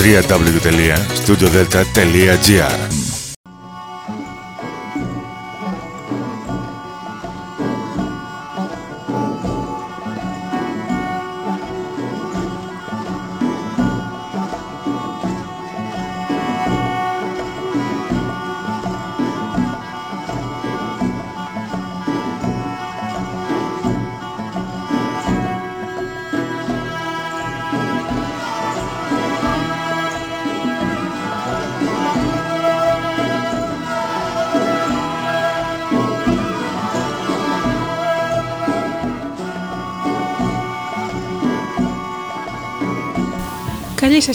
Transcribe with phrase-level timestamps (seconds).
[0.00, 2.99] www.studiodelta.gr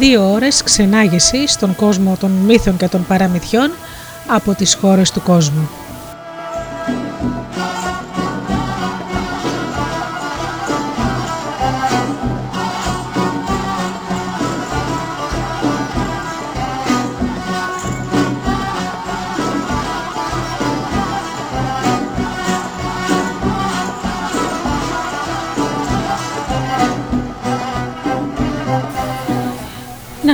[0.00, 3.70] Δύο ώρες ξενάγηση στον κόσμο των μύθων και των παραμυθιών
[4.26, 5.68] από τις χώρες του κόσμου.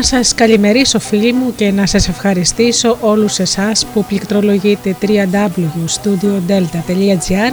[0.06, 7.52] Σας καλημερίσω φίλοι μου και να σας ευχαριστήσω όλους εσάς που πληκτρολογείτε www.studiodelta.gr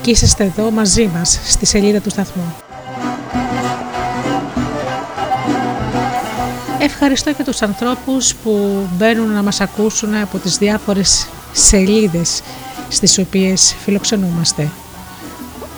[0.00, 2.54] και είσαστε εδώ μαζί μας στη σελίδα του σταθμού.
[6.80, 12.42] Ευχαριστώ και τους ανθρώπους που μπαίνουν να μας ακούσουν από τις διάφορες σελίδες
[12.88, 14.68] στις οποίες φιλοξενούμαστε,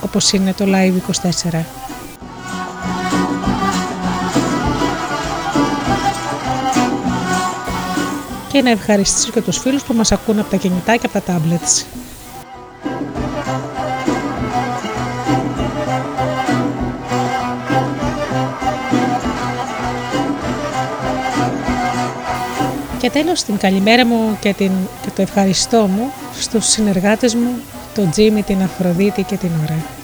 [0.00, 1.75] όπως είναι το Live24.
[8.56, 11.40] Και να ευχαριστήσω και τους φίλους που μας ακούν από τα κινητά και από τα
[11.40, 11.84] tablets.
[22.98, 24.70] Και τέλος την καλημέρα μου και, την,
[25.02, 27.50] και το ευχαριστώ μου στους συνεργάτες μου,
[27.94, 29.95] τον Τζίμι, την Αφροδίτη και την Ωραία.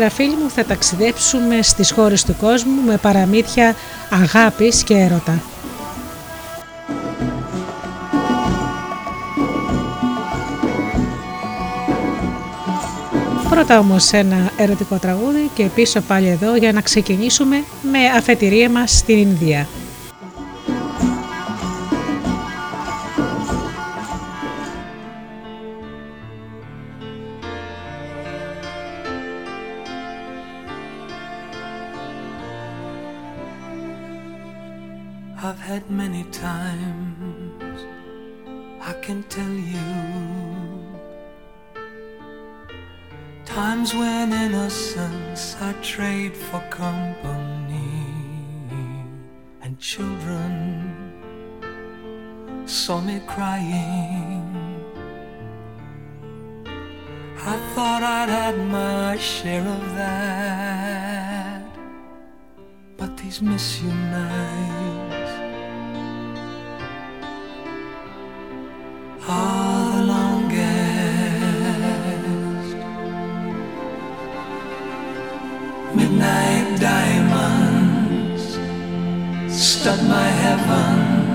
[0.00, 3.74] Σήμερα φίλοι μου θα ταξιδέψουμε στις χώρες του κόσμου με παραμύθια
[4.10, 5.42] αγάπης και έρωτα.
[13.50, 18.96] Πρώτα όμως ένα ερωτικό τραγούδι και πίσω πάλι εδώ για να ξεκινήσουμε με αφετηρία μας
[18.96, 19.66] στην Ινδία.
[35.42, 37.80] I've had many times,
[38.78, 39.90] I can tell you.
[43.46, 48.04] Times when innocence I trade for company,
[49.62, 51.14] and children
[52.66, 54.44] saw me crying.
[57.38, 61.64] I thought I'd had my share of that,
[62.98, 65.09] but these miss you nights
[79.80, 81.30] west of my heaven.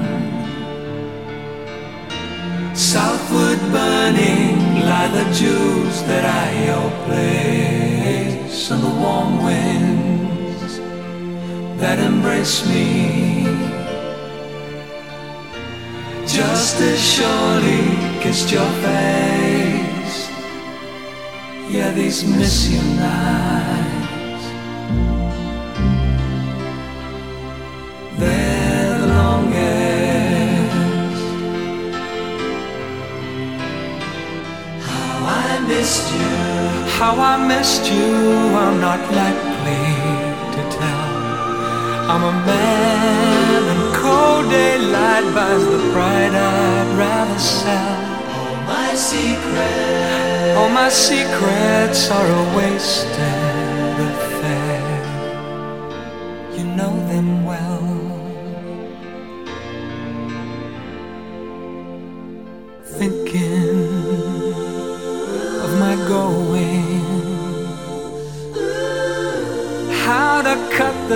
[2.75, 10.79] Southward burning lie the jewels that I your place, and the warm winds
[11.79, 13.45] that embrace me.
[16.27, 17.83] Just as surely
[18.21, 20.29] kissed your face,
[21.69, 23.94] yeah, these miss you nights.
[37.05, 38.09] How I missed you,
[38.63, 39.85] I'm not likely
[40.55, 41.09] to tell.
[42.11, 47.99] I'm a man, and cold daylight buys the pride I'd rather sell.
[48.37, 54.81] All my secrets, all my secrets are a wasted affair.
[56.57, 57.74] You know them well.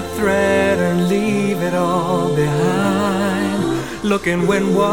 [0.02, 3.64] The thread and leave it all behind.
[4.04, 4.86] Looking windward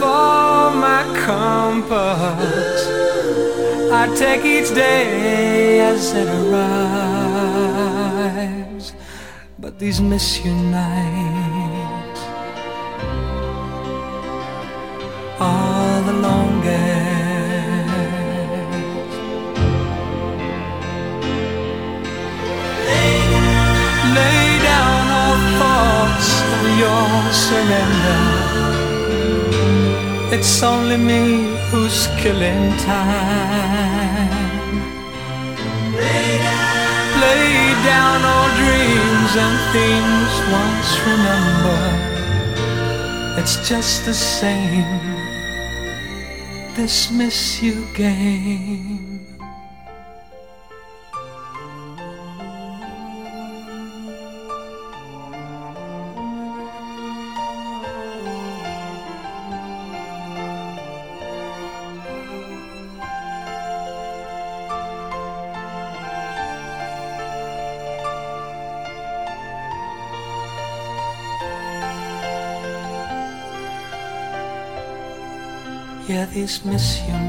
[0.00, 2.86] for my compass.
[3.90, 7.26] I take each day as it arrives.
[9.58, 12.20] But these miss you nights
[15.40, 16.97] are the longest.
[26.78, 28.20] Your surrender.
[30.36, 31.22] It's only me
[31.70, 34.28] who's killing time.
[35.94, 36.78] Lay down
[37.24, 42.00] Lay down all dreams and things once remembered.
[43.40, 45.00] It's just the same.
[46.76, 48.97] This miss you game.
[76.38, 77.27] dismiss you.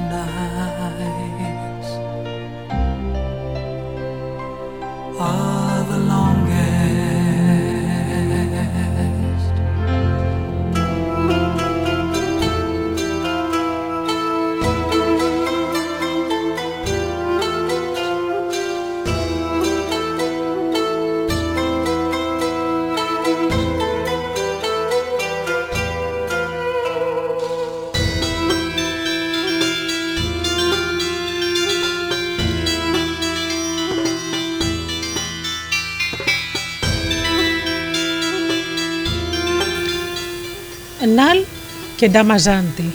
[41.99, 42.93] Και Νταμαζάντη.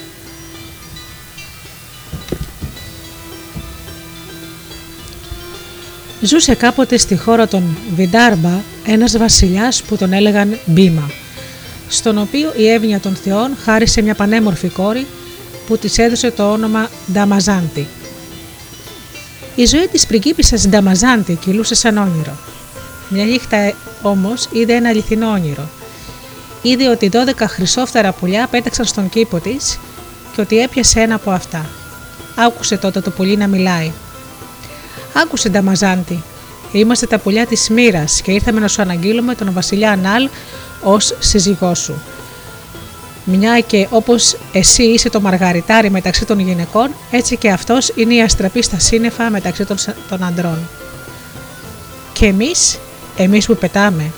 [6.20, 11.10] Ζούσε κάποτε στη χώρα των Βιντάρμπα ένας βασιλιάς που τον έλεγαν Μπίμα,
[11.88, 15.06] στον οποίο η εύνοια των θεών χάρισε μια πανέμορφη κόρη
[15.66, 17.86] που της έδωσε το όνομα Νταμαζάντη.
[19.54, 22.36] Η ζωή της πριγκίπισσας Νταμαζάντη κυλούσε σαν όνειρο.
[23.08, 23.72] Μια νύχτα
[24.02, 25.68] όμως είδε ένα αληθινό όνειρο.
[26.66, 27.16] Είδε ότι 12
[27.46, 29.78] χρυσόφτερα πουλιά πέταξαν στον κήπο της
[30.34, 31.66] και ότι έπιασε ένα από αυτά.
[32.34, 33.92] Άκουσε τότε το πουλί να μιλάει.
[35.22, 36.22] Άκουσε Νταμαζάντη.
[36.72, 40.28] Είμαστε τα πουλιά της μοίρας και ήρθαμε να σου αναγγείλουμε τον βασιλιά Ανάλ
[40.82, 42.02] ως σύζυγός σου.
[43.24, 48.22] Μια και όπως εσύ είσαι το μαργαριτάρι μεταξύ των γυναικών, έτσι και αυτός είναι η
[48.22, 49.76] αστραπή στα σύννεφα μεταξύ των,
[50.08, 50.58] των αντρών.
[52.12, 52.78] Και εμείς,
[53.16, 54.12] εμείς που πετάμε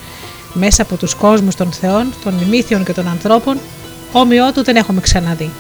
[0.59, 3.59] μέσα από τους κόσμους των θεών, των μύθιων και των ανθρώπων,
[4.13, 5.51] όμοιό του δεν έχουμε ξαναδεί.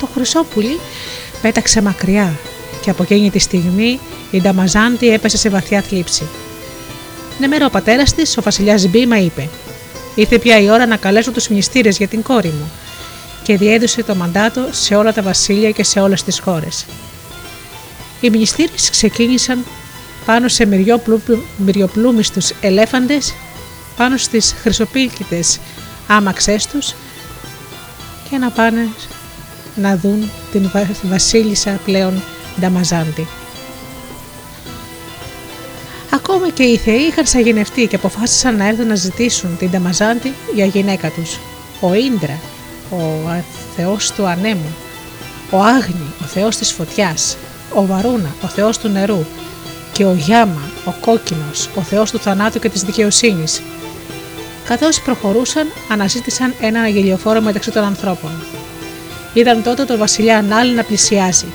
[0.00, 0.80] Το χρυσόπουλι
[1.42, 2.32] πέταξε μακριά
[2.80, 4.00] και από εκείνη τη στιγμή
[4.30, 6.26] η Νταμαζάντη έπεσε σε βαθιά θλίψη.
[7.38, 9.48] Ναι, μέρα ο πατέρας της, ο βασιλιάς Μπίμα, είπε:
[10.14, 12.70] Ήρθε πια η ώρα να καλέσω τους μνηστήρε για την κόρη μου,
[13.42, 16.86] και διέδωσε το μαντάτο σε όλα τα βασίλεια και σε όλες τις χώρες.
[18.20, 19.64] Οι μνηστήρε ξεκίνησαν
[20.26, 20.66] πάνω σε
[21.56, 23.34] μυριοπλούμιστους ελέφαντες,
[23.96, 25.60] πάνω στις χρυσοπίλκητες
[26.06, 26.94] άμαξές τους
[28.30, 28.88] και να πάνε
[29.76, 30.70] να δουν την
[31.02, 32.22] βασίλισσα πλέον
[32.60, 33.26] Νταμαζάντη.
[36.10, 40.64] Ακόμα και οι θεοί είχαν σαγηνευτεί και αποφάσισαν να έρθουν να ζητήσουν την Νταμαζάντη για
[40.64, 41.38] γυναίκα τους.
[41.80, 42.38] Ο Ίντρα,
[42.90, 42.98] ο
[43.76, 44.74] θεός του ανέμου,
[45.50, 47.36] ο Άγνη, ο θεός της φωτιάς,
[47.74, 49.24] ο Βαρούνα, ο θεός του νερού
[49.94, 53.62] και ο Γιάμα, ο κόκκινος, ο θεός του θανάτου και της δικαιοσύνης.
[54.64, 58.30] Καθώς προχωρούσαν, αναζήτησαν ένα αγγελιοφόρο μεταξύ των ανθρώπων.
[59.32, 61.46] Είδαν τότε τον βασιλιά Νάλ να πλησιάζει.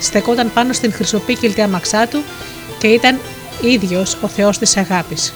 [0.00, 2.22] Στεκόταν πάνω στην χρυσοπίκυλτη αμαξά του
[2.78, 3.18] και ήταν
[3.62, 5.34] ίδιος ο θεός της αγάπης.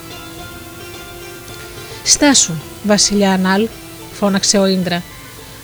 [2.04, 3.68] «Στάσου, βασιλιά Νάλ»,
[4.12, 5.02] φώναξε ο Ίντρα.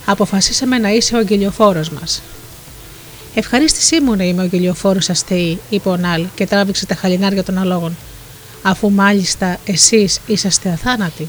[0.06, 2.22] «Αποφασίσαμε να είσαι ο αγγελιοφόρος μας».
[3.34, 7.58] «Ευχαρίστησή μου να είμαι ο αγγελιοφόρος αστεή», είπε ο Νάλ και τράβηξε τα χαλινάρια των
[7.58, 7.96] αλόγων.
[8.62, 11.28] «Αφού μάλιστα εσείς είσαστε αθάνατοι».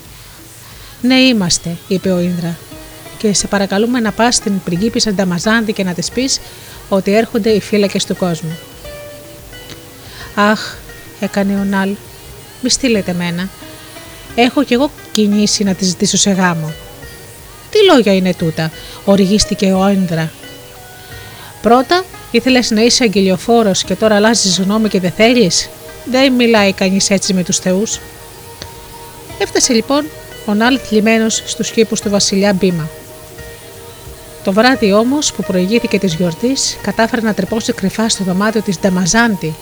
[1.02, 2.58] «Ναι, είμαστε», είπε ο Ίνδρα.
[3.18, 6.40] «Και σε παρακαλούμε να πας στην πριγκίπισσα Νταμαζάντη και να της πεις
[6.90, 8.58] ότι έρχονται οι φύλακες του κόσμου».
[10.36, 10.76] «Αχ»,
[11.20, 11.96] έκανε ο Νάλ,
[12.62, 13.50] «μη στείλετε μένα.
[14.36, 16.74] Έχω κι εγώ κινήσει να της ζητήσω σε γάμο».
[17.70, 18.72] «Τι λόγια είναι τούτα»,
[19.06, 20.32] οργίστηκε ο Ίνδρα.
[21.62, 25.70] «Πρώτα, ήθελες να είσαι αγγελιοφόρος και τώρα αλλάζεις γνώμη και δεν θέλεις;
[26.06, 28.00] Δεν μιλάει κανείς έτσι με τους θεούς».
[29.38, 30.06] Έφτασε λοιπόν
[30.46, 32.90] ο Νάλ θλιμμένος στους κήπους του βασιλιά Μπίμα.
[34.44, 39.56] Το βράδυ όμως που προηγήθηκε της γιορτής, κατάφερε να τρεπώσει κρυφά στο δωμάτιο της Νταμαζάντη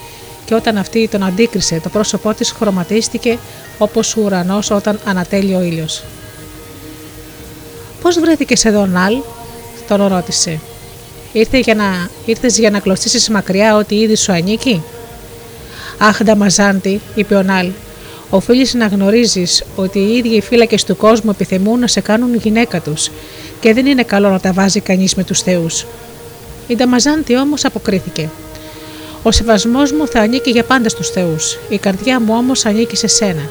[0.46, 3.38] και όταν αυτή τον αντίκρισε, το πρόσωπό της χρωματίστηκε
[3.78, 6.04] όπως ο ουρανός όταν ανατέλει ο ήλιος.
[8.02, 9.18] Πώς βρέθηκες εδώ, Νάλ,
[9.88, 10.60] τον ρώτησε.
[11.32, 14.84] Ήρθε για να, ήρθες για να κλωστήσεις μακριά ότι ήδη σου ανήκει;
[15.98, 17.72] Αχ, Νταμαζάντη, είπε ο Νάλ,
[18.30, 22.82] Οφείλεις να γνωρίζεις ότι οι ίδιοι οι φύλακες του κόσμου επιθυμούν να σε κάνουν γυναίκα
[22.82, 23.12] τους
[23.60, 25.86] και δεν είναι καλό να τα βάζει κανείς με τους Θεούς.
[26.68, 28.30] Η Νταμαζάντη όμως αποκρίθηκε.
[29.24, 33.08] Ο σεβασμός μου θα ανήκει για πάντα στους Θεούς, η καρδιά μου όμως ανήκει σε
[33.08, 33.50] σένα.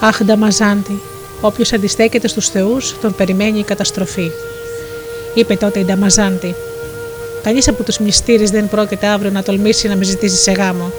[0.00, 1.00] Αχ, Νταμαζάντη,
[1.40, 4.30] όποιος αντιστέκεται στους Θεούς, τον περιμένει η καταστροφή.
[5.34, 6.54] Είπε τότε η Νταμαζάντη.
[7.42, 10.92] Κανείς από τους μυστήρες δεν πρόκειται αύριο να τολμήσει να με ζητήσει σε γάμο.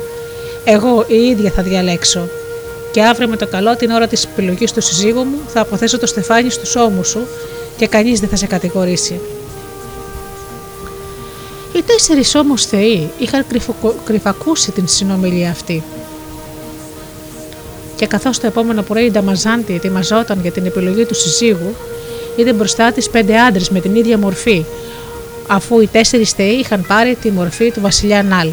[0.64, 2.28] Εγώ η ίδια θα διαλέξω
[2.92, 6.06] και αύριο με το καλό την ώρα της επιλογής του συζύγου μου θα αποθέσω το
[6.06, 7.28] στεφάνι στους ώμους σου
[7.78, 9.20] και κανείς δεν θα σε κατηγορήσει.
[11.74, 13.46] Οι τέσσερις όμως θεοί είχαν
[14.04, 15.84] κρυφακούσει την συνομιλία αυτή.
[17.96, 21.76] Και καθώς το επόμενο πρωί η Νταμαζάντη ετοιμαζόταν για την επιλογή του συζύγου,
[22.36, 24.66] είδε μπροστά της πέντε άντρες με την ίδια μορφή,
[25.48, 28.50] αφού οι τέσσερις θεοί είχαν πάρει τη μορφή του βασιλιά Νάλ.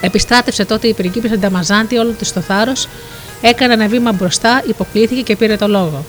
[0.00, 2.88] Επιστράτευσε τότε η πριγκίπισσα Νταμαζάντη όλο της το θάρρος,
[3.42, 6.04] έκανε ένα βήμα μπροστά, υποκλήθηκε και πήρε το λόγο.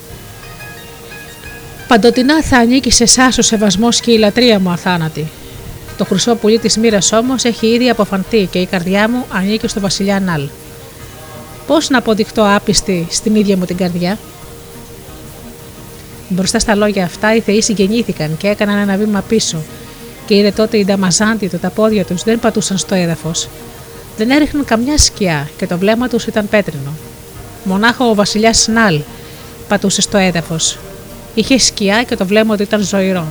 [1.88, 5.28] Παντοτινά θα ανήκει σε εσάς ο σεβασμός και η λατρεία μου αθάνατη.
[5.98, 9.80] Το χρυσό πουλί της μοίρας όμως έχει ήδη αποφανθεί και η καρδιά μου ανήκει στο
[9.80, 10.48] βασιλιά Νάλ.
[11.68, 14.18] Πώς να αποδειχτώ άπιστη στην ίδια μου την καρδιά;
[16.34, 19.58] Μπροστά στα λόγια αυτά οι θεοί συγγενήθηκαν και έκαναν ένα βήμα πίσω
[20.26, 23.48] και είδε τότε η Νταμαζάντη ότι τα πόδια τους δεν πατούσαν στο έδαφος,
[24.18, 26.94] δεν έριχναν καμιά σκιά και το βλέμμα τους ήταν πέτρινο.
[27.64, 29.02] Μονάχο ο βασιλιάς Σνάλ
[29.68, 30.78] πατούσε στο έδαφος.
[31.34, 33.26] Είχε σκιά και το βλέμμα του ήταν ζωηρό.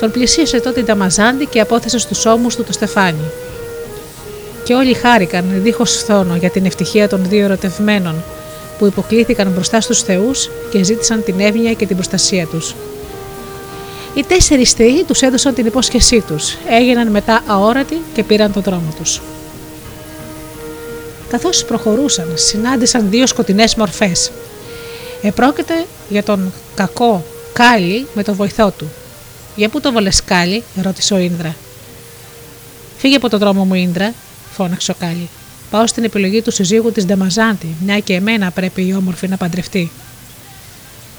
[0.00, 3.30] Τον πλησίασε τότε η Νταμαζάντη και απόθεσε στους ώμους του το στεφάνι.
[4.64, 8.24] Και όλοι χάρηκαν δίχως φθόνο για την ευτυχία των δύο ερωτευμένων
[8.78, 12.74] που υποκλήθηκαν μπροστά στους θεούς και ζήτησαν την εύνοια και την προστασία τους.
[14.14, 18.94] Οι τέσσερις θεοί τους έδωσαν την υπόσχεσή τους, έγιναν μετά αόρατοι και πήραν τον δρόμο
[18.98, 19.20] τους.
[21.28, 24.30] Καθώς προχωρούσαν, συνάντησαν δύο σκοτεινές μορφές.
[25.22, 28.88] Επρόκειται για τον κακό Κάλι με τον βοηθό του.
[29.56, 31.54] «Για πού το βολες Κάλι» ρώτησε ο Ίνδρα.
[32.98, 34.14] «Φύγε από τον δρόμο μου Ίνδρα»,
[34.52, 35.28] φώναξε ο Κάλι.
[35.70, 39.90] «Πάω στην επιλογή του συζύγου της Ντεμαζάντη, μια και εμένα πρέπει η όμορφη να παντρευτεί».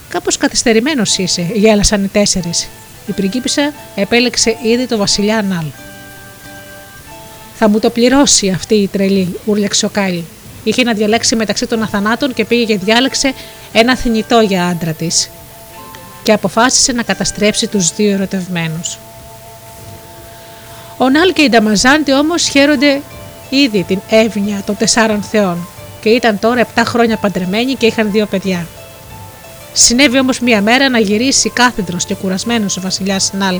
[0.10, 2.68] Κάπως καθυστερημένος είσαι, γέλασαν οι τέσσερις.
[3.08, 5.66] Η πριγκίπισσα επέλεξε ήδη το βασιλιά Νάλ.
[7.56, 10.25] Θα μου το πληρώσει αυτή η τρελή, ούρλιαξε ο Κάλι.
[10.64, 13.34] Είχε να διαλέξει μεταξύ των αθανάτων και πήγε και διάλεξε
[13.74, 15.30] ένα θνητό για άντρα της.
[16.24, 18.98] Και αποφάσισε να καταστρέψει τους δύο ερωτευμένους.
[20.98, 23.02] Ο Νάλ και η Νταμαζάντη όμως χαίρονται
[23.50, 25.68] ήδη την εύνοια των τεσσάρων θεών
[26.02, 28.68] και ήταν τώρα 7 χρόνια παντρεμένοι και είχαν δύο παιδιά.
[29.74, 33.60] Συνέβη όμως μία μέρα να γυρίσει κάθεδρο και κουρασμένος ο βασιλιάς Νάλ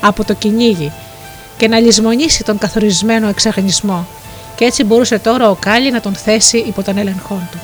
[0.00, 0.92] από το κυνήγι
[1.56, 4.06] και να λησμονήσει τον καθορισμένο εξαγνισμό,
[4.56, 7.58] και έτσι μπορούσε τώρα ο Κάλι να τον θέσει υπό τον έλεγχό του.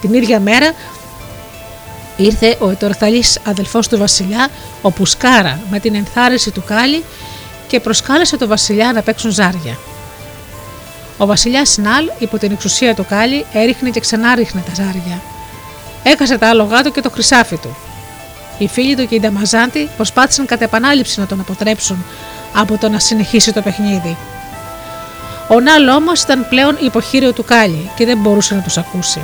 [0.00, 0.72] Την ίδια μέρα
[2.16, 4.48] ήρθε ο ετορθαλής αδελφός του βασιλιά,
[4.82, 7.04] ο Πουσκάρα, με την ενθάρρυνση του Κάλι
[7.68, 9.78] και προσκάλεσε τον βασιλιά να παίξουν ζάρια.
[11.22, 15.22] Ο βασιλιάς Νάλ, υπό την εξουσία του Κάλι, έριχνε και ξανά ρίχνε τα ζάρια.
[16.02, 17.76] Έκασε τα άλογά του και το χρυσάφι του.
[18.58, 22.04] Οι φίλοι του και οι Νταμαζάντη προσπάθησαν κατά επανάληψη να τον αποτρέψουν
[22.52, 24.16] από το να συνεχίσει το παιχνίδι.
[25.48, 29.20] Ο Νάλ όμως ήταν πλέον υποχείριο του Κάλι και δεν μπορούσε να τους ακούσει.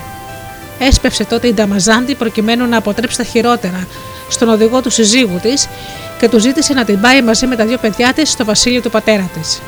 [0.78, 3.87] Έσπευσε τότε η Νταμαζάντη προκειμένου να αποτρέψει τα χειρότερα
[4.28, 5.69] στον οδηγό του συζύγου της
[6.19, 8.90] και του ζήτησε να την πάει μαζί με τα δύο παιδιά της στο βασίλειο του
[8.90, 9.61] πατέρα της.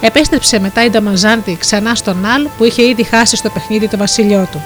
[0.00, 4.48] Επέστρεψε μετά η Νταμαζάντη ξανά στον Αλ που είχε ήδη χάσει στο παιχνίδι το βασίλειό
[4.52, 4.62] του.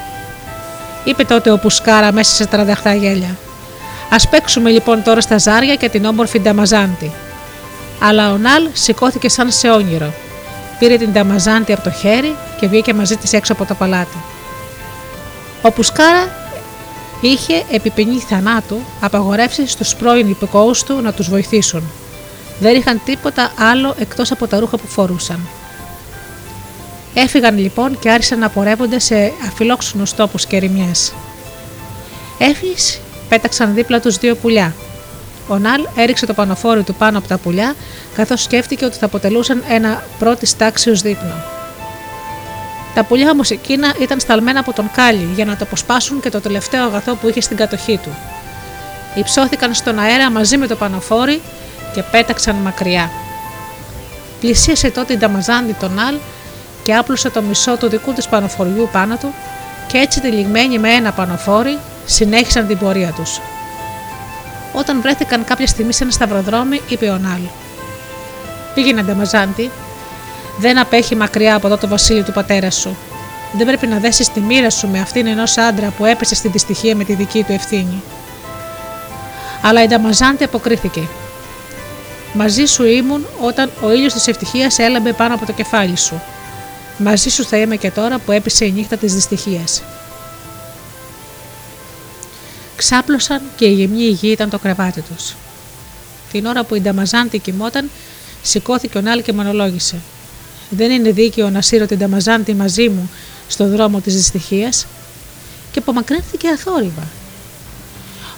[1.05, 3.37] Είπε τότε ο Πουσκάρα μέσα σε τρανταχτά γέλια.
[4.11, 7.13] Α παίξουμε λοιπόν τώρα στα ζάρια και την όμορφη Νταμαζάντη.
[8.01, 10.13] Αλλά ο Ναλ σηκώθηκε σαν σε όνειρο.
[10.79, 14.17] Πήρε την Νταμαζάντη από το χέρι και βγήκε μαζί της έξω από το παλάτι.
[15.63, 16.29] Ο Πουσκάρα
[17.21, 21.83] είχε επί ποινή θανάτου απαγορεύσει στους πρώην υπηκόους του να τους βοηθήσουν.
[22.61, 25.41] Δεν είχαν τίποτα άλλο εκτός από τα ρούχα που φορούσαν.
[27.15, 31.13] Έφυγαν λοιπόν και άρχισαν να πορεύονται σε αφιλόξενους τόπους και ρημιές.
[32.39, 34.75] Έφυγες πέταξαν δίπλα τους δύο πουλιά.
[35.49, 37.75] Ο Ναλ έριξε το πανοφόρι του πάνω από τα πουλιά,
[38.15, 41.35] καθώς σκέφτηκε ότι θα αποτελούσαν ένα πρώτης τάξεως δείπνο.
[42.95, 46.41] Τα πουλιά όμως εκείνα ήταν σταλμένα από τον Κάλι για να το αποσπάσουν και το
[46.41, 48.11] τελευταίο αγαθό που είχε στην κατοχή του.
[49.15, 51.41] Υψώθηκαν στον αέρα μαζί με το πανοφόρι
[51.95, 53.11] και πέταξαν μακριά.
[54.41, 56.15] Πλησίασε τότε η Νταμαζάντη τον Αλ
[56.83, 59.35] και άπλωσε το μισό του δικού της πανοφοριού πάνω του
[59.87, 63.41] και έτσι τυλιγμένοι με ένα πανοφόρι συνέχισαν την πορεία τους.
[64.73, 67.41] Όταν βρέθηκαν κάποια στιγμή σε ένα σταυροδρόμι, είπε ο Νάλ.
[68.75, 69.71] Πήγαινε, Νταμαζάντη,
[70.59, 72.97] δεν απέχει μακριά από εδώ το βασίλειο του πατέρα σου.
[73.57, 76.97] Δεν πρέπει να δέσεις τη μοίρα σου με αυτήν ενός άντρα που έπεσε στην δυστυχία
[76.97, 78.03] με τη δική του ευθύνη.
[79.63, 81.09] Αλλά η Νταμαζάντη αποκρίθηκε.
[82.37, 86.23] Μαζί σου ήμουν όταν ο ήλιος της ευτυχίας έλαμπε πάνω από το κεφάλι σου.
[86.99, 89.83] Μαζί σου θα είμαι και τώρα που έπεσε η νύχτα της δυστυχίας.
[92.77, 95.35] Ξάπλωσαν και η γεμνή υγεία ήταν το κρεβάτι τους.
[96.33, 97.91] Την ώρα που η Νταμαζάντη κοιμόταν,
[98.43, 99.97] σηκώθηκε ο Νάλ και μονολόγησε.
[100.71, 103.11] Δεν είναι δίκαιο να σύρω την Νταμαζάντη μαζί μου
[103.49, 104.87] στο δρόμο της δυστυχίας;
[105.73, 107.03] Και απομακρύνθηκε αθόρυβα.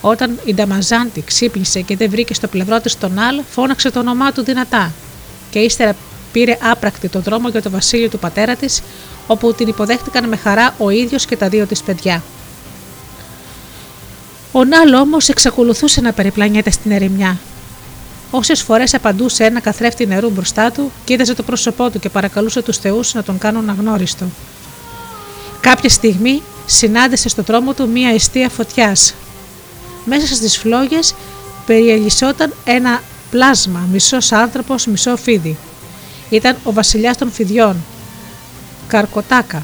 [0.01, 4.33] Όταν η Νταμαζάντη ξύπνησε και δεν βρήκε στο πλευρό της τον Αλ, φώναξε το όνομά
[4.33, 4.93] του δυνατά
[5.51, 5.97] και ύστερα
[6.33, 8.83] πήρε άπρακτη το δρόμο για το βασίλειο του πατέρα της,
[9.27, 12.23] όπου την υποδέχτηκαν με χαρά ο ίδιος και τα δύο της παιδιά.
[14.53, 17.39] Ο Νάλ όμως εξακολουθούσε να περιπλανιέται στην ερημιά.
[18.31, 22.77] Όσες φορές απαντούσε ένα καθρέφτη νερού μπροστά του, κοίταζε το πρόσωπό του και παρακαλούσε τους
[22.77, 24.25] Θεούς να τον κάνουν αγνώριστο.
[25.61, 29.15] Κάποια στιγμή συνάντησε στο τρόμο του μία αιστεία φωτιάς
[30.07, 31.15] μέσα στις φλόγες
[31.67, 35.57] περιελισσόταν ένα πλάσμα, μισός άνθρωπος, μισό φίδι.
[36.29, 37.77] Ήταν ο βασιλιάς των φιδιών,
[38.89, 39.63] Καρκοτάκα.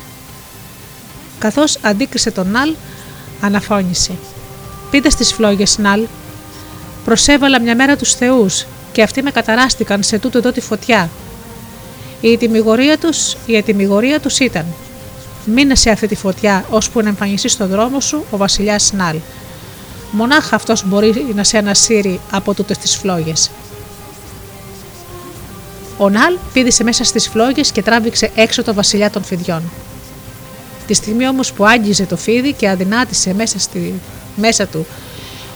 [1.39, 2.75] Καθώς αντίκρισε τον Ναλ,
[3.41, 4.13] αναφώνησε.
[4.91, 6.07] «Πείτε στις φλόγες, Ναλ,
[7.05, 11.11] προσέβαλα μια μέρα τους θεούς και αυτοί με καταράστηκαν σε τούτο εδώ τη φωτιά.
[12.21, 14.67] Η ετοιμιγορία τους, η ετοιμιγορία τους ήταν
[15.45, 19.17] «Μείνε σε αυτή τη φωτιά ώσπου να εμφανιστείς στο δρόμο σου ο βασιλιάς Νάλ.
[20.13, 23.51] Μονάχα αυτός μπορεί να σε ανασύρει από τούτες τις φλόγες.
[25.99, 29.63] Ο Νάλ πήδησε μέσα στις φλόγες και τράβηξε έξω το βασιλιά των φιδιών.
[30.87, 34.01] Τη στιγμή όμως που άγγιζε το φίδι και αδυνάτησε μέσα, στη,
[34.37, 34.87] μέσα του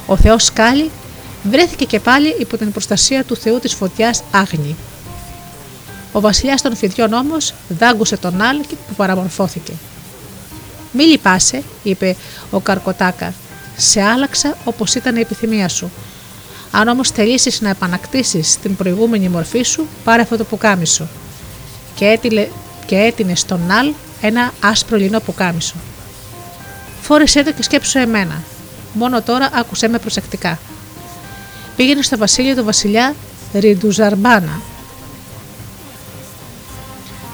[0.07, 0.91] ο Θεός σκάλι,
[1.43, 4.77] βρέθηκε και πάλι υπό την προστασία του Θεού της φωτιάς άγνη.
[6.13, 9.73] Ο βασιλιάς των φιδιών όμως δάγκωσε τον Νάλ και που παραμορφώθηκε.
[10.93, 12.17] «Μη λυπάσαι», είπε
[12.51, 13.35] ο Καρκοτάκα,
[13.77, 15.91] σε άλλαξα όπως ήταν η επιθυμία σου.
[16.71, 21.09] Αν όμως θελήσεις να επανακτήσεις την προηγούμενη μορφή σου, πάρε αυτό το πουκάμισο.
[21.95, 22.49] Και, έτειλε,
[22.87, 25.75] και έτεινε στον Ναλ ένα άσπρο λινό πουκάμισο.
[27.03, 28.43] Φόρεσέ το και σκέψου εμένα.
[28.93, 30.59] Μόνο τώρα άκουσέ με προσεκτικά.
[31.77, 33.15] Πήγαινε στο βασίλειο του βασιλιά
[33.55, 34.61] Ριντουζαρμπάνα,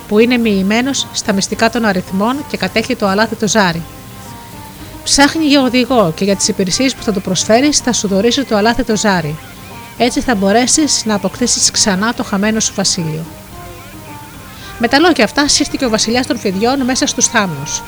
[0.08, 3.82] που είναι μοιημένος στα μυστικά των αριθμών και κατέχει το αλάθητο ζάρι.
[5.04, 8.56] Ψάχνει για οδηγό και για τις υπηρεσίες που θα του προσφέρεις θα σου δωρήσει το
[8.56, 9.36] αλάθετο ζάρι.
[9.98, 13.24] Έτσι θα μπορέσεις να αποκτήσεις ξανά το χαμένο σου βασίλειο.
[14.78, 17.82] Με τα λόγια αυτά σύστηκε ο βασιλιάς των φιδιών μέσα στους θάμνους.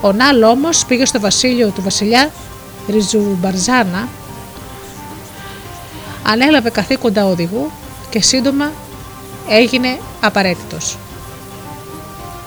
[0.00, 2.30] Ο Νάλ όμως πήγε στο βασίλειο του βασιλιά
[2.88, 4.08] Ριζουμπαρζάνα,
[6.22, 7.70] ανέλαβε καθήκοντα οδηγού
[8.10, 8.70] και σύντομα
[9.48, 10.96] έγινε απαραίτητος.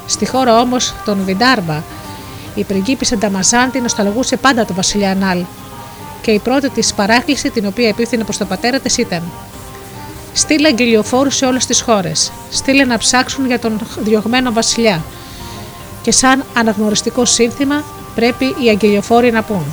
[0.05, 1.81] Στη χώρα όμως των Βιντάρμπα
[2.57, 5.43] η πριγκίπισσα Νταμαζάντη νοσταλγούσε πάντα τον βασιλιά Νάλ
[6.21, 9.23] και η πρώτη της παράκληση την οποία επίθυνε προς τον πατέρα της ήταν:
[10.33, 12.31] Στείλε αγγελιοφόρους σε όλες τις χώρες.
[12.51, 15.03] Στείλε να ψάξουν για τον διωγμένο βασιλιά.
[16.01, 17.83] Και σαν αναγνωριστικό σύνθημα
[18.15, 19.65] πρέπει οι αγγελιοφόροι να πούν: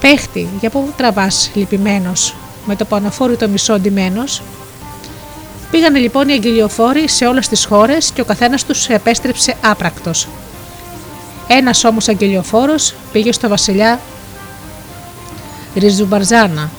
[0.00, 2.34] Πέχτη, για πού τραβάς λυπημένος,
[2.66, 4.42] με το πανοφόρι το μισό ντυμένος.
[5.70, 10.28] Πήγανε λοιπόν οι αγγελιοφόροι σε όλες τις χώρες και ο καθένας τους επέστρεψε άπρακτος.
[11.48, 14.00] Ένας όμως αγγελιοφόρος πήγε στο βασιλιά
[15.76, 16.70] Ριζουμπαρζάνα.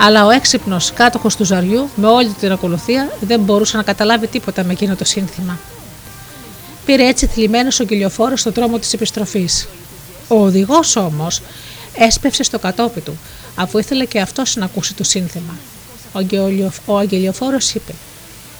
[0.00, 4.64] Αλλά ο έξυπνος κάτοχος του ζαριού, με όλη την ακολουθία, δεν μπορούσε να καταλάβει τίποτα
[4.64, 5.58] με εκείνο το σύνθημα.
[6.84, 9.68] Πήρε έτσι θλιμμένος ο κυλιοφόρο στον δρόμο της επιστροφής.
[10.28, 11.40] Ο οδηγός όμως
[11.94, 13.18] έσπευσε στο κατόπι του,
[13.54, 15.56] αφού ήθελε και αυτός να ακούσει το σύνθημα.
[16.86, 17.92] Ο αγγελιοφόρος είπε: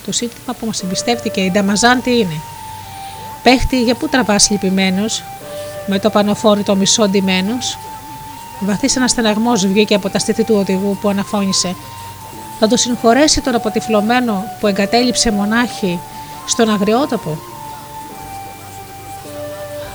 [0.05, 2.41] Το σύνθημα που μας εμπιστεύτηκε η Νταμαζάντη είναι;
[3.43, 5.23] Παίχτη, για πού τραβάς λυπημένος,
[5.87, 7.77] με το πανοφόρι το μισό ντυμένος.
[8.59, 11.75] Βαθύς ένας στεναγμός βγήκε από τα στήθη του οδηγού που αναφώνησε.
[12.59, 15.99] Θα το συγχωρέσει τον αποτυφλωμένο που εγκατέλειψε μονάχη
[16.47, 17.37] στον αγριότοπο;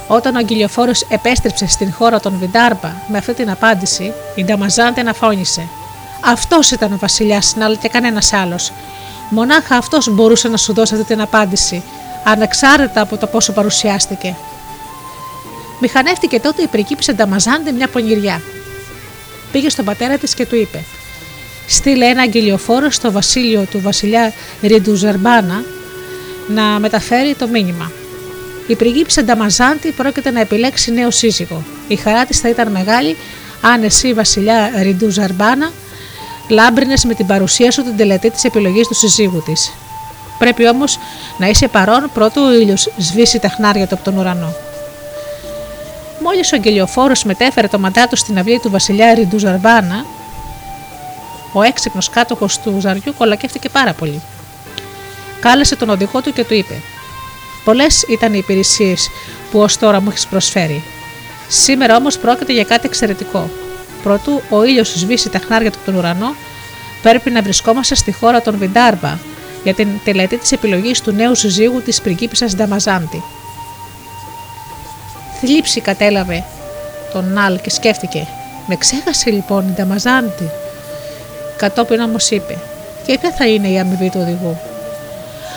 [0.09, 5.69] Όταν ο αγγελιοφόρος επέστρεψε στην χώρα των Βιντάρμπα με αυτή την απάντηση, η Νταμαζάντε αναφώνησε.
[6.25, 8.73] Αυτός ήταν ο βασιλιάς Σνάλ και κανένας άλλος.
[9.31, 11.83] Μονάχα αυτός μπορούσε να σου δώσει αυτή την απάντηση,
[12.25, 14.37] ανεξάρτητα από το πόσο παρουσιάστηκε.
[15.81, 18.43] Μηχανεύτηκε τότε η πριγκίπισσα Νταμαζάντε μια πονηριά.
[19.53, 20.85] Πήγε στον πατέρα της και του είπε:
[21.69, 24.33] Στείλε ένα αγγελιοφόρο στο βασίλειο του βασιλιά
[24.63, 25.65] Ριντουζερμπάνα
[26.49, 27.93] να μεταφέρει το μήνυμα.
[28.67, 31.65] Η πριγκίπισσα Νταμαζάντη πρόκειται να επιλέξει νέο σύζυγο.
[31.89, 33.17] Η χαρά της θα ήταν μεγάλη
[33.61, 35.73] αν εσύ, βασιλιά Ριντουζερμπάνα,
[36.49, 39.73] λάμπρινες με την παρουσία σου την τελετή της επιλογής του συζύγου της.
[40.39, 40.99] Πρέπει όμως
[41.39, 44.53] να είσαι παρόν πρώτου ο ήλιος σβήσει τα χνάρια του από τον ουρανό.
[46.23, 50.05] Μόλις ο αγγελιοφόρος μετέφερε το μαντάτο στην αυλή του βασιλιά Ριντουζαρμπάνα,
[51.53, 54.23] ο έξυπνος κάτοχος του ζαριού κολακεύτηκε πάρα πολύ.
[55.41, 56.75] Κάλεσε τον οδηγό του και του είπε:
[57.65, 59.11] Πολλές ήταν οι υπηρεσίες
[59.51, 60.83] που ως τώρα μου έχεις προσφέρει.
[61.49, 63.51] Σήμερα όμως πρόκειται για κάτι εξαιρετικό.
[64.03, 66.35] Προτού ο ήλιος σβήσει τα χνάρια του τον ουρανό,
[67.03, 69.19] πρέπει να βρισκόμαστε στη χώρα των Βιντάρμπα
[69.65, 73.23] για την τελετή της επιλογής του νέου συζύγου της πριγκίπισσας Νταμαζάντη.
[75.41, 76.45] Θλίψη κατέλαβε
[77.13, 78.27] τον Νάλ και σκέφτηκε.
[78.67, 80.51] Με ξέχασε λοιπόν η Νταμαζάντη.
[81.57, 82.59] Κατόπιν όμως είπε:
[83.07, 84.59] Και ποια θα είναι η αμοιβή του οδηγού.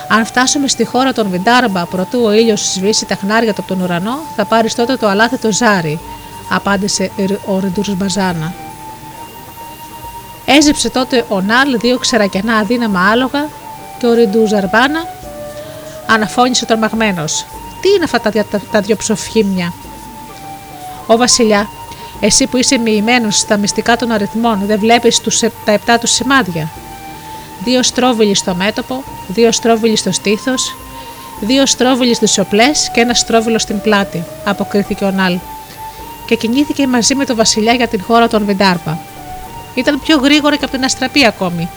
[0.07, 3.81] Αν φτάσουμε στη χώρα των Βιντάρμπα, προτού ο ήλιος σβήσει τα χνάρια του από τον
[3.81, 5.99] ουρανό, θα πάρεις τότε το αλάθετο ζάρι,
[6.49, 7.11] απάντησε
[7.45, 8.53] ο Ρεντούρς Μπαζάνα.
[10.45, 13.49] Έζεψε τότε ο Νάλ δύο ξερακιανά αδύναμα άλογα
[13.99, 15.07] και ο Ριντού Ζαρμπάνα
[16.07, 17.45] αναφώνησε τρομαγμένος.
[17.81, 19.73] Τι είναι αυτά τα, τα, τα δυο ψοφχήμια;
[21.07, 21.69] Ο Βασιλιά,
[22.19, 25.21] εσύ που είσαι μοιημένος στα μυστικά των αριθμών, δεν βλέπεις
[25.65, 26.69] τα επτά τους σημάδια;
[27.63, 30.75] Δύο στρόβιλοι στο μέτωπο, δύο στρόβιλοι στο στήθος,
[31.39, 35.39] δύο στρόβιλοι στις οπλές και ένα στρόβιλο στην πλάτη, αποκρίθηκε ο Νάλ
[36.25, 38.99] και κινήθηκε μαζί με τον Βασιλιά για την χώρα των Βιντάρπα.
[39.75, 41.69] Ήταν πιο γρήγορα και από την αστραπή ακόμη.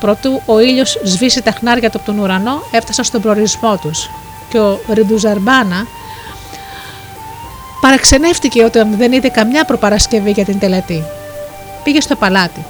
[0.00, 4.10] Προτού ο ήλιος σβήσει τα χνάρια του από τον ουρανό, έφτασαν στον προορισμό τους.
[4.48, 5.86] Και ο Ριντουζαρμπάνα
[7.80, 11.04] παραξενεύτηκε όταν δεν είδε καμιά προπαρασκευή για την τελετή.
[11.84, 12.64] Πήγε στο παλάτι.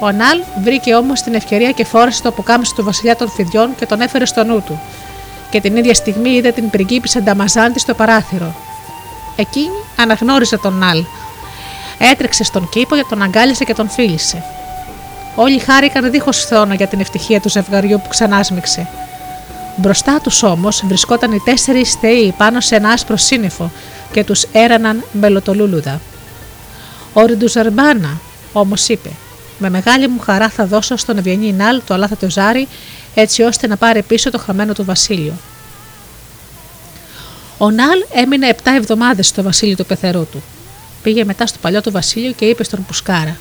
[0.00, 3.86] Ο Νάλ βρήκε όμως την ευκαιρία και φόρεσε το αποκάμισο του βασιλιά των φιδιών και
[3.86, 4.80] τον έφερε στο νου του.
[5.50, 8.54] Και την ίδια στιγμή είδε την πριγκίπισσα Νταμαζάντη στο παράθυρο.
[9.36, 11.04] Εκείνη αναγνώρισε τον Νάλ.
[11.98, 14.44] Έτρεξε στον κήπο, τον αγκάλισε και τον φίλησε.
[15.38, 18.86] Όλοι χάρηκαν δίχως θόνα για την ευτυχία του ζευγαριού που ξανάσμιξε.
[19.76, 23.70] Μπροστά τους όμως βρισκόταν οι τέσσερι θεοί πάνω σε ένα άσπρο σύννεφο
[24.12, 26.00] και τους έραναν μελοτολούλουδα.
[27.12, 28.20] Ο Ριντουζαρμπάνα
[28.52, 29.10] όμως είπε:
[29.58, 32.68] Με μεγάλη μου χαρά θα δώσω στον Ευγενή Νάλ το αλάθατο ζάρι,
[33.14, 35.32] έτσι ώστε να πάρει πίσω το χαμένο του βασίλειο.
[37.58, 40.42] Ο Νάλ έμεινε 7 εβδομάδες στο βασίλειο του πεθερού του.
[41.02, 43.36] Πήγε μετά στο παλιό του βασίλειο και είπε στον Πουσκάρα: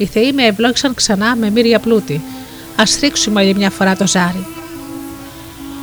[0.00, 2.22] Οι θεοί με ευλόγησαν ξανά με μύρια πλούτη.
[2.76, 4.46] Α ρίξουμε άλλη μια φορά το ζάρι.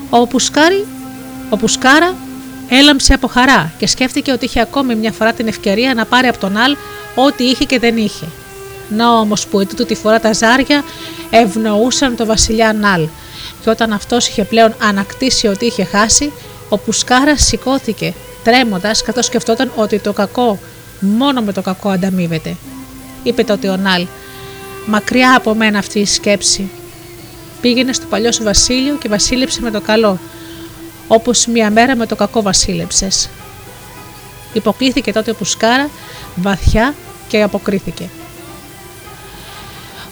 [0.09, 0.85] Ο, Πουσκάρι,
[1.49, 2.15] ο Πουσκάρα
[2.69, 6.37] έλαμψε από χαρά και σκέφτηκε ότι είχε ακόμη μια φορά την ευκαιρία να πάρει από
[6.37, 6.75] τον Νάλ
[7.15, 8.25] ό,τι είχε και δεν είχε.
[8.89, 10.83] Να όμως που ετούτου τη φορά τα ζάρια
[11.29, 13.07] ευνοούσαν το βασιλιά Νάλ,
[13.63, 16.31] και όταν αυτός είχε πλέον ανακτήσει ότι είχε χάσει,
[16.69, 20.59] ο Πουσκάρα σηκώθηκε, τρέμοντας καθώς σκεφτόταν ότι το κακό
[20.99, 22.55] μόνο με το κακό ανταμείβεται.
[23.27, 24.07] Είπε τότε ο Νάλ:
[24.85, 26.69] Μακριά από μένα αυτή η σκέψη.
[27.61, 30.19] Πήγαινε στο παλιό σου βασίλειο και βασίλεψε με το καλό,
[31.07, 33.29] όπως μία μέρα με το κακό βασίλεψες.
[34.53, 35.89] Υποκλήθηκε τότε ο Πουσκάρα
[36.35, 36.95] βαθιά
[37.27, 38.09] και αποκρίθηκε.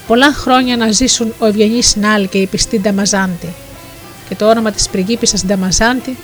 [0.08, 3.54] Πολλά χρόνια να ζήσουν ο ευγενής Νάλ και η πιστή Νταμαζάντη.
[4.30, 6.18] Και το όνομα της πριγκίπισσας Νταμαζάντη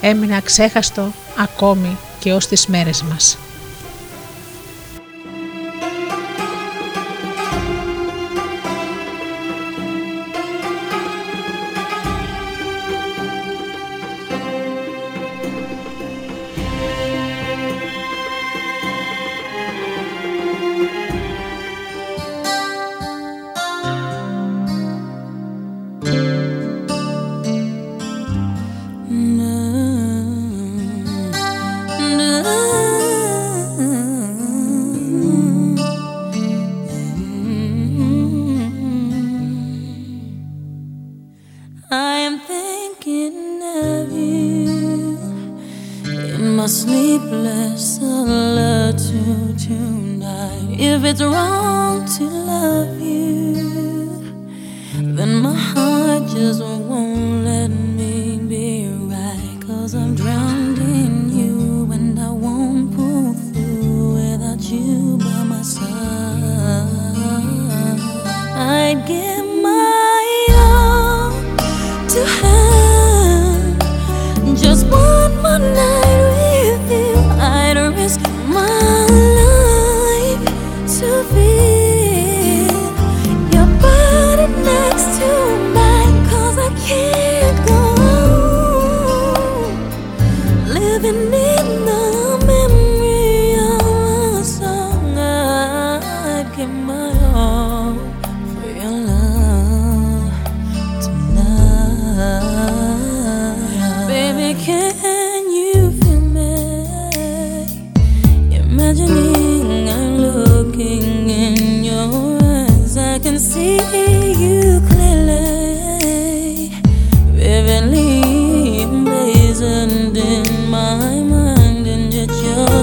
[0.00, 3.38] έμεινε αξέχαστο ακόμη και ως τις μέρες μας.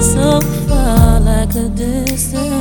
[0.04, 2.53] So far, like a distant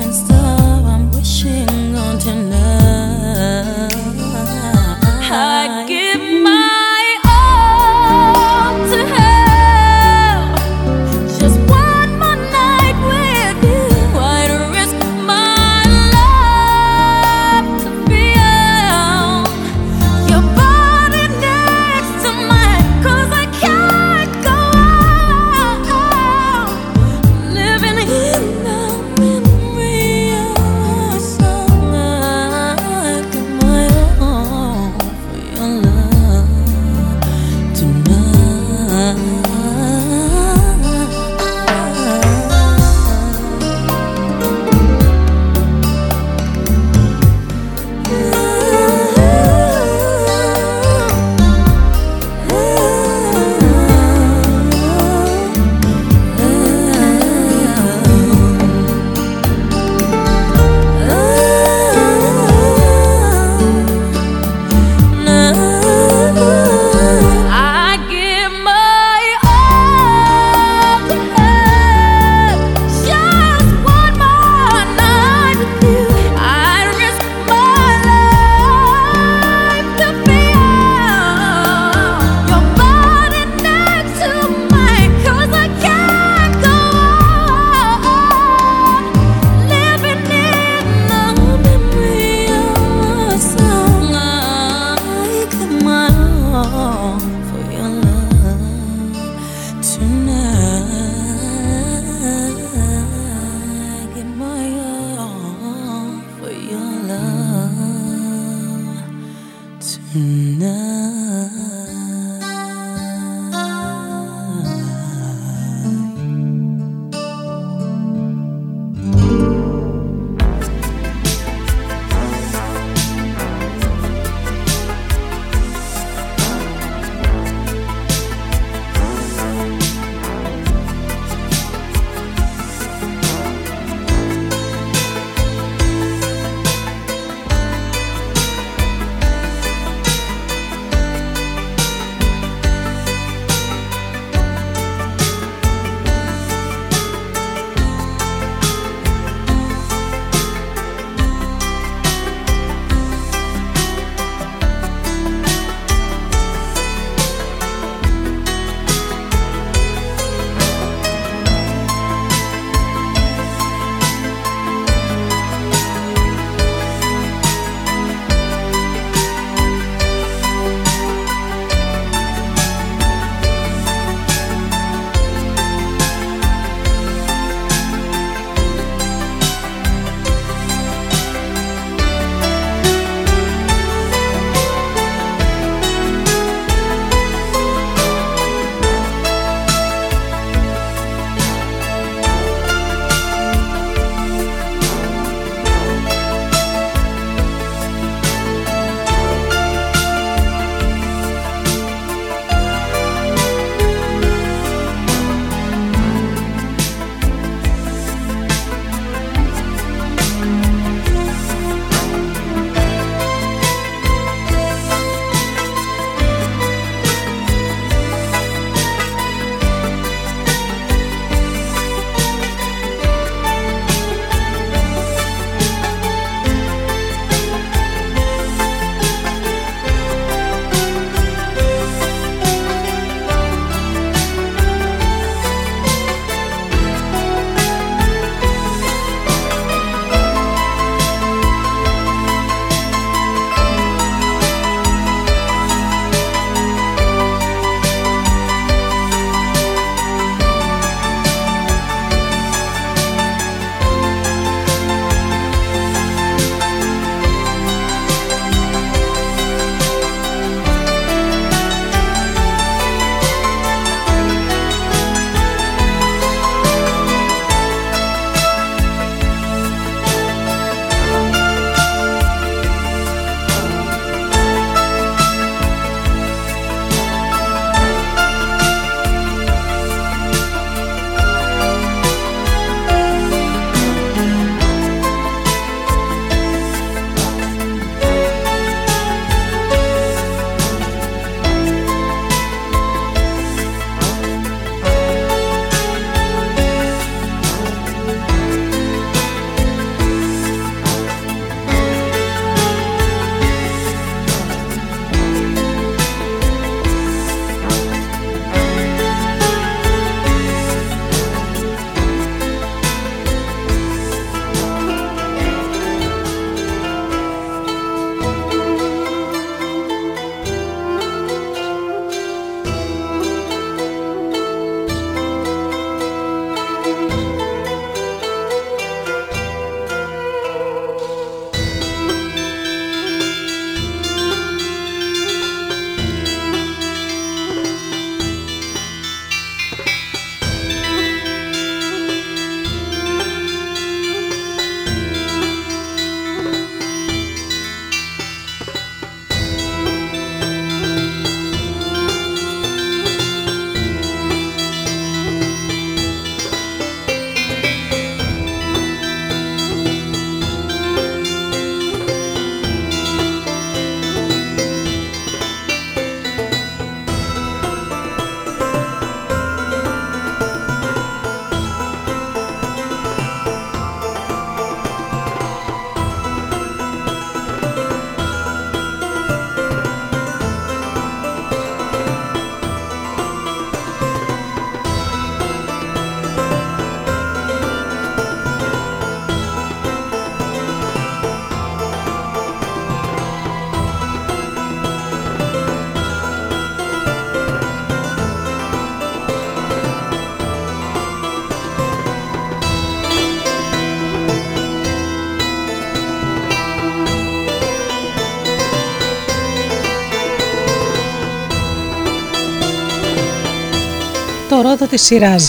[414.73, 415.43] το ρόδο της Σιράζ,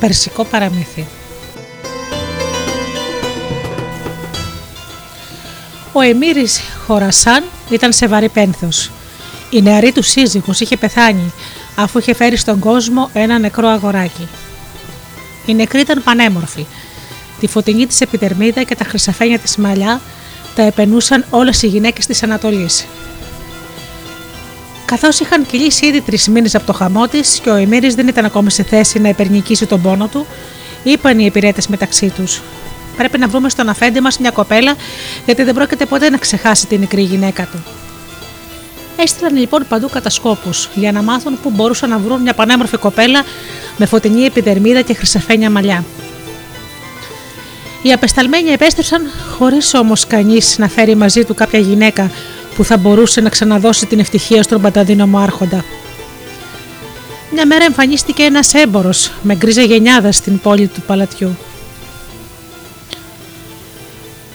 [0.00, 1.06] περσικό παραμύθι.
[5.92, 8.90] Ο Εμμύρης Χορασάν ήταν σε βαρύ πένθος.
[9.50, 11.32] Η νεαρή του σύζυγος είχε πεθάνει
[11.76, 14.28] αφού είχε φέρει στον κόσμο ένα νεκρό αγοράκι.
[15.46, 16.66] Η νεκρή ήταν πανέμορφη.
[17.40, 20.00] Τη φωτεινή της επιδερμίδα και τα χρυσαφένια της μαλλιά
[20.54, 22.86] τα επενούσαν όλες οι γυναίκες της Ανατολής.
[24.88, 28.24] Καθώς είχαν κυλήσει ήδη τρεις μήνες από το χαμό της και ο Εμμύρης δεν ήταν
[28.24, 30.26] ακόμη σε θέση να υπερνικήσει τον πόνο του,
[30.82, 32.42] είπαν οι υπηρέτες μεταξύ τους:
[32.96, 34.74] Πρέπει να βρούμε στον αφέντη μας μια κοπέλα,
[35.24, 37.64] γιατί δεν πρόκειται ποτέ να ξεχάσει την νεκρή γυναίκα του.
[38.96, 43.24] Έστειλαν λοιπόν παντού κατασκόπους για να μάθουν πού μπορούσαν να βρουν μια πανέμορφη κοπέλα
[43.76, 45.84] με φωτεινή επιδερμίδα και χρυσαφένια μαλλιά.
[47.82, 49.02] Οι απεσταλμένοι επέστρεψαν
[49.38, 52.10] χωρίς όμως κανείς να φέρει μαζί του κάποια γυναίκα
[52.58, 55.64] που θα μπορούσε να ξαναδώσει την ευτυχία στον παταδίνομο άρχοντα.
[57.32, 58.90] Μια μέρα εμφανίστηκε ένας έμπορο
[59.22, 61.36] με γκρίζα γενιάδα στην πόλη του παλατιού.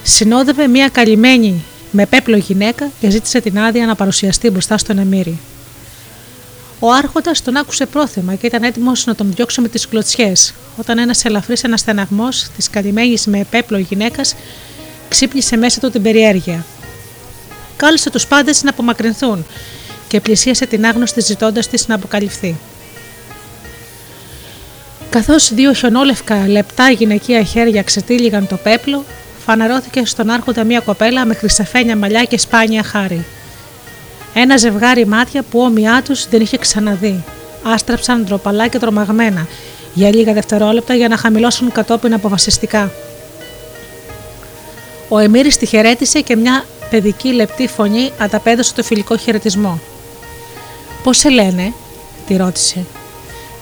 [0.03, 5.39] Συνόδευε μια καλυμμένη με πέπλο γυναίκα και ζήτησε την άδεια να παρουσιαστεί μπροστά στον Εμμύρη.
[6.80, 10.97] Ο Άρχοντας τον άκουσε πρόθυμα και ήταν έτοιμος να τον διώξει με τις κλωτσιές, όταν
[10.97, 14.36] ένας ελαφρύς αναστεναγμό της καλυμμένης με πέπλο γυναίκας
[15.09, 16.65] ξύπνησε μέσα του την περιέργεια
[17.84, 19.46] κάλεσε τους πάντες να απομακρυνθούν
[20.08, 22.56] και πλησίασε την άγνωστη ζητώντας της να αποκαλυφθεί.
[25.10, 29.04] Καθώς δύο χιονόλευκα λεπτά γυναικεία χέρια ξετύλιγαν το πέπλο,
[29.46, 33.26] φανερώθηκε στον άρχοντα μια κοπέλα με χρυσαφένια μαλλιά και σπάνια χάρη.
[34.34, 37.24] Ένα ζευγάρι μάτια που όμοιά τους δεν είχε ξαναδεί.
[37.64, 39.48] Άστραψαν ντροπαλά και τρομαγμένα
[39.94, 42.92] για λίγα δευτερόλεπτα για να χαμηλώσουν κατόπιν αποφασιστικά.
[45.10, 49.80] Ο Εμμύρης τη χαιρέτησε και μια παιδική λεπτή φωνή ανταπέδωσε το φιλικό χαιρετισμό.
[51.04, 51.74] Πώς σε λένε,
[52.28, 52.86] τη ρώτησε.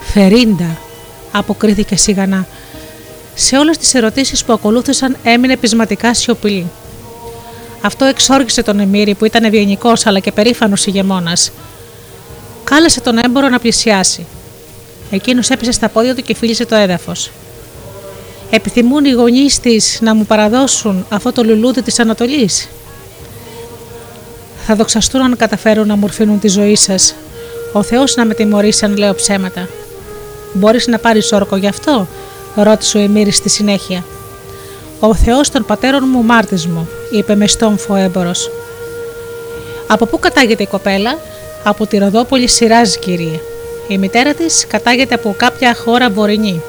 [0.01, 0.77] Φερίντα,
[1.31, 2.47] αποκρίθηκε σιγανά.
[3.35, 6.65] Σε όλες τις ερωτήσεις που ακολούθησαν έμεινε πεισματικά σιωπηλή.
[7.81, 11.51] Αυτό εξόργησε τον Εμμύρη που ήταν ευγενικός αλλά και περήφανος ηγεμόνας.
[12.63, 14.25] Κάλεσε τον έμπορο να πλησιάσει.
[15.11, 17.31] Εκείνος έπεσε στα πόδια του και φίλησε το έδαφος.
[18.49, 22.69] Επιθυμούν οι γονείς της να μου παραδώσουν αυτό το λουλούδι της Ανατολής,
[24.67, 27.15] θα δοξαστούν αν καταφέρουν να μορφύνουν τη ζωή σας.
[27.73, 29.67] Ο Θεός να με τιμωρήσει αν λέω ψέματα.
[30.53, 32.07] Μπορείς να πάρεις όρκο γι' αυτό,
[32.55, 34.03] ρώτησε ο Εμμύρης στη συνέχεια.
[34.99, 38.31] Ο Θεός των πατέρων μου μάρτης μου, είπε με στόμφο έμπορο.
[39.87, 41.17] Από πού κατάγεται η κοπέλα,
[41.63, 43.39] από τη Ροδόπολη Σιράζ, κύριε.
[43.87, 46.61] Η μητέρα της κατάγεται από κάποια χώρα βορεινή.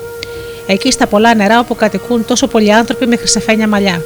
[0.66, 4.03] Εκεί στα πολλά νερά όπου κατοικούν τόσο πολλοί άνθρωποι με χρυσαφένια μαλλιά.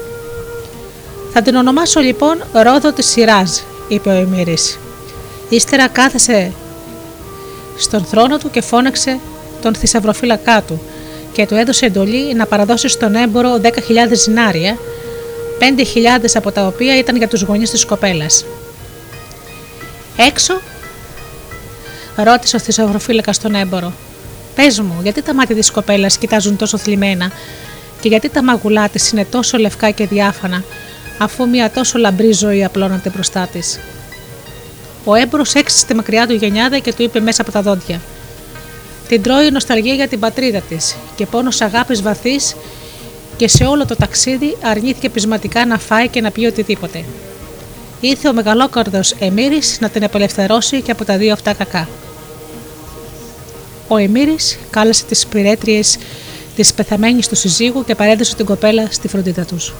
[1.32, 3.50] Θα την ονομάσω λοιπόν Ρόδο της Σιράζ,
[3.88, 4.78] είπε ο Εμμύρης.
[5.48, 6.52] Ύστερα κάθεσε
[7.76, 9.18] στον θρόνο του και φώναξε
[9.62, 10.80] τον θησαυροφύλακά του
[11.32, 13.70] και του έδωσε εντολή να παραδώσει στον έμπορο 10.000
[14.12, 14.78] ζινάρια,
[15.60, 15.64] 5.000
[16.34, 18.44] από τα οποία ήταν για τους γονείς της κοπέλας.
[20.16, 20.60] Έξω,
[22.16, 23.92] ρώτησε ο θησαυροφύλακας τον έμπορο.
[24.54, 27.32] Πες μου, γιατί τα μάτια της κοπέλας κοιτάζουν τόσο θλιμμένα
[28.00, 30.64] και γιατί τα μαγουλά της είναι τόσο λευκά και διάφανα
[31.18, 33.78] αφού μια τόσο λαμπρή ζωή απλώνεται μπροστά της.
[35.04, 38.00] Ο έμπορο έξισε τη μακριά του γενιάδα και του είπε μέσα από τα δόντια:
[39.08, 42.56] Την τρώει νοσταλγία για την πατρίδα της και πόνος αγάπης βαθύς
[43.36, 47.04] και σε όλο το ταξίδι αρνήθηκε πεισματικά να φάει και να πει οτιδήποτε.
[48.00, 51.88] Ήρθε ο μεγαλόκαρδος Εμμύρης να την απελευθερώσει και από τα δύο αυτά κακά.
[53.88, 55.98] Ο Εμμύρης κάλεσε τις πυρέτριες
[56.56, 59.74] της πεθαμένης του συζύγου και παρέδωσε την κοπέλα στη φροντίδα τους.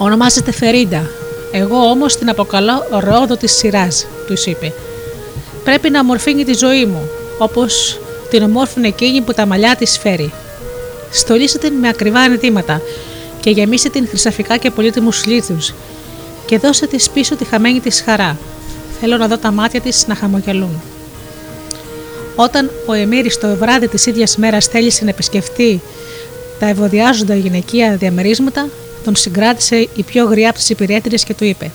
[0.00, 1.10] Ονομάζεται Φερίντα.
[1.52, 4.72] Εγώ όμως την αποκαλώ ρόδο της σειράς, τους είπε.
[5.64, 10.32] Πρέπει να ομορφύνει τη ζωή μου, όπως την ομόρφωνε εκείνη που τα μαλλιά της φέρει.
[11.10, 12.80] Στολίσε την με ακριβά ενδύματα
[13.40, 15.74] και γεμίσε την χρυσαφικά και πολύτιμους λίθους
[16.46, 18.36] και δώσε της πίσω τη χαμένη της χαρά.
[19.00, 20.82] Θέλω να δω τα μάτια της να χαμογελούν.
[22.36, 25.80] Όταν ο Εμμύρης το βράδυ της ίδιας μέρας θέλησε να επισκεφτεί
[26.58, 28.68] τα ευωδιάζοντα γυναικεία διαμερίσματα,
[29.04, 31.70] τον συγκράτησε η πιο γριά από τις υπηρέτριες και του είπε: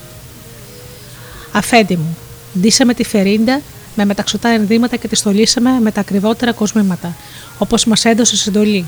[1.51, 2.17] Αφέντη μου,
[2.59, 3.61] ντύσαμε τη Φερίντα
[3.95, 7.15] με μεταξωτά ενδύματα και τη στολίσαμε με τα ακριβότερα κοσμήματα,
[7.57, 8.85] όπως μας έδωσε συντολή.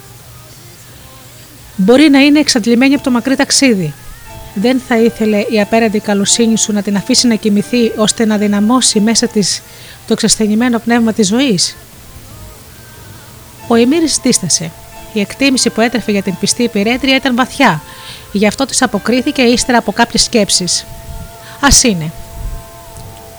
[1.76, 3.94] Μπορεί να είναι εξαντλημένη από το μακρύ ταξίδι.
[4.54, 9.00] Δεν θα ήθελε η απέραντη καλοσύνη σου να την αφήσει να κοιμηθεί ώστε να δυναμώσει
[9.00, 9.62] μέσα της
[10.08, 11.76] το εξασθενημένο πνεύμα της ζωής.
[13.68, 14.72] Ο Εμμύρης δίστασε.
[15.14, 17.82] Η εκτίμηση που έτρεφε για την πιστή υπηρέτρια ήταν βαθιά
[18.36, 20.86] Γι' αυτό της αποκρίθηκε ύστερα από κάποιες σκέψεις.
[21.60, 22.12] Α είναι.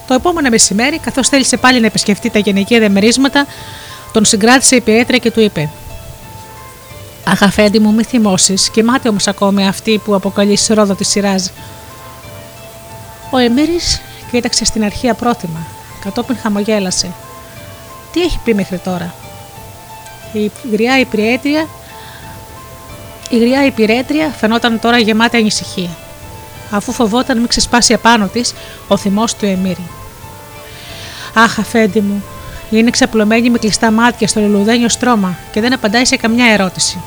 [0.07, 3.47] Το επόμενο μεσημέρι, καθώς θέλησε πάλι να επισκεφτεί τα γενική δεμερίσματα,
[4.13, 5.71] τον συγκράτησε η Πιέτρια και του είπε:
[7.25, 11.51] Αχ, αφέντη μου, μη θυμώσεις, κοιμάται όμως ακόμη αυτή που αποκαλείς ρόδο της σειράς.
[13.31, 13.81] Ο Εμμύρη
[14.31, 15.67] κοίταξε στην αρχή απρόθυμα,
[16.05, 17.13] κατόπιν χαμογέλασε.
[18.13, 19.15] Τι έχει πει μέχρι τώρα;
[20.33, 21.69] Η γριά υπηρέτρια,
[23.31, 25.91] η γριά υπηρέτρια φαινόταν τώρα γεμάτη ανησυχία,
[26.71, 28.55] αφού φοβόταν μην ξεσπάσει επάνω της
[28.89, 29.89] ο θυμός του Εμμύρη.
[31.35, 32.25] Αχ, αφέντη μου,
[32.71, 37.01] είναι ξαπλωμένη με κλειστά μάτια στο λουλουδένιο στρώμα και δεν απαντάει σε καμιά ερώτηση.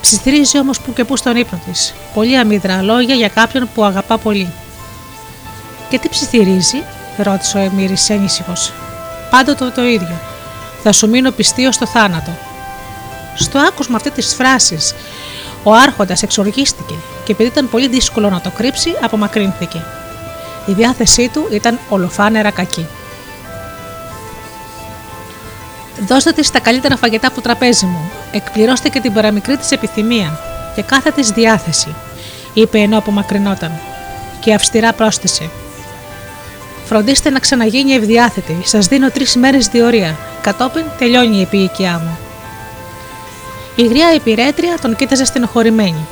[0.00, 1.94] Ψιθυρίζει όμως που και που στον ύπνο της.
[2.14, 4.52] Πολύ αμύδρα λόγια για κάποιον που αγαπά πολύ.
[5.88, 6.82] Και τι ψιθυρίζει,
[7.16, 8.72] ρώτησε ο Εμμύρη ένησυχος.
[9.30, 10.20] Πάντοτε το ίδιο.
[10.82, 12.30] Θα σου μείνω πιστή ως το θάνατο.
[13.36, 14.94] Στο άκουσμα αυτής της φράσης,
[15.62, 19.82] ο Άρχοντας εξοργίστηκε και επειδή ήταν πολύ δύσκολο να το κρύψει, απομακρύνθηκε.
[20.66, 22.86] Η διάθεσή του ήταν ολοφάνερα κακή.
[26.06, 28.10] Δώστε της τα καλύτερα φαγητά από το τραπέζι μου.
[28.32, 30.38] Εκπληρώστε και την παραμικρή της επιθυμία
[30.74, 31.94] και κάθε της διάθεση,
[32.52, 33.72] είπε ενώ απομακρυνόταν.
[34.40, 35.50] Και αυστηρά πρόσθεσε.
[36.84, 38.60] Φροντίστε να ξαναγίνει ευδιάθετη.
[38.64, 40.16] Σας δίνω τρεις μέρες διορία.
[40.40, 42.18] Κατόπιν τελειώνει η επίοικιά μου.
[43.76, 46.06] Η γριά υπηρέτρια τον κοίταζε στενοχωρημένη.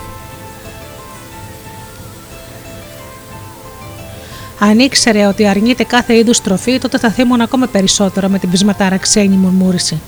[4.58, 8.96] Αν ήξερε ότι αρνείται κάθε είδους τροφή, τότε θα θύμουν ακόμα περισσότερο με την πεισματάρα
[8.96, 9.98] ξένη, μουρμούρισε.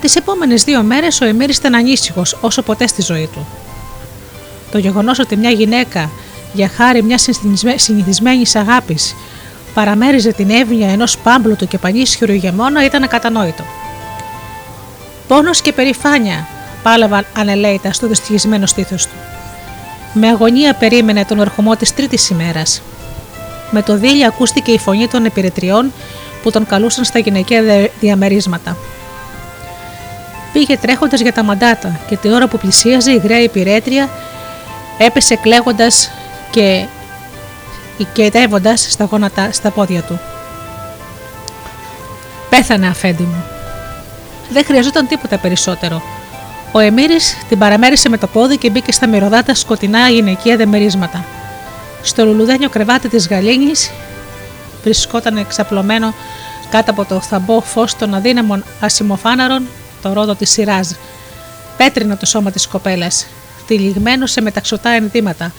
[0.00, 3.46] Τις επόμενες δύο μέρες ο Εμμύρης ήταν ανήσυχος όσο ποτέ στη ζωή του.
[4.70, 6.10] Το γεγονός ότι μια γυναίκα,
[6.52, 7.28] για χάρη μιας
[7.74, 9.14] συνηθισμένης αγάπης,
[9.74, 13.64] παραμέριζε την εύνοια ενός πάμπλουτου και πανίσχυρου ηγεμόνα ήταν ακατανόητο.
[15.28, 16.46] Πόνος και περηφάνεια
[16.82, 19.14] πάλευαν ανελαίητα στο δυστυχισμένο στήθος του.
[20.12, 22.82] Με αγωνία περίμενε τον ερχομό της τρίτης ημέρας,
[23.70, 25.92] με το δίλη ακούστηκε η φωνή των επιρετριών
[26.42, 28.76] που τον καλούσαν στα γυναικεία διαμερίσματα.
[30.52, 34.08] Πήγε τρέχοντας για τα μαντάτα και την ώρα που πλησίαζε η γραία υπηρέτρια
[34.98, 36.10] έπεσε κλαίγοντας
[36.50, 36.86] και
[37.96, 40.20] οικετεύοντα στα γόνατα στα πόδια του.
[42.50, 43.53] Πέθανε αφέντη μου.
[44.54, 46.02] Δεν χρειαζόταν τίποτα περισσότερο.
[46.72, 51.24] Ο Εμμύρης την παραμέρισε με το πόδι και μπήκε στα μυρωδάτα σκοτεινά γυναικεία δεμερίσματα.
[52.02, 53.90] Στο λουλουδένιο κρεβάτι της γαλήνης
[54.82, 56.14] βρισκόταν εξαπλωμένο
[56.70, 59.66] κάτω από το θαμπό φως των αδύναμων ασημοφάναρων
[60.02, 60.94] το ρόδο της σειράς.
[61.76, 63.26] Πέτρινο το σώμα της κοπέλας,
[63.66, 65.52] τυλιγμένο σε μεταξωτά ενδύματα,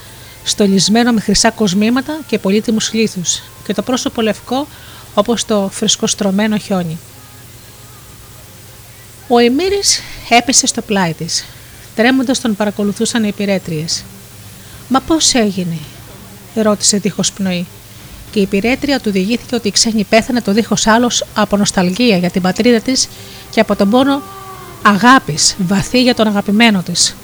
[0.44, 4.68] στολισμένο με χρυσά κοσμήματα και πολύτιμους λίθους και το πρόσωπο λευκό
[5.14, 7.00] όπως το φρεσκοστρωμένο χιόνι.
[9.28, 11.46] Ο Εμμύρης έπεσε στο πλάι της.
[11.96, 14.04] Τρέμοντας τον παρακολουθούσαν οι υπηρέτριες.
[14.88, 15.78] «Μα πώς έγινε»
[16.56, 17.66] ρώτησε δίχως πνοή.
[18.32, 22.30] Και η πυρέτρια του διηγήθηκε ότι η ξένη πέθανε το δίχως άλλος από νοσταλγία για
[22.30, 23.08] την πατρίδα της
[23.50, 24.22] και από τον πόνο
[24.82, 27.16] αγάπης βαθύ για τον αγαπημένο της,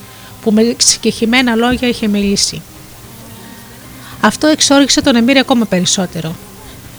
[0.42, 2.62] που με συγκεχημένα λόγια είχε μιλήσει.
[4.22, 6.36] Αυτό εξόριξε τον Εμμύρη ακόμα περισσότερο.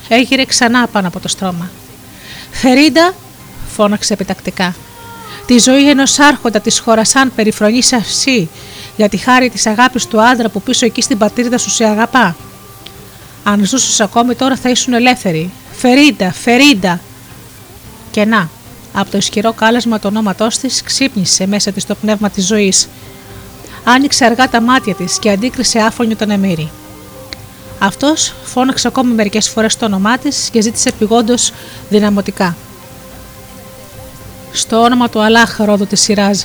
[0.08, 1.70] Έγειρε ξανά πάνω από το στρώμα.
[2.50, 3.14] Φερίντα,
[3.74, 4.74] φώναξε επιτακτικά.
[5.52, 8.48] Τη ζωή ενός άρχοντα της χώρας σαν περιφρονείς σε αυσί
[8.96, 12.36] για τη χάρη της αγάπης του άντρα που πίσω εκεί στην πατρίδα σου σε αγαπά.
[13.44, 15.50] Αν ζούσες ακόμη τώρα θα ήσουν ελεύθεροι.
[15.72, 17.00] Φερίντα, Φερίντα.
[18.10, 18.48] Και να,
[18.92, 22.88] από το ισχυρό κάλεσμα του ονόματό της ξύπνησε μέσα της το πνεύμα της ζωής.
[23.84, 26.70] Άνοιξε αργά τα μάτια της και αντίκρισε άφωνη τον Εμμύρη.
[27.78, 31.34] Αυτός φώναξε ακόμη μερικές φορές το όνομά της και ζήτησε επιγόντω
[31.88, 32.56] δυναμωτικά.
[34.52, 36.38] Στο όνομα του Αλάχ, ρόδο της Σιράζ,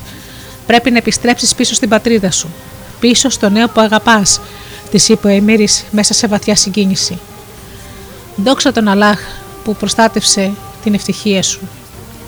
[0.68, 2.48] Πρέπει να επιστρέψεις πίσω στην πατρίδα σου.
[3.00, 4.42] Πίσω στο νέο που αγαπάς,
[4.92, 7.20] της είπε ο Εμμύρης μέσα σε βαθιά συγκίνηση.
[8.36, 9.20] Δόξα τον Αλάχ
[9.64, 10.52] που προστάτευσε
[10.84, 11.60] την ευτυχία σου.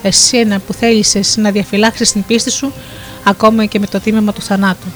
[0.01, 2.73] Εσένα που θέλησες να διαφυλάξεις την πίστη σου
[3.23, 4.87] ακόμα και με το τίμημα του θανάτου.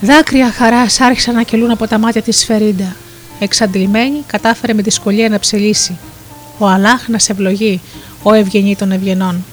[0.00, 2.96] Δάκρυα χαράς άρχισαν να κελούν από τα μάτια της Φερίντα.
[3.38, 5.98] Εξαντλημένη, κατάφερε με δυσκολία να ψελίσει.
[6.58, 7.80] Ο Αλάχ να σε ευλογεί,
[8.22, 9.44] ο ευγενή των ευγενών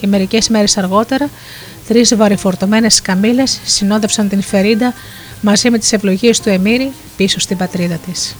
[0.00, 1.30] και μερικές μέρες αργότερα
[1.88, 4.94] τρεις βαρεφορτωμένε καμίλε συνόδευσαν την Φερίντα
[5.40, 8.36] μαζί με τις ευλογίες του Εμμύρη πίσω στην πατρίδα της.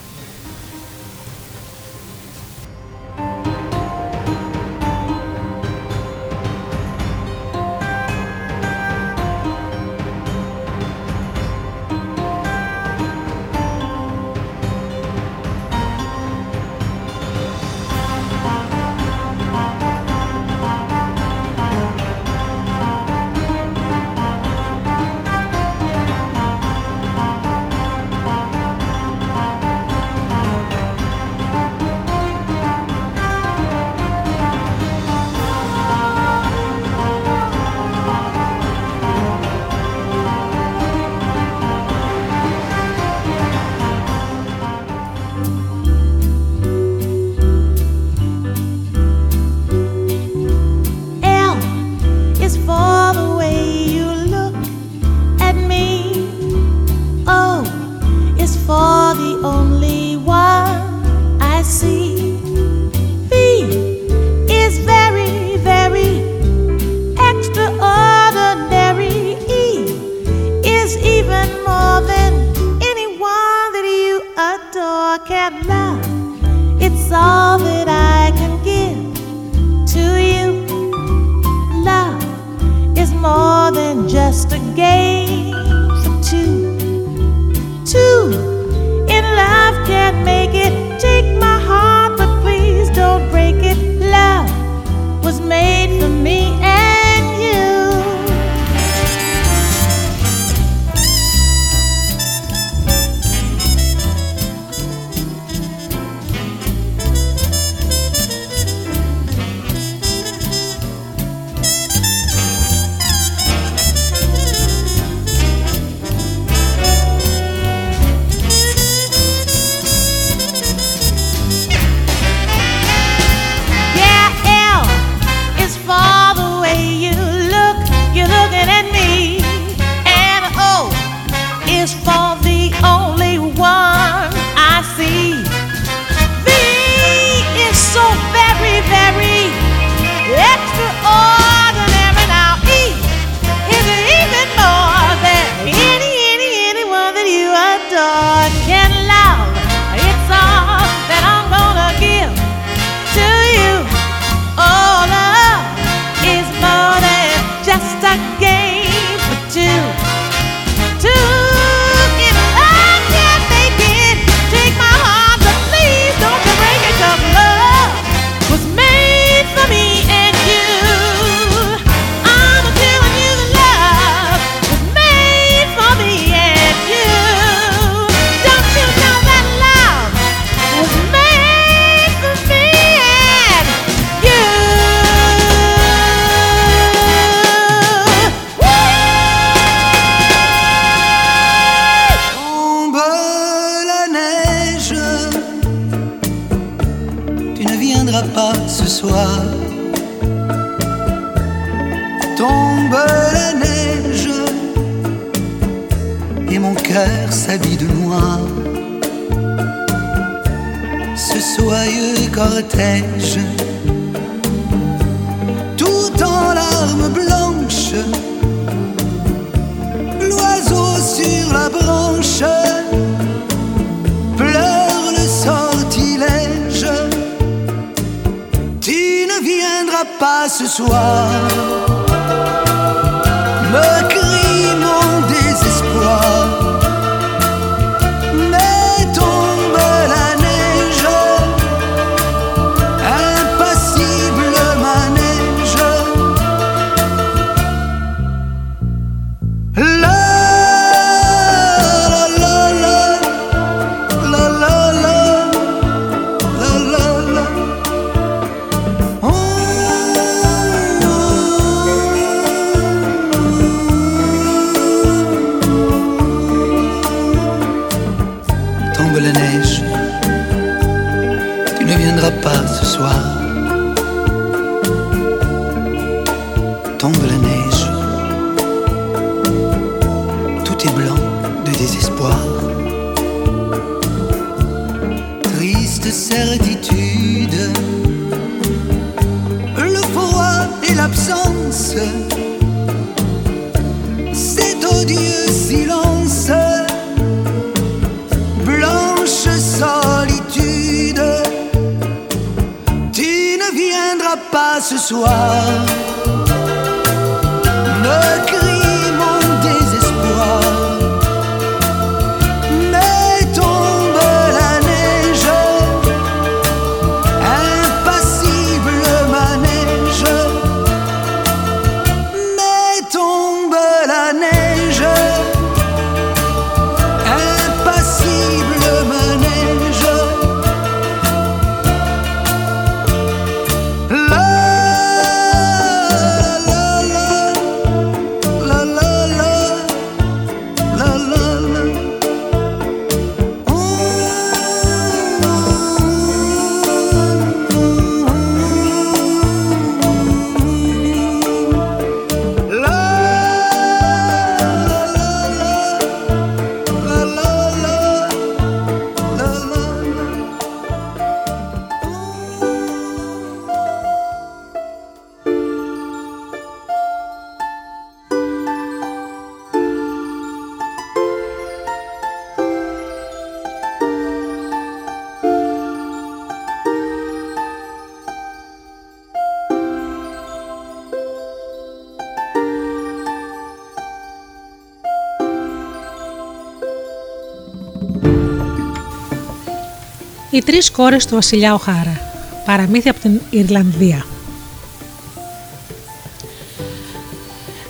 [390.55, 392.21] Οι τρεις κόρες του βασιλιά Οχάρα.
[392.65, 394.27] Παραμύθι από την Ιρλανδία.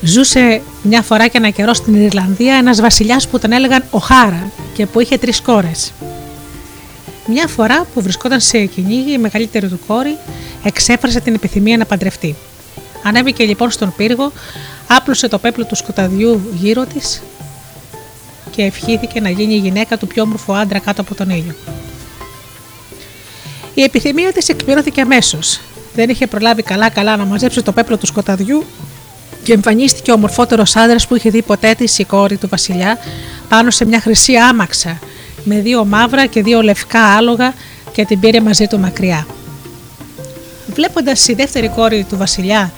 [0.00, 4.86] Ζούσε μια φορά και ένα καιρό στην Ιρλανδία ένας βασιλιάς που τον έλεγαν Οχάρα και
[4.86, 5.92] που είχε τρεις κόρες.
[7.26, 10.16] Μια φορά που βρισκόταν σε κυνήγι, η μεγαλύτερη του κόρη
[10.64, 12.34] εξέφρασε την επιθυμία να παντρευτεί.
[13.02, 14.32] Ανέβηκε λοιπόν στον πύργο,
[14.88, 17.22] άπλωσε το πέπλο του σκοταδιού γύρω της
[18.50, 21.54] και ευχήθηκε να γίνει η γυναίκα του πιο όμορφου άντρα κάτω από τον ήλιο.
[23.74, 25.60] Η επιθυμία της εκπληρώθηκε αμέσως.
[25.94, 28.64] Δεν είχε προλάβει καλά-καλά να μαζέψει το πέπλο του σκοταδιού
[29.42, 32.98] και εμφανίστηκε ο ομορφότερος άντρα που είχε δει ποτέ τη η κόρη του Βασιλιά
[33.48, 34.98] πάνω σε μια χρυσή άμαξα
[35.44, 37.54] με δύο μαύρα και δύο λευκά άλογα
[37.92, 39.26] και την πήρε μαζί του μακριά.
[40.74, 42.72] Βλέποντας η δεύτερη κόρη του Βασιλιά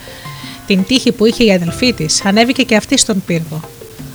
[0.66, 3.60] την τύχη που είχε η αδελφή της, ανέβηκε και αυτή στον πύργο.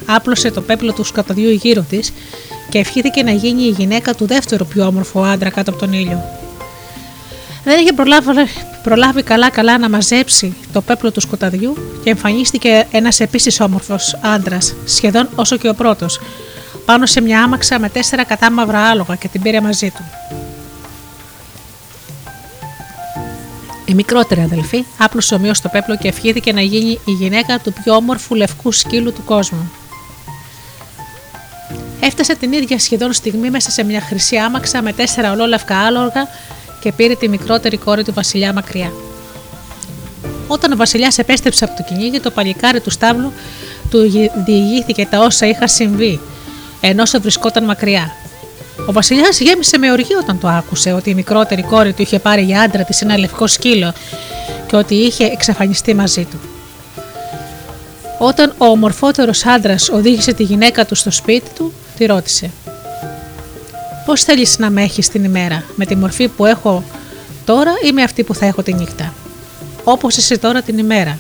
[0.06, 2.14] Άπλωσε το πέπλο του σκοταδιού γύρω της
[2.70, 6.24] και ευχήθηκε να γίνει η γυναίκα του δεύτερου πιο όμορφου άντρα κάτω από τον ήλιο.
[7.64, 8.28] Δεν είχε προλάβει,
[8.84, 15.30] προλάβει καλά-καλά να μαζέψει το πέπλο του σκοταδιού και εμφανίστηκε ένας επίσης όμορφος άντρας, σχεδόν
[15.36, 16.20] όσο και ο πρώτος,
[16.86, 20.04] πάνω σε μια άμαξα με τέσσερα κατάμαυρα άλογα και την πήρε μαζί του.
[23.86, 27.96] Η μικρότερη αδελφή άπλωσε ομοίως το πέπλο και ευχήθηκε να γίνει η γυναίκα του πιο
[27.96, 29.72] όμορφου λευκού σκύλου του κόσμου.
[32.00, 36.28] Έφτασε την ίδια σχεδόν στιγμή μέσα σε μια χρυσή άμαξα με τέσσερα ολόλευκα άλογα
[36.80, 38.92] και πήρε τη μικρότερη κόρη του Βασιλιά μακριά.
[40.48, 43.34] Όταν ο Βασιλιάς επέστρεψε από το κυνήγι, το παλικάρι του στάβλου
[43.90, 44.00] του
[44.46, 46.20] διηγήθηκε τα όσα είχαν συμβεί,
[46.82, 48.12] ενώ βρισκόταν μακριά.
[48.88, 52.42] Ο Βασιλιάς γέμισε με οργή όταν το άκουσε ότι η μικρότερη κόρη του είχε πάρει
[52.42, 53.94] για άντρα της ένα λευκό σκύλο
[54.68, 56.40] και ότι είχε εξαφανιστεί μαζί του.
[58.18, 62.52] Όταν ο ομορφότερος άντρας οδήγησε τη γυναίκα του στο σπίτι του, τη ρώτησε:
[64.10, 66.84] Πώς θέλεις να με έχεις την ημέρα, με τη μορφή που έχω
[67.46, 69.14] τώρα ή με αυτή που θα έχω τη νύχτα;
[69.84, 71.18] Όπως είσαι τώρα την ημέρα.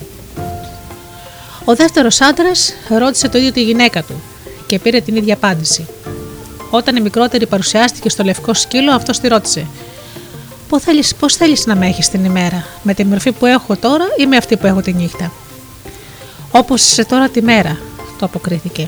[1.65, 4.21] Ο δεύτερος άντρας ρώτησε το ίδιο τη γυναίκα του
[4.67, 5.87] και πήρε την ίδια απάντηση.
[6.69, 9.65] Όταν η μικρότερη παρουσιάστηκε στο λευκό σκύλο, αυτός τη ρώτησε:
[10.69, 14.05] Πώ θέλει πώς θέλεις να με έχεις την ημέρα, με τη μορφή που έχω τώρα
[14.17, 15.31] ή με αυτή που έχω τη νύχτα;
[16.51, 17.77] Όπως είσαι τώρα τη μέρα,
[18.19, 18.87] το αποκρίθηκε.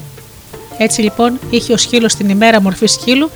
[0.78, 3.30] Έτσι λοιπόν είχε ο σκύλος την ημέρα μορφή σκύλου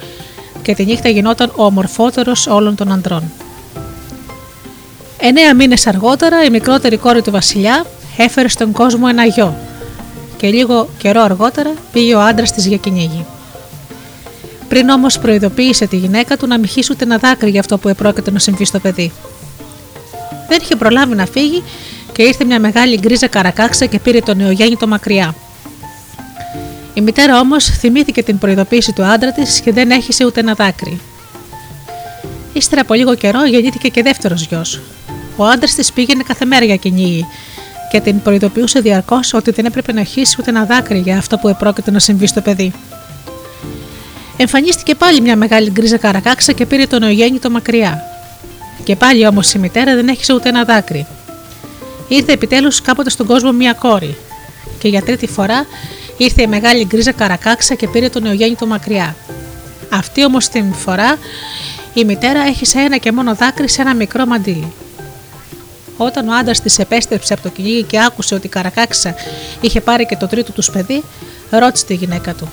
[0.66, 3.24] και τη νύχτα γινόταν ο ομορφότερος όλων των ανδρών.
[5.18, 7.86] Εννέα μήνες αργότερα η μικρότερη κόρη του Βασιλιά
[8.18, 9.56] έφερε στον κόσμο ένα γιο
[10.38, 13.26] και λίγο καιρό αργότερα πήγε ο άντρας της για κυνήγι.
[14.68, 17.90] Πριν όμως προειδοποίησε τη γυναίκα του να μην χύσει ούτε ένα δάκρυ για αυτό που
[17.90, 19.12] επρόκειτο να συμβεί στο παιδί.
[20.50, 21.64] Δεν είχε προλάβει να φύγει
[22.12, 25.36] και ήρθε μια μεγάλη γκρίζα καρακάξα και πήρε το νεογέννητο μακριά.
[26.98, 31.00] Η μητέρα όμως θυμήθηκε την προειδοποίηση του άντρα της και δεν έχησε ούτε ένα δάκρυ.
[32.54, 34.82] Ύστερα από λίγο καιρό γεννήθηκε και δεύτερος γιος.
[35.36, 37.26] Ο άντρας της πήγαινε κάθε μέρα για κυνήγι
[37.92, 41.48] και την προειδοποιούσε διαρκώς ότι δεν έπρεπε να χύσει ούτε ένα δάκρυ για αυτό που
[41.48, 42.74] επρόκειτο να συμβεί στο παιδί.
[44.38, 48.04] Εμφανίστηκε πάλι μια μεγάλη γκρίζα καρακάξα και πήρε τον νεογέννητο μακριά.
[48.84, 51.06] Και πάλι όμως η μητέρα δεν έχησε ούτε ένα δάκρυ.
[52.08, 54.18] Ήρθε επιτέλους κάποτε στον κόσμο μια κόρη.
[54.80, 55.66] Και για τρίτη φορά
[56.18, 59.16] ήρθε η μεγάλη γκρίζα καρακάξα και πήρε τον νεογέννητο μακριά.
[59.90, 61.18] Αυτή όμως την φορά
[61.94, 64.74] η μητέρα έχισε ένα και μόνο δάκρυ σε ένα μικρό μαντίλι.
[65.98, 69.16] Όταν ο άντρας της επέστρεψε από το κυνήγι και άκουσε ότι η καρακάξα
[69.62, 71.04] είχε πάρει και το τρίτο τους παιδί,
[71.50, 72.50] ρώτησε τη γυναίκα του: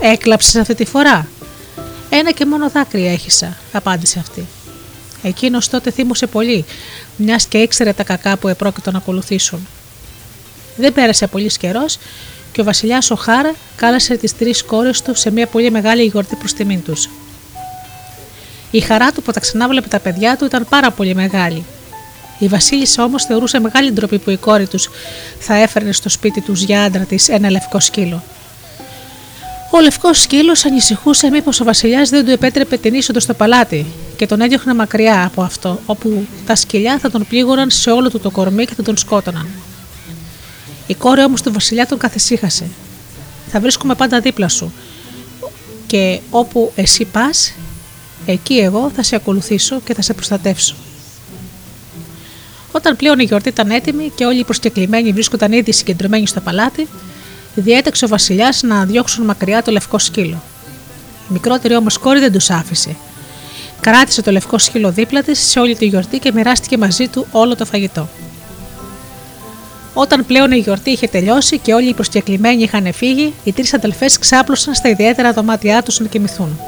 [0.00, 1.28] Έκλαψες αυτή τη φορά;
[2.10, 4.46] Ένα και μόνο δάκρυ έχισα, απάντησε αυτή.
[5.22, 6.64] Εκείνος τότε θύμωσε πολύ,
[7.16, 9.66] μιας και ήξερε τα κακά που επρόκειτο να ακολουθήσουν.
[10.76, 11.98] Δεν πέρασε πολύς καιρός
[12.56, 16.52] και ο βασιλιάς Οχάρα κάλεσε τις τρεις κόρες του σε μια πολύ μεγάλη γιορτή προς
[16.52, 17.08] τιμήν τους.
[18.70, 21.64] Η χαρά του που τα ξανάβλεπε τα παιδιά του ήταν πάρα πολύ μεγάλη.
[22.38, 24.88] Η Βασίλισσα όμως θεωρούσε μεγάλη ντροπή που η κόρη τους
[25.38, 28.22] θα έφερνε στο σπίτι τους για άντρα της ένα λευκό σκύλο.
[29.70, 33.86] Ο λευκός σκύλος ανησυχούσε μήπως ο Βασιλιάς δεν του επέτρεπε την είσοδο στο παλάτι
[34.16, 38.20] και τον έδιωχνε μακριά από αυτό, όπου τα σκυλιά θα τον πλήγωναν σε όλο του
[38.20, 39.46] το κορμί και θα τον σκότωναν.
[40.86, 42.68] Η κόρη όμως του Βασιλιά τον καθησύχασε.
[43.48, 44.72] Θα βρίσκομαι πάντα δίπλα σου
[45.86, 47.52] και όπου εσύ πας,
[48.26, 50.74] εκεί εγώ θα σε ακολουθήσω και θα σε προστατεύσω.
[52.72, 56.88] Όταν πλέον η γιορτή ήταν έτοιμη και όλοι οι προσκεκλημένοι βρίσκονταν ήδη συγκεντρωμένοι στο παλάτι,
[57.54, 60.42] διέταξε ο Βασιλιάς να διώξουν μακριά το λευκό σκύλο.
[61.28, 62.96] Η μικρότερη όμως κόρη δεν τους άφησε.
[63.80, 67.56] Κράτησε το λευκό σκύλο δίπλα της σε όλη τη γιορτή και μοιράστηκε μαζί του όλο
[67.56, 68.08] το φαγητό.
[69.98, 74.18] Όταν πλέον η γιορτή είχε τελειώσει και όλοι οι προσκεκλημένοι είχαν φύγει, οι τρεις αδελφές
[74.18, 76.60] ξάπλωσαν στα ιδιαίτερα δωμάτια τους να κοιμηθούν.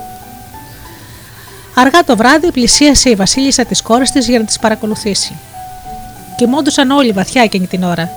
[1.74, 5.36] Αργά το βράδυ πλησίασε η Βασίλισσα της κόρης της για να τις παρακολουθήσει.
[6.36, 8.10] Κοιμόντουσαν όλοι βαθιά εκείνη την ώρα.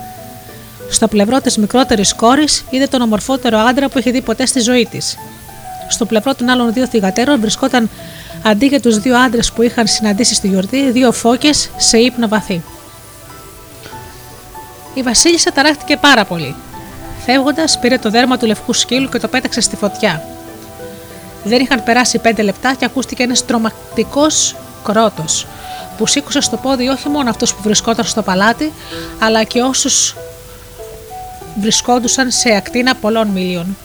[0.90, 4.88] Στο πλευρό της μικρότερης κόρης είδε τον ομορφότερο άντρα που είχε δει ποτέ στη ζωή
[4.92, 5.18] της.
[5.90, 7.90] Στο πλευρό των άλλων δύο θυγατέρων βρισκόταν
[8.44, 12.62] αντί για τους δύο άντρες που είχαν συναντήσει στη γιορτή, δύο φώκες σε ύπνο βαθύ.
[14.94, 16.56] Η Βασίλισσα ταράχτηκε πάρα πολύ.
[17.26, 20.24] Φεύγοντας, πήρε το δέρμα του λευκού σκύλου και το πέταξε στη φωτιά.
[21.44, 25.48] Δεν είχαν περάσει πέντε λεπτά και ακούστηκε ένας τρομακτικός κρότος
[25.98, 28.72] που σήκωσε στο πόδι όχι μόνο αυτούς που βρισκόταν στο παλάτι,
[29.20, 30.16] αλλά και όσους
[31.60, 33.78] βρισκόντουσαν σε ακτίνα πολλών μίλιων.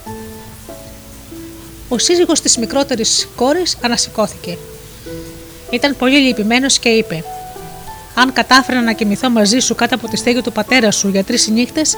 [1.89, 4.59] Ο σύζυγος της μικρότερης κόρης ανασηκώθηκε.
[5.71, 7.25] Ήταν πολύ λυπημένος και είπε
[8.19, 11.49] «Αν κατάφερα να κοιμηθώ μαζί σου κάτω από τη στέγη του πατέρα σου για τρεις
[11.49, 11.97] νύχτες,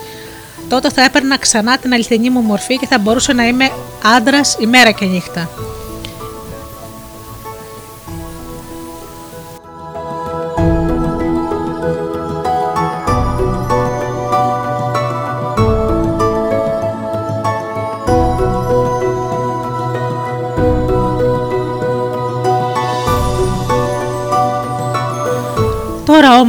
[0.69, 3.71] τότε θα έπαιρνα ξανά την αληθινή μου μορφή και θα μπορούσα να είμαι
[4.17, 5.49] άντρας ημέρα και νύχτα.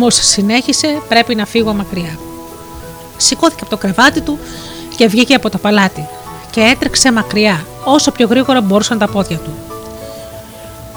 [0.10, 2.20] Συνέχισε πρέπει να φύγω μακριά.
[3.18, 4.39] Σηκώθηκε από το κρεβάτι του
[4.95, 6.07] και βγήκε από το παλάτι
[6.51, 9.53] και έτρεξε μακριά όσο πιο γρήγορα μπορούσαν τα πόδια του.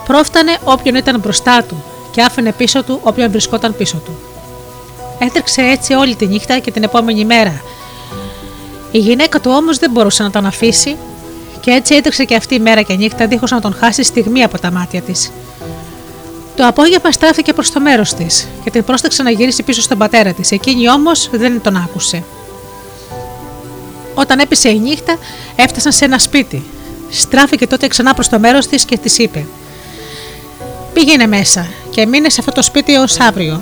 [0.05, 4.17] Πρόφτανε όποιον ήταν μπροστά του και άφηνε πίσω του όποιον βρισκόταν πίσω του.
[5.19, 7.61] Έτρεξε έτσι όλη τη νύχτα και την επόμενη μέρα.
[8.91, 10.95] Η γυναίκα του όμως δεν μπορούσε να τον αφήσει
[11.59, 14.59] και έτσι έτρεξε και αυτή η μέρα και νύχτα δίχως να τον χάσει στιγμή από
[14.59, 15.31] τα μάτια της.
[16.55, 20.33] Το απόγευμα στράφηκε προς το μέρος της και την πρόσταξε να γυρίσει πίσω στον πατέρα
[20.33, 20.51] της.
[20.51, 22.23] Εκείνη όμως δεν τον άκουσε.
[24.13, 25.17] Όταν έπεσε η νύχτα,
[25.55, 26.63] έφτασαν σε ένα σπίτι.
[27.09, 29.45] Στράφηκε τότε ξανά προς το μέρος της και της είπε:
[30.93, 33.61] Πήγαινε μέσα και μείνε σε αυτό το σπίτι ως αύριο.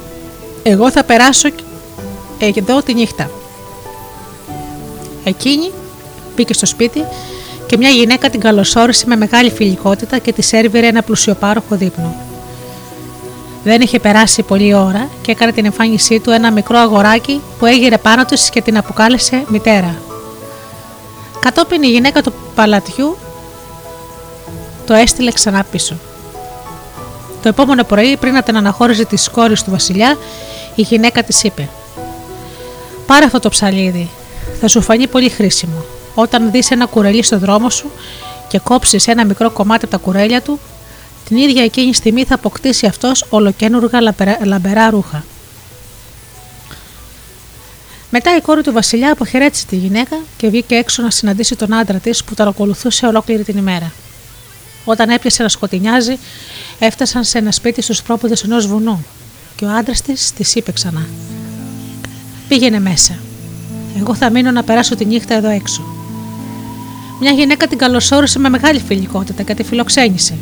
[0.64, 1.50] Εγώ θα περάσω
[2.40, 3.32] εδώ τη νύχτα.
[5.24, 5.72] Εκείνη
[6.36, 7.06] μπήκε στο σπίτι
[7.66, 12.31] και μια γυναίκα την καλωσόρισε με μεγάλη φιλικότητα και της σέρβιρε ένα πλουσιοπάροχο δείπνο.
[13.64, 17.98] Δεν είχε περάσει πολλή ώρα και έκανε την εμφάνισή του ένα μικρό αγοράκι που έγειρε
[17.98, 19.96] πάνω του και την αποκάλεσε μητέρα.
[21.40, 23.18] Κατόπιν η γυναίκα του παλατιού
[24.86, 25.96] το έστειλε ξανά πίσω.
[27.42, 30.18] Το επόμενο πρωί, πριν να την αναχώρησε τη κόρη του Βασιλιά,
[30.76, 31.70] η γυναίκα της είπε:
[33.06, 34.10] Πάρε αυτό το ψαλίδι,
[34.60, 35.84] θα σου φανεί πολύ χρήσιμο.
[36.16, 37.92] Όταν δεις ένα κουρελί στο δρόμο σου
[38.48, 40.60] και κόψεις ένα μικρό κομμάτι από τα κουρέλια του,
[41.28, 44.00] την ίδια εκείνη στιγμή θα αποκτήσει αυτός ολοκένουργα
[44.44, 45.24] λαμπερά ρούχα.
[48.10, 51.98] Μετά η κόρη του Βασιλιά αποχαιρέτησε τη γυναίκα και βγήκε έξω να συναντήσει τον άντρα
[51.98, 53.92] της που τον ακολουθούσε ολόκληρη την ημέρα.
[54.86, 56.18] Όταν έπιασε να σκοτεινιάζει,
[56.80, 59.06] έφτασαν σε ένα σπίτι στους πρόποδες ενός βουνού
[59.56, 61.08] και ο άντρας της τη είπε ξανά:
[62.48, 63.20] Πήγαινε μέσα.
[64.00, 65.84] Εγώ θα μείνω να περάσω τη νύχτα εδώ έξω.
[67.20, 70.38] Μια γυναίκα την καλωσόρισε με μεγάλη φιλικότητα και τη φιλοξένησε.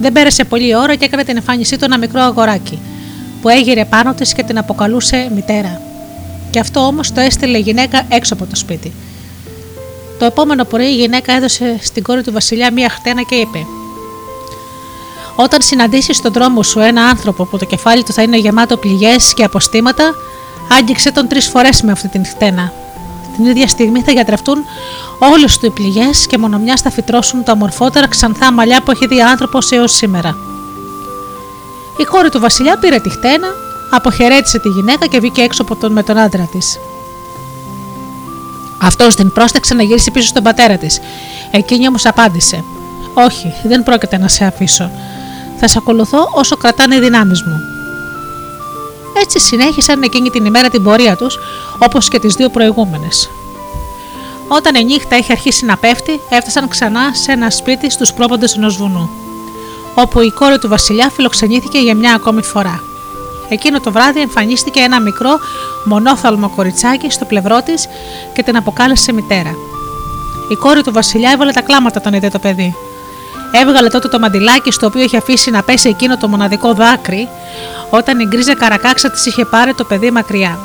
[0.00, 2.78] Δεν πέρασε πολλή ώρα και έκανε την εμφάνισή του ένα μικρό αγοράκι,
[3.42, 5.80] που έγειρε πάνω της και την αποκαλούσε μητέρα.
[6.50, 8.92] Και αυτό όμως το έστειλε η γυναίκα έξω από το σπίτι.
[10.18, 13.66] Το επόμενο πρωί η γυναίκα έδωσε στην κόρη του Βασιλιά μία χτένα και είπε:
[15.36, 19.34] Όταν συναντήσεις στον δρόμο σου ένα άνθρωπο που το κεφάλι του θα είναι γεμάτο πληγές
[19.34, 20.14] και αποστήματα,
[20.78, 22.72] άγγιξε τον τρεις φορές με αυτή την χτένα.
[23.40, 24.64] Την ίδια στιγμή θα γιατρευτούν
[25.18, 29.06] όλες του οι πληγές και μόνο μια θα φυτρώσουν τα ομορφότερα ξανθά μαλλιά που έχει
[29.06, 30.36] δει άνθρωπος έως σήμερα.
[31.96, 33.46] Η κόρη του Βασιλιά πήρε τη χτένα,
[33.90, 36.78] αποχαιρέτησε τη γυναίκα και βγήκε έξω από τον, με τον άντρα της.
[38.78, 41.00] Αυτός την πρόσταξε να γυρίσει πίσω στον πατέρα της.
[41.50, 42.64] Εκείνη όμως απάντησε:
[43.14, 44.90] Όχι, δεν πρόκειται να σε αφήσω.
[45.56, 47.79] Θα σε ακολουθώ όσο κρατάνε οι δυνάμεις μου.
[49.20, 51.38] Έτσι συνέχισαν εκείνη την ημέρα την πορεία τους,
[51.78, 53.30] όπως και τις δύο προηγούμενες.
[54.48, 58.76] Όταν η νύχτα είχε αρχίσει να πέφτει, έφτασαν ξανά σε ένα σπίτι στους πρόποντες ενός
[58.76, 59.10] βουνού,
[59.94, 62.82] όπου η κόρη του Βασιλιά φιλοξενήθηκε για μια ακόμη φορά.
[63.48, 65.38] Εκείνο το βράδυ εμφανίστηκε ένα μικρό
[65.84, 67.88] μονόθαλμο κοριτσάκι στο πλευρό της
[68.34, 69.54] και την αποκάλεσε μητέρα.
[70.48, 72.74] Η κόρη του Βασιλιά έβαλε τα κλάματα όταν είδε το παιδί.
[73.52, 77.28] Έβγαλε τότε το μαντιλάκι στο οποίο είχε αφήσει να πέσει εκείνο το μοναδικό δάκρυ,
[77.90, 80.58] όταν η γκρίζα καρακάξα της είχε πάρει το παιδί μακριά.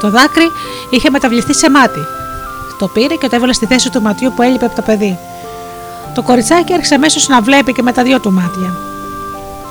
[0.00, 0.52] Το δάκρυ
[0.90, 2.00] είχε μεταβληθεί σε μάτι
[2.80, 5.18] το πήρε και το έβαλε στη θέση του ματιού που έλειπε από το παιδί.
[6.14, 8.76] Το κοριτσάκι άρχισε αμέσως να βλέπει και με τα δυο του μάτια.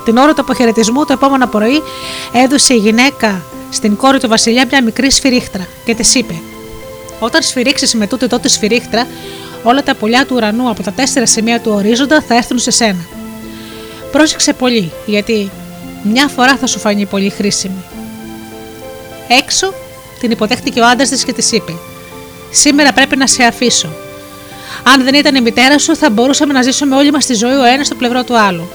[0.05, 1.83] Την ώρα του αποχαιρετισμού, το επόμενο πρωί,
[2.31, 6.33] έδωσε η γυναίκα στην κόρη του Βασιλιά μια μικρή σφυρίχτρα και της είπε:
[7.19, 9.07] Όταν σφυρίξεις με τούτη τότε σφυρίχτρα,
[9.63, 13.05] όλα τα πουλιά του ουρανού από τα τέσσερα σημεία του ορίζοντα θα έρθουν σε σένα.
[14.11, 15.51] Πρόσεξε πολύ, γιατί
[16.03, 17.83] μια φορά θα σου φανεί πολύ χρήσιμη.
[19.27, 19.73] Έξω
[20.19, 21.73] την υποδέχτηκε ο άντρας της και της είπε:
[22.51, 23.89] Σήμερα πρέπει να σε αφήσω.
[24.83, 27.63] Αν δεν ήταν η μητέρα σου, θα μπορούσαμε να ζήσουμε όλοι μας τη ζωή ο
[27.63, 28.69] ένας στο πλευρό του άλλου.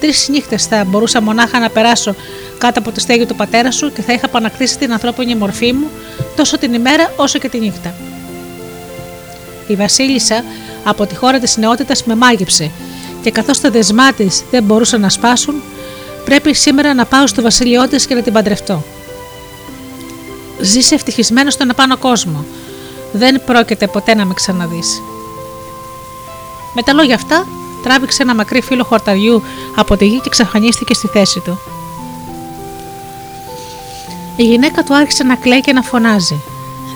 [0.00, 2.14] Τρεις νύχτες θα μπορούσα μονάχα να περάσω
[2.58, 5.90] κάτω από τη στέγη του πατέρα σου και θα είχα επανακτήσει την ανθρώπινη μορφή μου
[6.36, 7.94] τόσο την ημέρα όσο και τη νύχτα.
[9.66, 10.44] Η Βασίλισσα
[10.84, 12.70] από τη χώρα της νεότητας με μάγεψε
[13.22, 15.54] και καθώς τα δεσμά της δεν μπορούσαν να σπάσουν,
[16.24, 18.82] πρέπει σήμερα να πάω στο βασίλειό της και να την παντρευτώ.
[20.60, 22.44] Ζήσε ευτυχισμένος στον απάνω κόσμο.
[23.12, 25.02] Δεν πρόκειται ποτέ να με ξαναδείς.
[26.74, 27.46] Με τα λόγια αυτά,
[27.82, 29.42] τράβηξε ένα μακρύ φύλλο χορταριού
[29.76, 31.58] από τη γη και εξαφανίστηκε στη θέση του.
[34.36, 36.42] Η γυναίκα του άρχισε να κλαίει και να φωνάζει.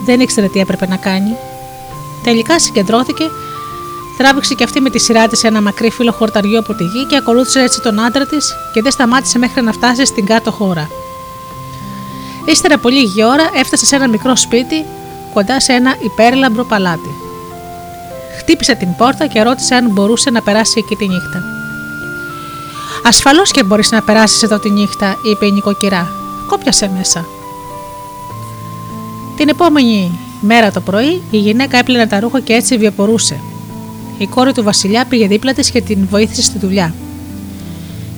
[0.05, 1.37] Δεν ήξερε τι έπρεπε να κάνει.
[2.23, 3.31] Τελικά συγκεντρώθηκε,
[4.17, 7.17] τράβηξε και αυτή με τη σειρά της ένα μακρύ φύλλο χορταριού από τη γη και
[7.17, 10.91] ακολούθησε έτσι τον άντρα της και δεν σταμάτησε μέχρι να φτάσει στην κάτω χώρα.
[12.45, 14.85] Ύστερα από λίγη ώρα έφτασε σε ένα μικρό σπίτι
[15.35, 17.15] κοντά σε ένα υπέρλαμπρο παλάτι.
[18.39, 21.43] Χτύπησε την πόρτα και ρώτησε αν μπορούσε να περάσει εκεί τη νύχτα.
[23.05, 26.13] Ασφαλώς και μπορείς να περάσεις εδώ τη νύχτα, είπε η νοικοκυρά.
[26.47, 27.27] Κόπιασε μέσα.
[29.37, 33.41] Την επόμενη μέρα το πρωί η γυναίκα έπλαινε τα ρούχα και έτσι βιοπορούσε.
[34.19, 36.95] Η κόρη του Βασιλιά πήγε δίπλα της και την βοήθησε στη δουλειά.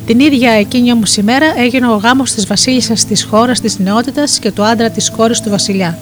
[0.06, 4.50] Την ίδια εκείνη όμως ημέρα έγινε ο γάμος της Βασίλισσας της χώρας της νεότητας και
[4.50, 5.98] του άντρα της κόρης του Βασιλιά.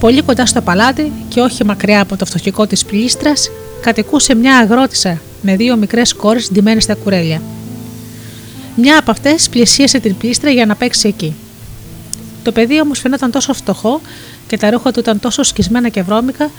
[0.00, 5.20] Πολύ κοντά στο παλάτι και όχι μακριά από το φτωχικό της πλήστρας, κατοικούσε μια αγρότησα
[5.42, 7.42] με δύο μικρές κόρες ντυμένες στα κουρέλια.
[8.76, 11.34] Μια από αυτές πλησίασε την πλήστρα για να παίξει εκεί.
[12.42, 14.00] Το παιδί όμως φαινόταν τόσο φτωχό
[14.46, 16.50] και τα ρούχα του ήταν τόσο σκισμένα και βρώμικα,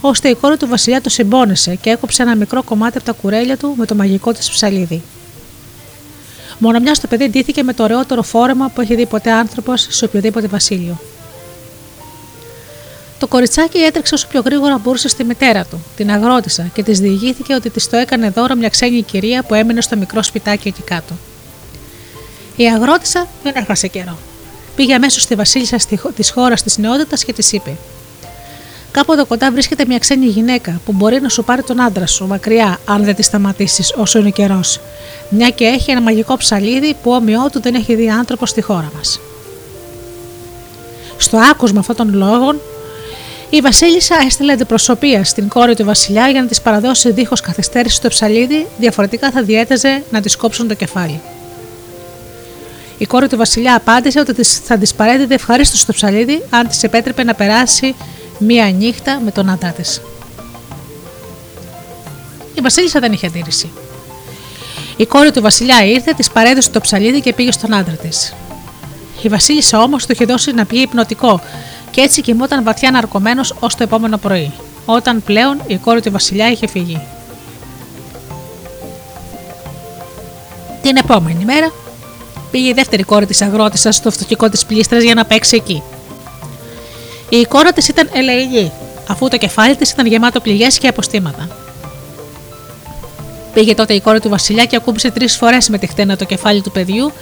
[0.00, 3.56] ώστε η κόρη του Βασιλιά το συμπόνεσε και έκοψε ένα μικρό κομμάτι από τα κουρέλια
[3.56, 5.02] του με το μαγικό της ψαλίδι.
[6.58, 10.04] Μόνο μια το παιδί ντύθηκε με το ωραιότερο φόρεμα που έχει δει ποτέ άνθρωπος σε
[10.04, 10.98] οποιοδήποτε βασίλειο.
[13.18, 17.54] Το κοριτσάκι έτρεξε όσο πιο γρήγορα μπορούσε στη μητέρα του, την αγρότησα, και της διηγήθηκε
[17.54, 21.14] ότι της το έκανε δώρο μια ξένη κυρία που έμεινε στο μικρό σπιτάκι εκεί κάτω.
[22.56, 24.18] Η αγρότησα δεν έχασε καιρό.
[24.76, 25.78] Πήγε αμέσως στη βασίλισσα
[26.16, 27.76] της χώρας της νεότητας και της είπε:
[28.90, 32.26] Κάπου εδώ κοντά βρίσκεται μια ξένη γυναίκα που μπορεί να σου πάρει τον άντρα σου
[32.26, 34.80] μακριά, αν δεν τη σταματήσεις όσο είναι καιρός.
[35.28, 38.90] Μια και έχει ένα μαγικό ψαλίδι που όμοιό του δεν έχει δει άνθρωπο στη χώρα
[38.96, 39.20] μας.
[41.16, 42.60] Στο άκουσμα αυτών των λόγων,
[43.50, 48.08] η Βασίλισσα έστειλε αντιπροσωπεία στην κόρη του Βασιλιά για να της παραδώσει δίχως καθυστέρηση το
[48.08, 51.20] ψαλίδι, διαφορετικά θα διέταζε να της κόψουν το κεφάλι.
[52.98, 57.24] Η κόρη του Βασιλιά απάντησε ότι θα της παρέδιδε ευχαρίστως το ψαλίδι αν της επέτρεπε
[57.24, 57.94] να περάσει
[58.38, 60.00] μία νύχτα με τον άντρα της.
[62.54, 63.70] Η Βασίλισσα δεν είχε αντίρρηση.
[64.96, 68.34] Η κόρη του Βασιλιά ήρθε, της παρέδωσε το ψαλίδι και πήγε στον άντρα της.
[69.22, 71.40] Η Βασίλισσα όμως του είχε δώσει να πιει υπνοτικό
[71.90, 74.52] και έτσι κοιμόταν βαθιά ναρκωμένος ως το επόμενο πρωί,
[74.84, 77.00] όταν πλέον η κόρη του Βασιλιά είχε φύγει.
[80.82, 81.72] Την επόμενη μέρα
[82.56, 85.82] πήγε η δεύτερη κόρη της αγρότησας στο φτωχικό της πλήστρας για να παίξει εκεί.
[87.28, 88.72] Η κόρη της ήταν ελεηνή,
[89.08, 91.48] αφού το κεφάλι της ήταν γεμάτο πληγές και αποστήματα.
[93.54, 96.62] Πήγε τότε η κόρη του Βασιλιά και ακούμπησε τρεις φορές με τη χτένα το κεφάλι
[96.62, 97.12] του παιδιού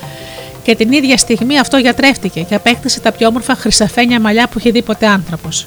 [0.63, 4.71] και την ίδια στιγμή αυτό γιατρεύτηκε και απέκτησε τα πιο όμορφα χρυσαφένια μαλλιά που είχε
[4.71, 5.67] δει ποτέ άνθρωπος.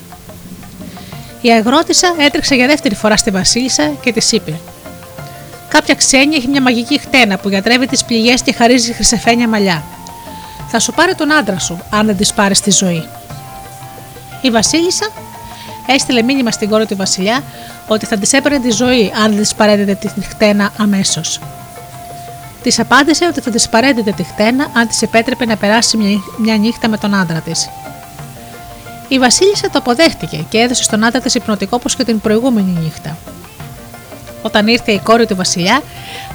[1.42, 4.60] Η αγρότησα έτρεξε για δεύτερη φορά στη Βασίλισσα και τη είπε:
[5.70, 9.84] Κάποια ξένη έχει μια μαγική χτένα που γιατρεύει τις πληγές και χαρίζει χρυσαφένια μαλλιά.
[10.68, 13.08] Θα σου πάρει τον άντρα σου, αν δεν της πάρεις τη ζωή.
[14.42, 15.10] Η Βασίλισσα
[15.88, 17.44] έστειλε μήνυμα στην κόρη του Βασιλιά
[17.88, 21.40] ότι θα της έπαιρνε τη ζωή αν δεν της παρέδιδε τη χτένα αμέσως.
[22.64, 26.88] Της απάντησε ότι θα της παρέδιδε τη χτένα αν της επέτρεπε να περάσει μια νύχτα
[26.88, 27.70] με τον άντρα της.
[29.08, 33.18] Η Βασίλισσα το αποδέχτηκε και έδωσε στον άντρα της υπνοτικό όπως και την προηγούμενη νύχτα.
[34.42, 35.82] Όταν ήρθε η κόρη του Βασιλιά,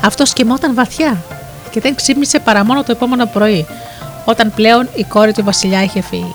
[0.05, 1.23] αυτός κοιμόταν βαθιά
[1.71, 3.67] και δεν ξύπνησε παρά μόνο το επόμενο πρωί,
[4.25, 6.35] όταν πλέον η κόρη του Βασιλιά είχε φύγει.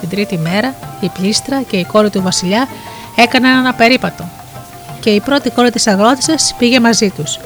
[0.00, 2.68] Την τρίτη μέρα, η πλήστρα και η κόρη του Βασιλιά
[3.16, 4.24] έκαναν ένα περίπατο
[5.00, 7.38] και η πρώτη κόρη της αγρότησας πήγε μαζί τους.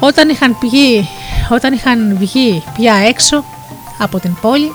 [0.00, 1.08] Όταν είχαν, βγει,
[1.48, 3.44] όταν είχαν βγει πια έξω
[3.98, 4.72] από την πόλη,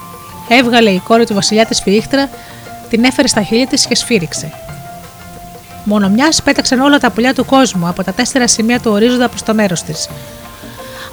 [0.47, 2.29] έβγαλε η κόρη του βασιλιά τη σφυρίχτρα,
[2.89, 4.51] την έφερε στα χείλη της και σφύριξε.
[5.89, 9.43] Μόνο μιας πέταξαν όλα τα πουλιά του κόσμου από τα τέσσερα σημεία του ορίζοντα προς
[9.43, 10.09] το μέρος της.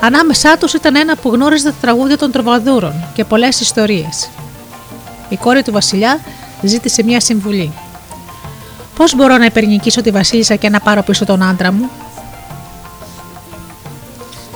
[0.01, 4.29] Ανάμεσά τους ήταν ένα που γνώριζε τα τραγούδια των τροβαδούρων και πολλές ιστορίες.
[5.29, 6.19] Η κόρη του Βασιλιά
[6.63, 7.73] ζήτησε μια συμβουλή.
[8.97, 11.91] Πώς μπορώ να υπερνικήσω τη Βασίλισσα και να πάρω πίσω τον άντρα μου,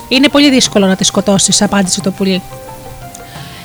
[0.09, 2.43] Είναι πολύ δύσκολο να τη σκοτώσεις, απάντησε το πουλί.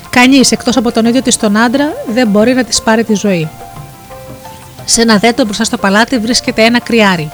[0.09, 3.49] Κανείς εκτός από τον ίδιο της τον άντρα δεν μπορεί να της πάρει τη ζωή.
[4.86, 7.31] Σε ένα δέντρο μπροστά στο παλάτι βρίσκεται ένα κρυάρι.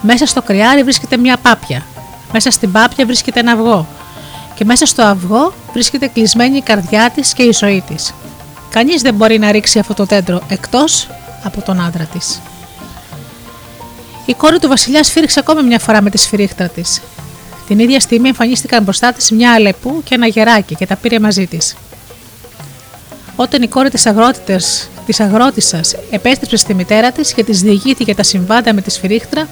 [0.00, 1.82] Μέσα στο κρυάρι βρίσκεται μια πάπια.
[2.32, 3.86] Μέσα στην πάπια βρίσκεται ένα αυγό.
[4.54, 8.14] Και μέσα στο αυγό βρίσκεται κλεισμένη η καρδιά της και η ζωή της.
[8.70, 11.08] Κανείς δεν μπορεί να ρίξει αυτό το δέντρο εκτός
[11.42, 12.40] από τον άντρα της.
[14.26, 17.00] Η κόρη του Βασιλιάς σφύριξε ακόμη μια φορά με τη σφυρίχτρα της.
[17.66, 21.46] Την ίδια στιγμή εμφανίστηκαν μπροστά της μια αλεπού και ένα γεράκι και τα πήρε μαζί
[21.46, 21.74] της.
[23.42, 28.22] Όταν η κόρη της αγρότητας της αγρότησας επέστρεψε στη μητέρα της και της διηγήθηκε τα
[28.22, 29.48] συμβάντα με τη σφυρίχτρα,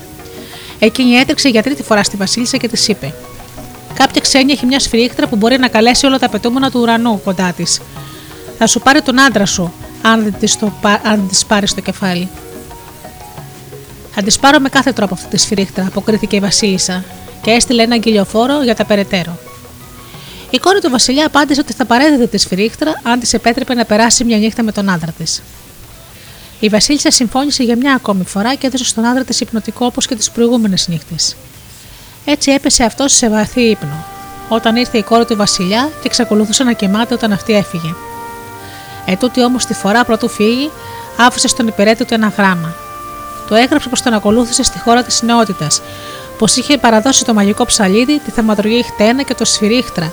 [0.78, 3.14] εκείνη έτρεξε για τρίτη φορά στη Βασίλισσα και της είπε:
[3.94, 7.52] Κάποια ξένη έχει μια σφυρίχτρα που μπορεί να καλέσει όλα τα απαιτούμενα του ουρανού κοντά
[7.52, 7.80] της.
[8.58, 9.72] Θα σου πάρει τον άντρα σου,
[10.02, 10.34] αν δεν
[11.28, 12.28] της πάρεις στο κεφάλι.
[14.10, 17.04] Θα της πάρω με κάθε τρόπο αυτή τη σφυρίχτρα, αποκρίθηκε η Βασίλισσα
[17.42, 19.49] και έστειλε ένα γκυλιοφόρο για τα περαιτέρω.
[20.50, 24.24] Η κόρη του Βασιλιά απάντησε ότι θα παρέδιδε τη σφυρίχτρα αν της επέτρεπε να περάσει
[24.24, 25.42] μια νύχτα με τον άντρα της.
[26.60, 30.14] Η Βασίλισσα συμφώνησε για μια ακόμη φορά και έδωσε στον άντρα της υπνοτικό όπως και
[30.14, 31.36] τις προηγούμενες νύχτες.
[32.24, 34.04] Έτσι έπεσε αυτός σε βαθύ ύπνο,
[34.48, 37.94] όταν ήρθε η κόρη του Βασιλιά και εξακολουθούσε να κοιμάται όταν αυτή έφυγε.
[39.04, 40.70] Ετούτη όμως τη φορά πρωτού φύγει,
[41.18, 42.74] άφησε στον υπηρέτη του ένα γράμμα.
[43.48, 45.82] Το έγραψε πως τον ακολούθησε στη χώρα της νεότητας,
[46.38, 50.12] πως είχε παραδώσει το μαγικό ψαλίδι, τη θεματουργή χτένα και το σφυρίχτρα,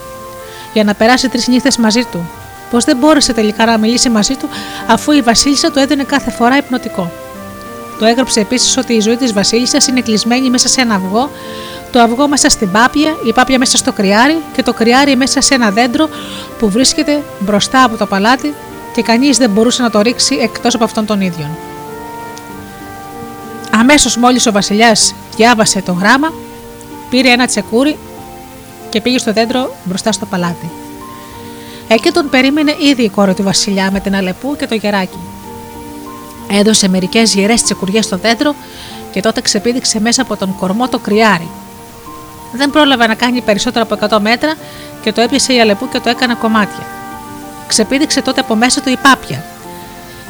[0.73, 2.29] για να περάσει τρεις νύχτες μαζί του.
[2.71, 4.49] Πω δεν μπόρεσε τελικά να μιλήσει μαζί του,
[4.87, 7.11] αφού η Βασίλισσα του έδινε κάθε φορά υπνοτικό.
[7.99, 11.29] Το έγραψε επίσης ότι η ζωή της Βασίλισσας είναι κλεισμένη μέσα σε ένα αυγό,
[11.91, 15.53] το αυγό μέσα στην πάπια, η πάπια μέσα στο κρυάρι και το κρυάρι μέσα σε
[15.53, 16.09] ένα δέντρο
[16.59, 18.53] που βρίσκεται μπροστά από το παλάτι
[18.95, 21.49] και κανείς δεν μπορούσε να το ρίξει εκτός από αυτόν τον ίδιο.
[23.71, 26.33] Αμέσως μόλις ο Βασιλιάς διάβασε το γράμμα,
[27.09, 27.97] πήρε ένα τσεκούρι
[28.89, 30.71] και πήγε στο δέντρο μπροστά στο παλάτι.
[31.87, 35.19] Εκεί τον περίμενε ήδη η κόρη του Βασιλιά με την Αλεπού και το γεράκι.
[36.51, 38.55] Έδωσε μερικές γερές τσεκουριές στο δέντρο
[39.11, 41.49] και τότε ξεπήδηξε μέσα από τον κορμό το κρυάρι.
[42.53, 44.53] Δεν πρόλαβε να κάνει περισσότερο από 100 μέτρα
[45.01, 46.85] και το έπιασε η Αλεπού και το έκανε κομμάτια.
[47.67, 49.43] Ξεπήδηξε τότε από μέσα του η πάπια.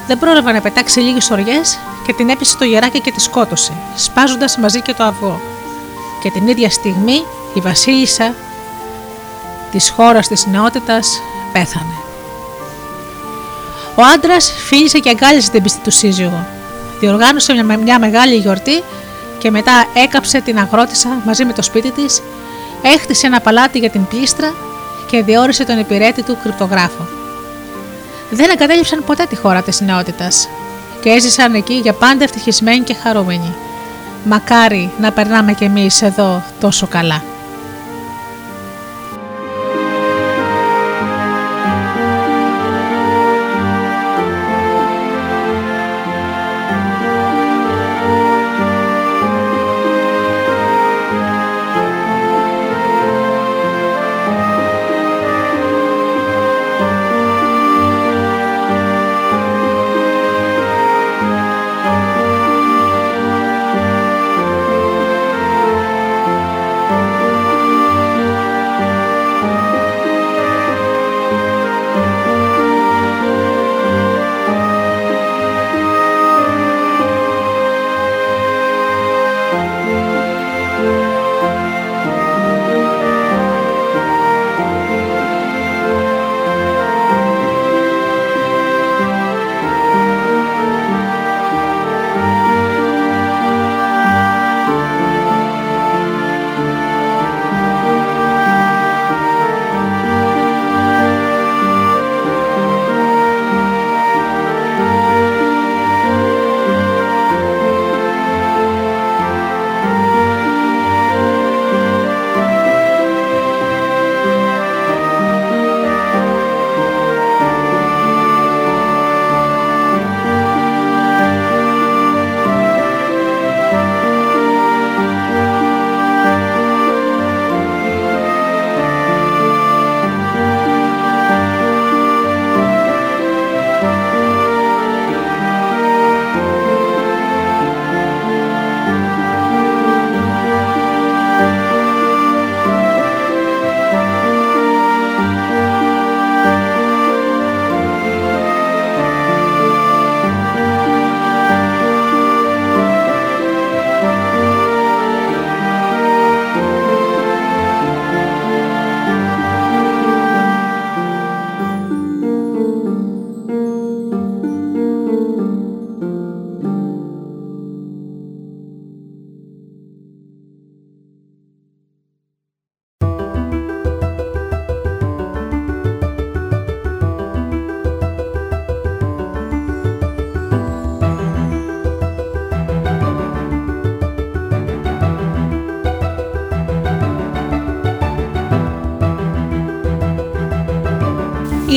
[0.07, 4.57] Δεν πρόλαβε να πετάξει λίγες οριές και την έπιασε το γεράκι και τη σκότωσε, σπάζοντας
[4.57, 5.39] μαζί και το αυγό.
[6.21, 7.23] Και την ίδια στιγμή
[7.57, 8.33] η Βασίλισσα
[9.71, 11.21] της χώρας της νεότητας
[11.53, 11.95] πέθανε.
[13.95, 16.45] Ο άντρας φίλησε και αγκάλισε την πιστή του σύζυγο.
[16.99, 18.83] Διοργάνωσε μια, μια μεγάλη γιορτή
[19.37, 22.21] και μετά έκαψε την αγρότησα μαζί με το σπίτι της,
[22.81, 24.53] έχτισε ένα παλάτι για την πλήστρα
[25.07, 27.07] και διόρισε τον υπηρέτη του κρυπτογράφο.
[28.29, 30.49] Δεν εγκατέλειψαν ποτέ τη χώρα της νεότητας
[31.01, 33.55] και έζησαν εκεί για πάντα ευτυχισμένοι και χαρούμενοι.
[34.23, 37.21] Μακάρι να περνάμε κι εμείς εδώ τόσο καλά.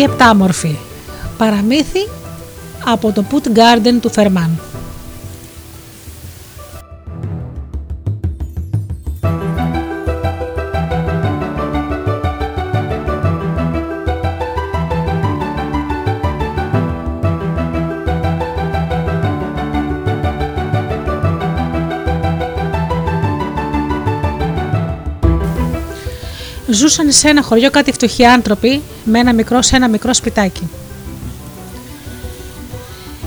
[0.01, 0.77] Η επτάμορφη
[1.39, 2.09] παραμύθι
[2.85, 4.70] από το Put Garden του Φερμάν.
[26.81, 30.69] Ζούσαν σε ένα χωριό κάτι φτωχοί άνθρωποι με ένα μικρό σε ένα μικρό σπιτάκι.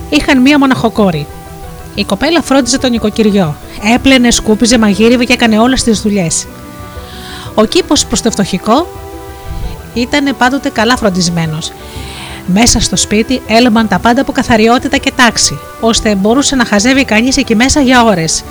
[0.09, 1.27] Είχαν μία μοναχοκόρη.
[1.95, 3.55] Η κοπέλα φρόντιζε τον οικοκυριό.
[3.95, 6.47] Έπλαινε, σκούπιζε, μαγείριβε και έκανε όλες τις δουλειές.
[7.53, 8.87] Ο κήπος προς το φτωχικό
[9.93, 11.71] ήταν πάντοτε καλά φροντισμένος.
[12.45, 17.37] Μέσα στο σπίτι έλμαν τα πάντα από καθαριότητα και τάξη, ώστε μπορούσε να χαζεύει κανείς
[17.37, 18.43] εκεί μέσα για ώρες.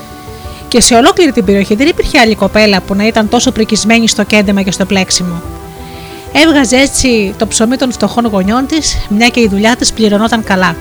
[0.73, 4.25] Και σε ολόκληρη την περιοχή δεν υπήρχε άλλη κοπέλα που να ήταν τόσο πρικισμένη στο
[4.25, 5.43] κέντεμα και στο πλέξιμο.
[6.33, 10.77] Έβγαζε έτσι το ψωμί των φτωχών γονιών της, μια και η δουλειά της πληρωνόταν καλά.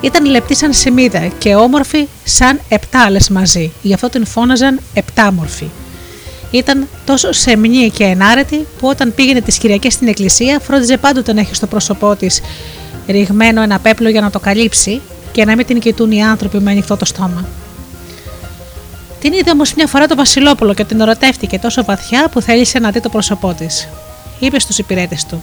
[0.00, 5.68] Ήταν λεπτή σαν σημίδα και όμορφη σαν επτά άλλε μαζί, γι' αυτό την φώναζαν επτάμορφη.
[6.50, 11.40] Ήταν τόσο σεμνή και ενάρετη που όταν πήγαινε τις Κυριακές στην εκκλησία φρόντιζε πάντοτε να
[11.40, 12.40] έχει στο πρόσωπό της
[13.06, 15.00] ρηγμένο ένα πέπλο για να το καλύψει
[15.32, 17.44] και να μην την κοιτούν οι άνθρωποι με ανοιχτό το στόμα.
[19.22, 22.90] Την είδε όμως μια φορά το Βασιλόπουλο και την ερωτεύτηκε τόσο βαθιά που θέλησε να
[22.90, 23.88] δει το πρόσωπό της.
[24.38, 25.42] Είπε στους υπηρέτες του: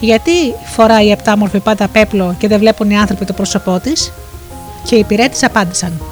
[0.00, 0.32] Γιατί
[0.64, 4.12] φοράει η επτάμορφη πάντα πέπλο και δεν βλέπουν οι άνθρωποι το πρόσωπό της,
[4.84, 6.02] και οι υπηρέτες απάντησαν: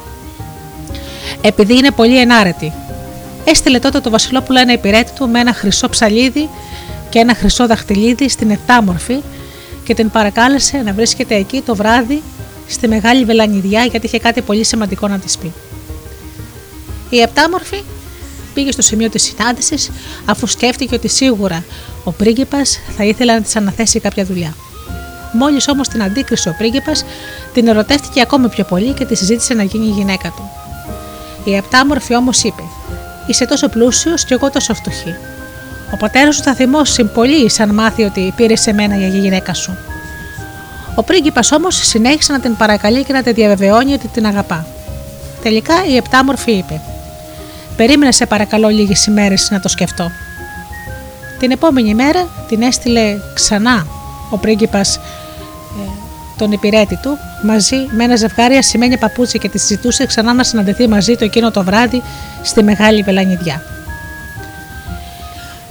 [1.41, 2.73] Επειδή είναι πολύ ενάρετη.
[3.43, 6.49] Έστειλε τότε το Βασιλόπουλο ένα υπηρέτη του με ένα χρυσό ψαλίδι
[7.09, 9.17] και ένα χρυσό δαχτυλίδι στην επτάμορφη
[9.83, 12.21] και την παρακάλεσε να βρίσκεται εκεί το βράδυ
[12.67, 15.53] στη μεγάλη βελανιδιά γιατί είχε κάτι πολύ σημαντικό να της πει.
[17.09, 17.83] Η επτάμορφη
[18.53, 19.91] πήγε στο σημείο της συνάντησης
[20.25, 21.63] αφού σκέφτηκε ότι σίγουρα
[22.03, 24.55] ο πρίγκιπας θα ήθελε να της αναθέσει κάποια δουλειά.
[25.33, 27.05] Μόλις όμως την αντίκρισε ο πρίγκιπας,
[27.53, 30.49] την ερωτεύτηκε ακόμη πιο πολύ και τη συζήτησε να γίνει η γυναίκα του.
[31.43, 32.63] Η επτάμορφη όμως είπε
[33.27, 35.15] «Είσαι τόσο πλούσιος και εγώ τόσο φτωχή.
[35.93, 39.77] Ο πατέρας σου θα θυμώσει πολύ σαν μάθει ότι πήρες σε μένα για γυναίκα σου».
[40.95, 44.65] Ο πρίγκιπας όμως συνέχισε να την παρακαλεί και να τη διαβεβαιώνει ότι την αγαπά.
[45.43, 46.81] Τελικά η επτάμορφη είπε
[47.79, 50.11] Περίμενε σε παρακαλώ λίγες ημέρες να το σκεφτώ.
[51.39, 53.87] Την επόμενη μέρα την έστειλε ξανά
[54.29, 55.01] ο πρίγκιπας ε,
[56.37, 60.87] τον υπηρέτη του μαζί με ένα ζευγάρι ασημένια παπούτσια και τη ζητούσε ξανά να συναντηθεί
[60.87, 62.01] μαζί του εκείνο το βράδυ
[62.43, 63.63] στη μεγάλη βελανιδιά.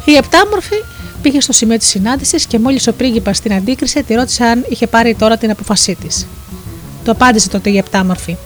[0.05, 0.76] Η επτάμορφη
[1.22, 4.86] πήγε στο σημείο της συνάντησης και μόλις ο πρίγκιπας την αντίκρισε, τη ρώτησε αν είχε
[4.86, 6.26] πάρει τώρα την αποφασή της.
[7.05, 8.36] Το απάντησε τότε η επτάμορφη.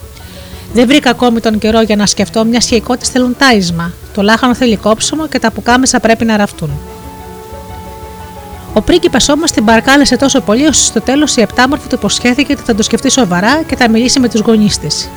[0.75, 3.93] Δεν βρήκα ακόμη τον καιρό για να σκεφτώ, μια και οι κότε θέλουν τάισμα.
[4.15, 6.71] Το λάχανο θέλει κόψιμο και τα πουκάμισα πρέπει να ραφτούν.
[8.75, 12.63] Ο πρίγκιπας όμως την παρακάλεσε τόσο πολύ, ώστε στο τέλος η επτάμορφη του υποσχέθηκε ότι
[12.63, 15.09] θα το σκεφτεί σοβαρά και θα μιλήσει με τους γονείς της.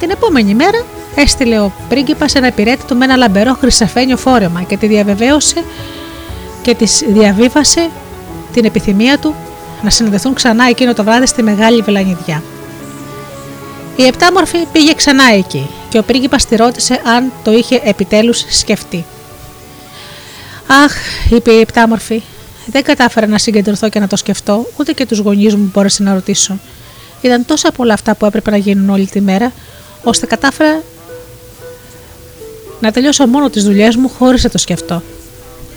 [0.00, 0.84] Την επόμενη μέρα
[1.14, 5.64] έστειλε ο πρίγκιπας ένα υπηρέτη του με ένα λαμπερό χρυσαφένιο φόρεμα και τη διαβεβαίωσε
[6.62, 7.90] και της διαβίβασε
[8.52, 9.34] την επιθυμία του
[9.82, 12.42] να συναντηθούν ξανά εκείνο το βράδυ στη μεγάλη βελανιδιά.
[13.96, 19.04] Η επτάμορφη πήγε ξανά εκεί και ο πρίγκιπας τη ρώτησε αν το είχε επιτέλους σκεφτεί.
[20.84, 20.92] Αχ,
[21.30, 22.22] είπε η επτάμορφη,
[22.66, 26.14] δεν κατάφερα να συγκεντρωθώ και να το σκεφτώ, ούτε και τους γονείς μου μπόρεσα να
[26.14, 26.58] ρωτήσω.
[27.20, 29.52] Ήταν τόσα πολλά αυτά που έπρεπε να γίνουν όλη τη μέρα,
[30.04, 30.82] ώστε κατάφερα
[32.80, 35.02] να τελειώσω μόνο τις δουλειές μου χωρίς να το σκεφτώ.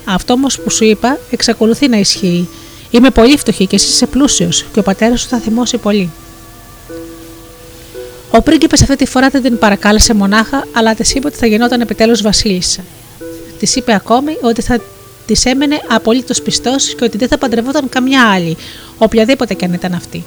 [0.05, 2.49] Αυτό όμως που σου είπα εξακολουθεί να ισχύει.
[2.91, 6.11] Είμαι πολύ φτωχή και εσύ είσαι πλούσιος και ο πατέρας σου θα θυμώσει πολύ.
[8.35, 11.81] Ο πρίγκιπας αυτή τη φορά δεν την παρακάλεσε μονάχα, αλλά της είπε ότι θα γινόταν
[11.81, 12.83] επιτέλους βασίλισσα.
[13.59, 14.79] Της είπε ακόμη ότι θα
[15.25, 18.57] της έμενε απολύτως πιστός και ότι δεν θα παντρευόταν καμιά άλλη,
[18.97, 20.23] οποιαδήποτε και αν ήταν αυτή.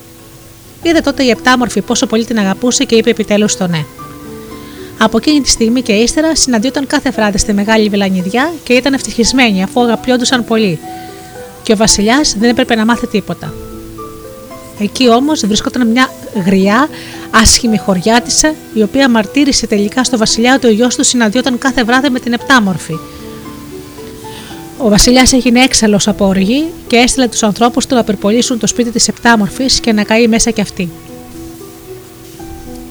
[0.83, 3.85] Είδε τότε η επτάμορφη πόσο πολύ την αγαπούσε και είπε επιτέλους το ναι.
[4.99, 9.63] Από εκείνη τη στιγμή και ύστερα συναντιόταν κάθε βράδυ στη μεγάλη βελανιδιά και ήταν ευτυχισμένοι
[9.63, 10.79] αφού αγαπιόντουσαν πολύ.
[11.63, 13.55] Και ο Βασιλιάς δεν έπρεπε να μάθει τίποτα.
[14.81, 16.11] Εκεί όμως βρισκόταν μια
[16.47, 16.89] γριά,
[17.31, 22.11] άσχημη χωριάτισα, η οποία μαρτύρησε τελικά στο βασιλιά ότι ο γιος του συναντιόταν κάθε βράδυ
[22.11, 22.99] με την Επτάμορφη.
[24.79, 28.91] Ο βασιλιάς έγινε έξαλλος από οργή και έστειλε τους ανθρώπους του να περπολίσουν το σπίτι
[28.91, 30.91] της Επτάμορφης και να καεί μέσα κι αυτή.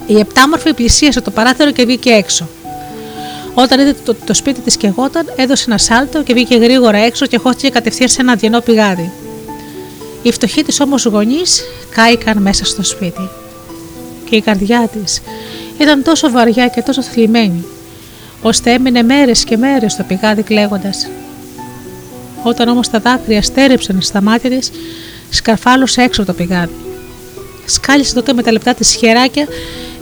[0.07, 2.47] Η Επτάμορφη πλησίασε το παράθυρο και βγήκε έξω.
[3.53, 7.37] Όταν είδε το, το σπίτι της κεγόταν, έδωσε ένα σάλτο και βγήκε γρήγορα έξω και
[7.37, 9.11] χώθηκε κατευθείαν σε ένα διενό πηγάδι.
[10.21, 13.29] Οι φτωχοί της όμως γονείς κάηκαν μέσα στο σπίτι.
[14.29, 15.21] Και η καρδιά της
[15.79, 17.65] ήταν τόσο βαριά και τόσο θλιμμένη,
[18.41, 21.09] ώστε έμεινε μέρες και μέρες στο πηγάδι κλαίγοντας.
[22.43, 24.71] Όταν όμως τα δάκρυα στέρεψαν στα μάτια της,
[25.29, 26.73] σκαρφάλωσε έξω από το πηγάδι.
[27.65, 29.47] Σκάλισε τότε με τα λεπτά της χεράκια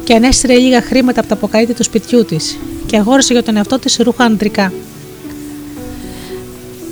[0.03, 3.80] και ανέστηρε λίγα χρήματα από τα αποκαίτια του σπιτιού της και αγόρασε για τον εαυτό
[3.80, 4.73] της ρούχα αντρικά.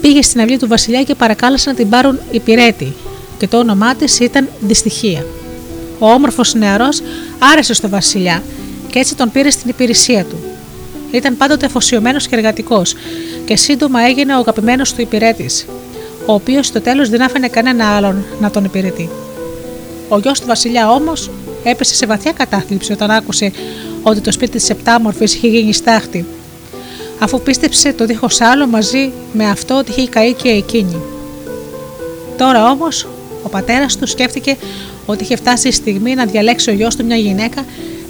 [0.01, 2.93] Πήγε στην αυλή του Βασιλιά και παρακάλεσε να την πάρουν υπηρέτη
[3.37, 5.25] και το όνομά της ήταν Δυστυχία.
[5.99, 7.01] Ο όμορφος νεαρός
[7.39, 8.43] άρεσε στο Βασιλιά
[8.89, 10.37] και έτσι τον πήρε στην υπηρεσία του.
[11.11, 12.95] Ήταν πάντοτε αφοσιωμένος και εργατικός
[13.45, 15.65] και σύντομα έγινε ο αγαπημένος του υπηρέτης,
[16.25, 19.09] ο οποίος στο τέλος δεν άφηνε κανένα άλλον να τον υπηρετεί.
[20.09, 21.29] Ο γιος του Βασιλιά όμως
[21.63, 23.51] έπεσε σε βαθιά κατάθλιψη όταν άκουσε
[24.03, 26.25] ότι το σπίτι της Επτάμορφης είχε γίνει στάχτη,
[27.19, 31.01] αφού πίστεψε το δίχως άλλο μαζί με αυτό ότι είχε καεί και εκείνη.
[32.37, 33.07] Τώρα όμως
[33.43, 34.57] ο πατέρας του σκέφτηκε
[35.05, 37.65] ότι είχε φτάσει η στιγμή να διαλέξει ο γιος του μια γυναίκα,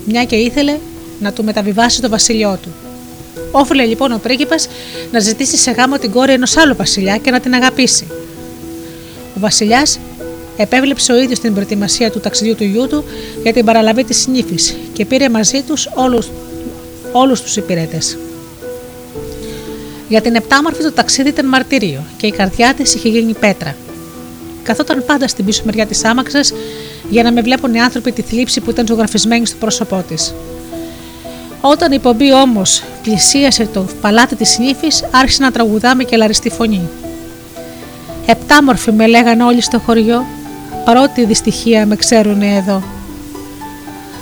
[0.06, 0.78] μια και ήθελε
[1.20, 2.70] να του μεταβιβάσει το βασίλειό του.
[3.52, 4.68] Όφιλε λοιπόν ο πρίγκιπας
[5.12, 8.08] να ζητήσει σε γάμο την κόρη ενός άλλου βασιλιά και να την αγαπήσει.
[9.36, 10.00] Ο βασιλιάς
[10.58, 13.04] επέβλεψε ο ίδιος την προετοιμασία του ταξιδιού του γιού του
[13.44, 16.30] για την παραλαβή της νύφης και πήρε μαζί τους όλους
[17.12, 18.18] όλους τους υπηρέτες.
[20.10, 23.76] Για την επτάμορφη το ταξίδι ήταν μαρτύριο και η καρδιά της είχε γίνει πέτρα.
[24.64, 26.54] Καθόταν πάντα στην πίσω μεριά της άμαξας
[27.10, 30.34] για να με βλέπουν οι άνθρωποι τη θλίψη που ήταν ζωγραφισμένη στο πρόσωπό της.
[31.62, 36.90] Όταν η πομπή όμως πλησίασε το παλάτι της νύφης, άρχισε να τραγουδά με κελαριστή φωνή.
[38.26, 40.26] Επτάμορφοι με λέγανε όλοι στο χωριό,
[40.86, 42.84] παρότι δυστυχία με ξέρουν εδώ.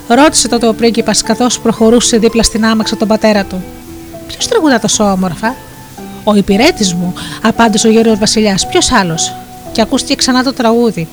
[0.08, 3.62] Ρώτησε τότε ο πρίγκιπας καθώς προχωρούσε δίπλα στην άμαξα τον πατέρα του.
[4.26, 5.54] Ποιος τραγουδά τόσο όμορφα,
[6.24, 8.66] Ο υπηρέτης μου, απάντησε ο γέρος Βασιλιάς.
[8.66, 9.34] Ποιος άλλος,
[9.72, 11.08] και ακούστηκε ξανά το τραγούδι.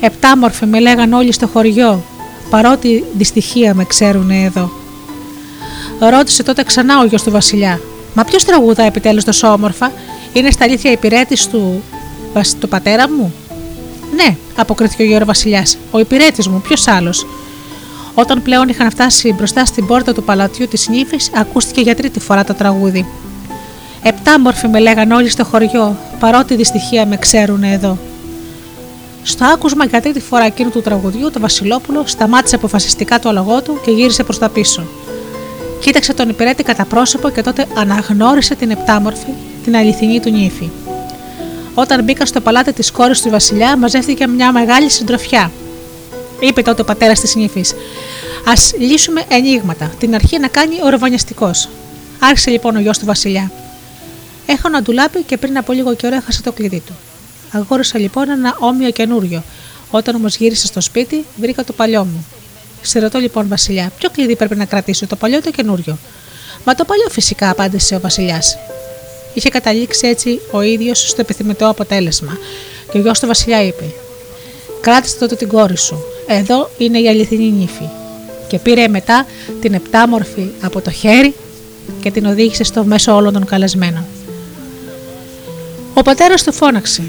[0.00, 2.02] Επτάμορφοι με λέγαν όλοι στο χωριό,
[2.50, 4.70] παρότι δυστυχία με ξέρουν εδώ.
[6.10, 7.80] Ρώτησε τότε ξανά ο γιος του Βασιλιά.
[8.14, 9.92] Μα ποιος τραγούδα επιτέλους τόσο όμορφα,
[10.32, 11.82] είναι στα αλήθεια υπηρέτη του,
[12.60, 13.34] του πατέρα μου;
[14.14, 17.26] Ναι, αποκρίθηκε ο γέρο Βασιλιάς, ο υπηρέτης μου, ποιος άλλος;
[18.14, 22.44] Όταν πλέον είχαν φτάσει μπροστά στην πόρτα του παλατιού της νύφης, ακούστηκε για τρίτη φορά
[22.44, 23.06] το τραγούδι.
[24.02, 27.98] Επτάμορφοι με λέγαν όλοι στο χωριό, παρότι δυστυχία με ξέρουν εδώ.
[29.22, 33.80] Στο άκουσμα για τρίτη φορά εκείνου του τραγουδιού, το Βασιλόπουλο σταμάτησε αποφασιστικά το λογό του
[33.84, 34.82] και γύρισε προς τα πίσω.
[35.80, 39.32] Κοίταξε τον υπηρέτη κατά πρόσωπο και τότε αναγνώρισε την επτάμορφη,
[39.64, 40.70] την αληθινή του νύφη.
[41.74, 45.50] Όταν μπήκα στο παλάτι της κόρης του Βασιλιά, μαζεύτηκε μια μεγάλη συντροφιά.
[46.40, 47.72] Είπε τότε ο πατέρας της νύφης:
[48.44, 49.90] Α λύσουμε ενίγματα.
[49.98, 51.50] Την αρχή να κάνει ο ροβανιαστικό.
[52.18, 53.50] Άρχισε λοιπόν ο γιος του Βασιλιά.
[54.46, 56.92] Έχω ένα ντουλάπι και πριν από λίγο καιρό έχασα το κλειδί του.
[57.52, 59.42] Αγόρασα λοιπόν ένα όμοιο καινούριο.
[59.90, 62.26] Όταν όμως γύρισα στο σπίτι, βρήκα το παλιό μου.
[62.82, 65.98] Σε ρωτώ λοιπόν, Βασιλιά, ποιο κλειδί πρέπει να κρατήσω, το παλιό ή το καινούριο;
[66.64, 68.58] Μα το παλιό φυσικά, απάντησε ο Βασιλιάς.
[69.34, 72.38] Είχε καταλήξει έτσι ο ίδιος στο επιθυμητό αποτέλεσμα.
[72.90, 73.84] Και ο γιος του Βασιλιά είπε:
[74.80, 76.04] Κράτησε τότε την κόρη σου.
[76.26, 77.88] Εδώ είναι η αληθινή νύφη.
[78.48, 79.26] Και πήρε μετά
[79.60, 81.34] την επτάμορφη από το χέρι
[82.02, 84.04] και την οδήγησε στο μέσο όλων των καλεσμένων.
[85.94, 87.02] Ο πατέρας του φώναξε: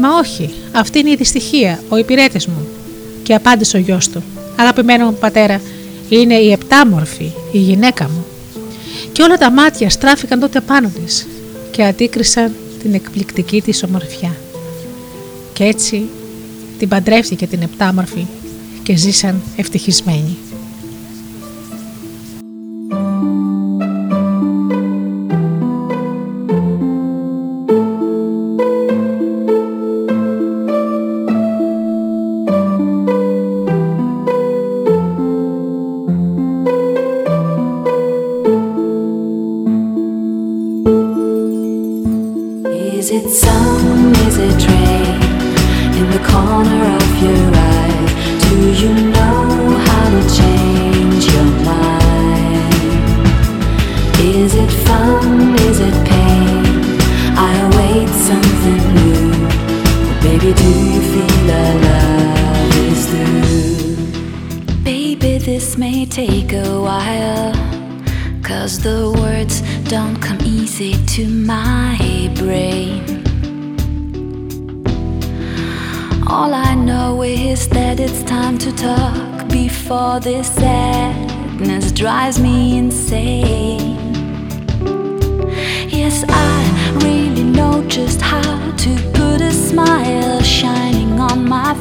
[0.00, 2.68] Μα όχι, αυτή είναι η δυστυχία, ο υπηρέτης μου.
[3.22, 4.22] Και απάντησε ο γιος του:
[4.56, 5.60] Αγαπημένο μου πατέρα,
[6.08, 8.24] είναι η επτάμορφη, η γυναίκα μου.
[9.12, 11.26] Και όλα τα μάτια στράφηκαν τότε πάνω της
[11.70, 14.36] και αντίκρισαν την εκπληκτική της ομορφιά.
[15.52, 16.08] Και έτσι
[16.78, 18.26] την παντρεύτηκε την επτάμορφη
[18.82, 20.36] και ζήσαν ευτυχισμένοι.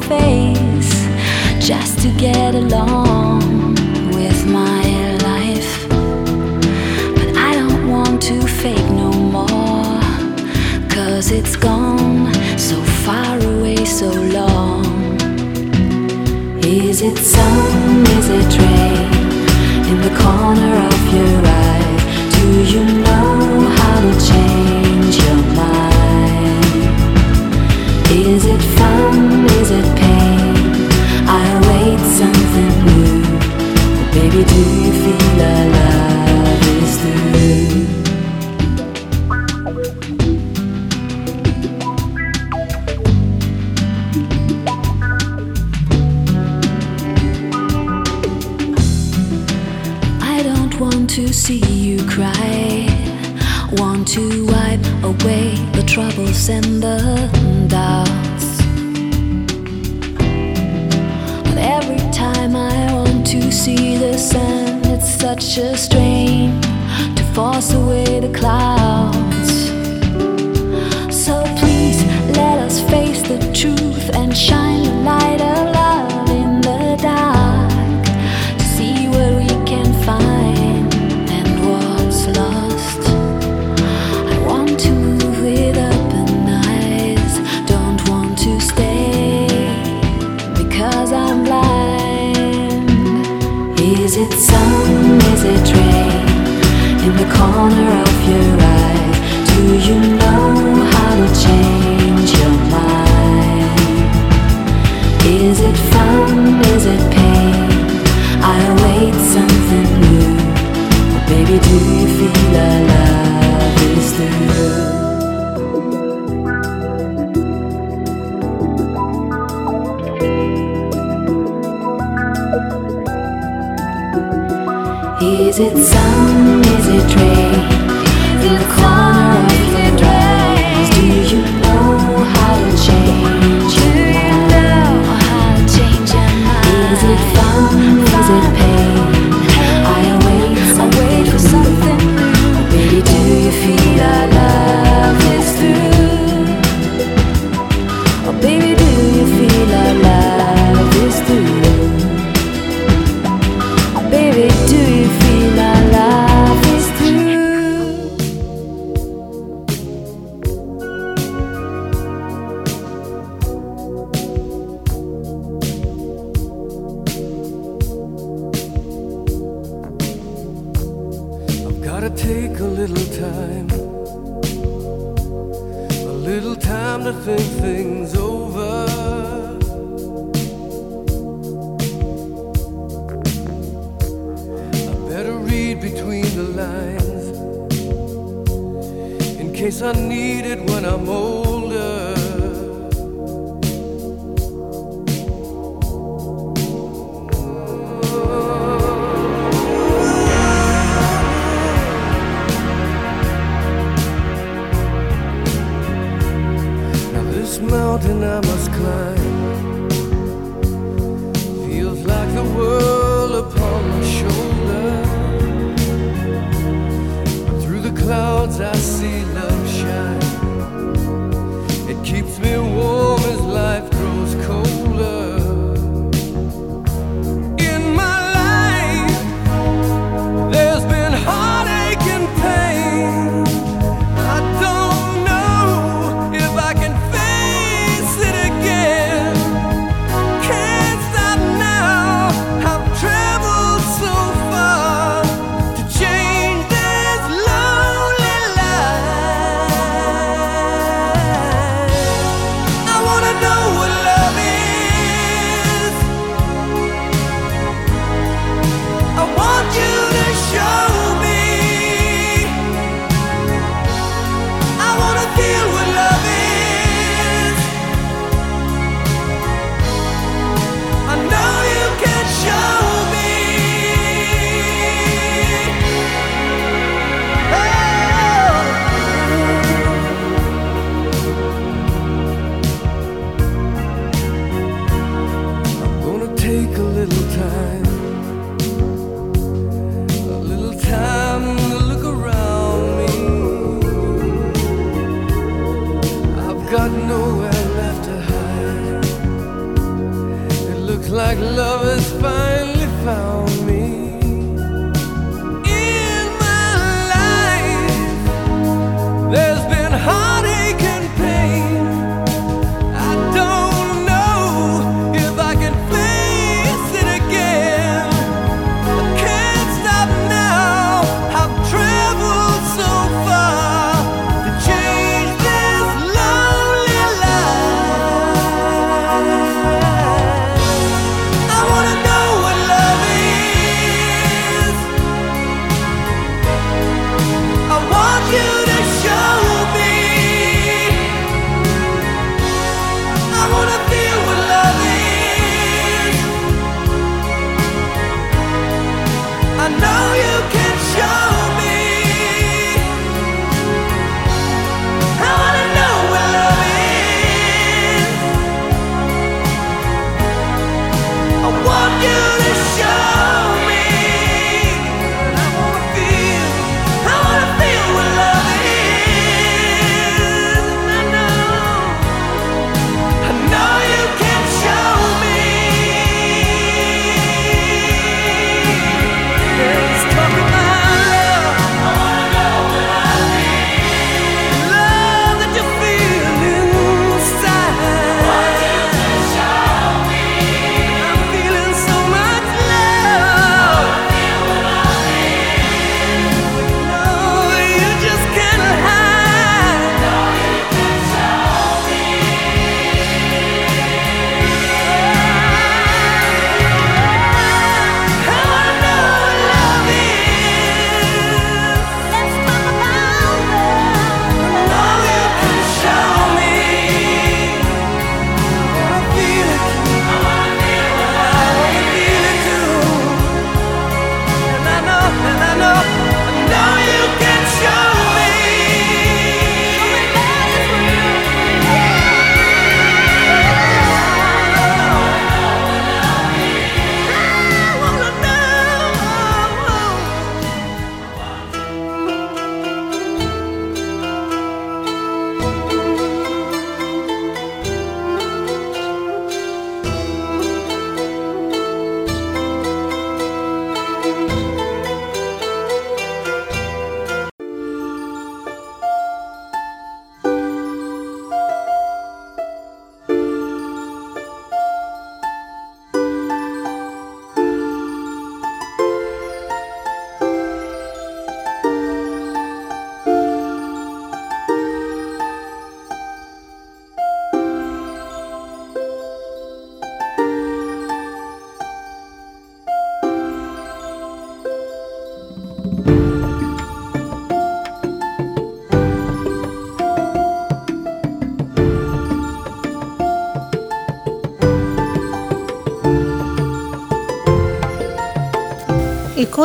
[0.08, 1.08] face
[1.60, 3.76] just to get along
[4.16, 4.84] with my
[5.30, 5.90] life.
[7.18, 10.00] But I don't want to fake no more,
[10.90, 14.86] cause it's gone so far away, so long.
[16.64, 18.06] Is it sun?
[18.18, 19.08] Is it rain?
[19.92, 21.88] In the corner of your eye,
[22.36, 23.07] do you know?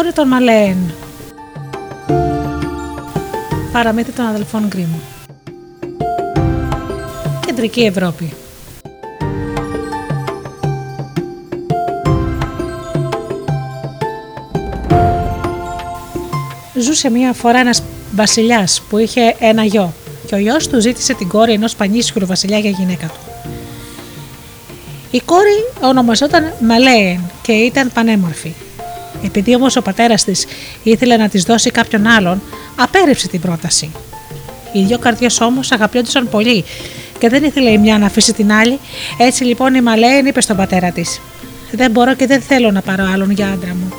[0.03, 0.77] Κόρη των Μαλέν.
[3.73, 4.89] Παραμύθι των αδελφών Γκρίμ.
[7.47, 8.33] Κεντρική Ευρώπη.
[16.81, 19.93] Ζούσε μία φορά ένας βασιλιάς που είχε ένα γιο
[20.27, 23.21] και ο γιος του ζήτησε την κόρη ενός πανίσχυρου βασιλιά για γυναίκα του.
[25.11, 28.53] Η κόρη ονομαζόταν Μαλέεν και ήταν πανέμορφη.
[29.25, 30.47] Επειδή όμως ο πατέρας της
[30.83, 32.43] ήθελε να της δώσει κάποιον άλλον,
[32.77, 33.91] απέρριψε την πρόταση.
[34.73, 36.65] Οι δύο καρδιές όμως αγαπιόντουσαν πολύ
[37.19, 38.79] και δεν ήθελε η μια να αφήσει την άλλη,
[39.19, 41.21] έτσι λοιπόν η Μαλέν είπε στον πατέρα της:
[41.73, 43.93] Δεν μπορώ και δεν θέλω να πάρω άλλον για άντρα μου.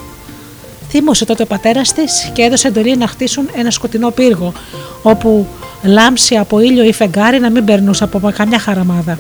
[0.90, 4.54] Θύμωσε τότε ο πατέρας της και έδωσε εντολή να χτίσουν ένα σκοτεινό πύργο,
[5.02, 5.48] όπου
[5.84, 9.20] λάμψη από ήλιο ή φεγγάρι να μην περνούσε από καμιά χαραμάδα.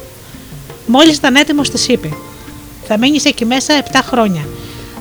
[0.85, 2.09] Μόλις ήταν έτοιμος, της είπε:
[2.87, 4.45] Θα μείνεις εκεί μέσα 7 χρόνια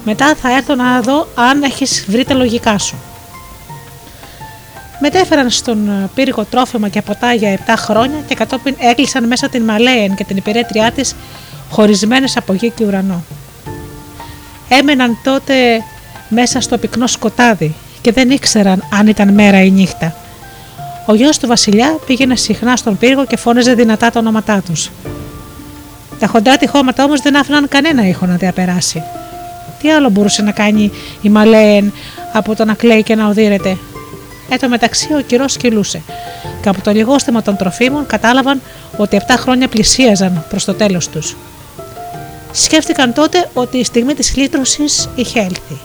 [0.04, 2.96] μετά θα έρθω να δω αν έχεις βρει τα λογικά σου.
[5.00, 9.62] Μετέφεραν στον ε, πύργο τρόφιμα και ποτά για 7 χρόνια και κατόπιν έκλεισαν μέσα την
[9.62, 11.14] Μαλέεν και την υπηρέτριά της
[11.70, 13.24] χωρισμένες από γη και ουρανό.
[14.68, 15.54] Έμεναν τότε
[16.28, 20.14] μέσα στο πυκνό σκοτάδι και δεν ήξεραν αν ήταν μέρα ή νύχτα.
[21.06, 24.90] Ο γιος του βασιλιά πήγαινε συχνά στον πύργο και φώναζε δυνατά τα ονόματά τους.
[26.18, 29.02] Τα χοντρά τυχώματα όμως δεν άφηναν κανένα ήχο να διαπεράσει.
[29.82, 30.92] Τι άλλο μπορούσε να κάνει
[31.22, 31.92] η Μαλέεν
[32.32, 33.76] από το να κλαίει και να οδύρεται.
[34.48, 36.02] Εν τω μεταξύ ο καιρός κυλούσε
[36.62, 38.60] και από το λιγόστημα των τροφίμων κατάλαβαν
[38.96, 41.36] ότι 7 χρόνια πλησίαζαν προς το τέλος τους.
[42.52, 45.80] Σκέφτηκαν τότε ότι η στιγμή της λύτρωσης είχε έλθει.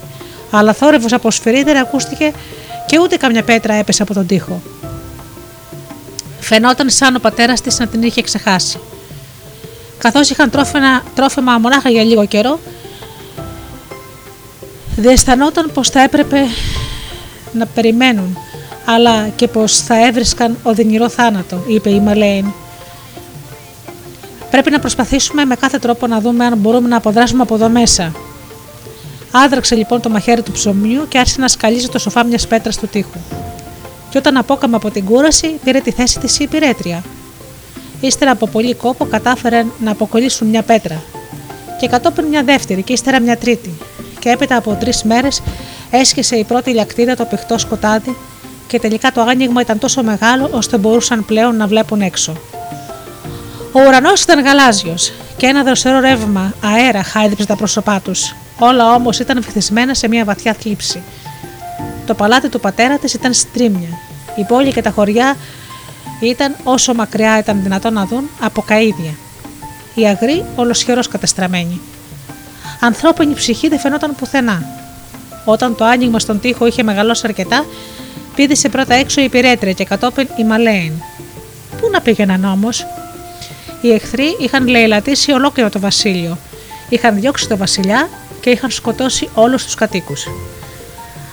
[0.52, 2.32] Αλλά θόρυβος από σφυρί ακούστηκε
[2.86, 4.61] και ούτε καμιά πέτρα έπεσε από τον τοίχο.
[6.40, 8.80] Φαινόταν σαν ο πατέρας της να την είχε ξεχάσει.
[9.98, 12.60] Καθώς είχαν τρόφιμα, τρόφιμα μονάχα για λίγο καιρό,
[15.02, 16.38] δεν αισθανόταν πως θα έπρεπε
[17.53, 18.38] να περιμένουν,
[18.86, 22.45] αλλά και πως θα έβρισκαν οδυνηρό θάνατο, είπε η Μαλέιν.
[24.52, 28.11] Πρέπει να προσπαθήσουμε με κάθε τρόπο να δούμε αν μπορούμε να αποδράσουμε από εδώ μέσα.
[29.32, 32.88] Άδραξε λοιπόν το μαχαίρι του ψωμιού και άρχισε να σκαλίζει το σοφά μιας πέτρας του
[32.88, 33.19] τοίχου.
[34.10, 37.03] Και όταν απόκαμε από την κούραση, πήρε τη θέση της η υπηρέτρια.
[38.02, 41.02] Ύστερα από πολύ κόπο κατάφεραν να αποκολλήσουν μια πέτρα.
[41.80, 43.72] Και κατόπιν μια δεύτερη και ύστερα μια τρίτη
[44.19, 45.41] και έπειτα από τρεις μέρες
[45.89, 48.18] Έσχεσε η πρώτη λιακτίδα το πηχτό σκοτάδι
[48.68, 52.34] και τελικά το άνοιγμα ήταν τόσο μεγάλο ώστε μπορούσαν πλέον να βλέπουν έξω.
[53.72, 58.35] Ο ουρανός ήταν γαλάζιος και ένα δροσερό ρεύμα αέρα χάιδεψε τα πρόσωπά τους.
[58.60, 61.02] Όλα όμως ήταν βυθισμένα σε μια βαθιά θλίψη.
[62.06, 63.89] Το παλάτι του πατέρα της ήταν στρίμια.
[64.35, 65.35] Η πόλη και τα χωριά
[66.19, 69.14] ήταν όσο μακριά ήταν δυνατόν να δουν από καίδια.
[69.95, 71.81] Η αγρή ολοσχερό κατεστραμμένη.
[72.79, 74.63] Ανθρώπινη ψυχή δεν φαινόταν πουθενά.
[75.45, 77.65] Όταν το άνοιγμα στον τοίχο είχε μεγαλώσει αρκετά,
[78.35, 80.93] πήδησε πρώτα έξω η Πυρέτρια και κατόπιν η Μαλέιν.
[81.81, 82.85] Πού να πήγαιναν όμως,
[83.81, 86.37] οι εχθροί είχαν λαιλατήσει ολόκληρο το βασίλειο.
[86.89, 88.09] Είχαν διώξει το βασιλιά
[88.41, 90.27] και είχαν σκοτώσει όλους τους κατοίκους.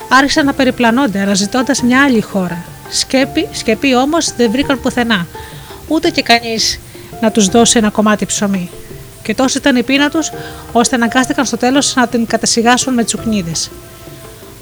[0.08, 2.64] Άρχισαν να περιπλανώνται αναζητώντα μια άλλη χώρα.
[2.90, 5.26] Σκέπη, σκεπή όμως δεν βρήκαν πουθενά,
[5.88, 6.80] ούτε και κανείς
[7.20, 8.70] να τους δώσει ένα κομμάτι ψωμί.
[9.24, 10.18] Και τόσο ήταν η πείνα του,
[10.72, 13.70] ώστε αναγκάστηκαν στο τέλος να την κατασυγάσουν με τσουκνίδες.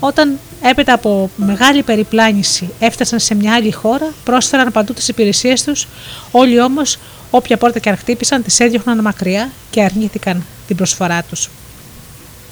[0.00, 5.86] Όταν έπειτα από μεγάλη περιπλάνηση έφτασαν σε μια άλλη χώρα, πρόσφεραν παντού τις υπηρεσίες τους,
[6.30, 6.98] όλοι όμως,
[7.30, 11.50] όποια πόρτα και αν χτύπησαν, τις έδιωχναν μακριά και αρνήθηκαν την προσφορά τους.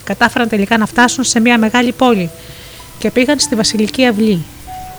[0.04, 2.30] Κατάφεραν τελικά να φτάσουν σε μια μεγάλη πόλη
[2.98, 4.42] και πήγαν στη Βασιλική Αυλή.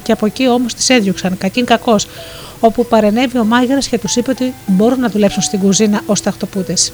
[0.04, 2.08] Και από εκεί όμως τις έδιωξαν, κακήν κακός,
[2.62, 6.94] όπου παρενέβη ο μάγειρας και τους είπε ότι μπορούν να δουλέψουν στην κουζίνα ως τακτοπούτες.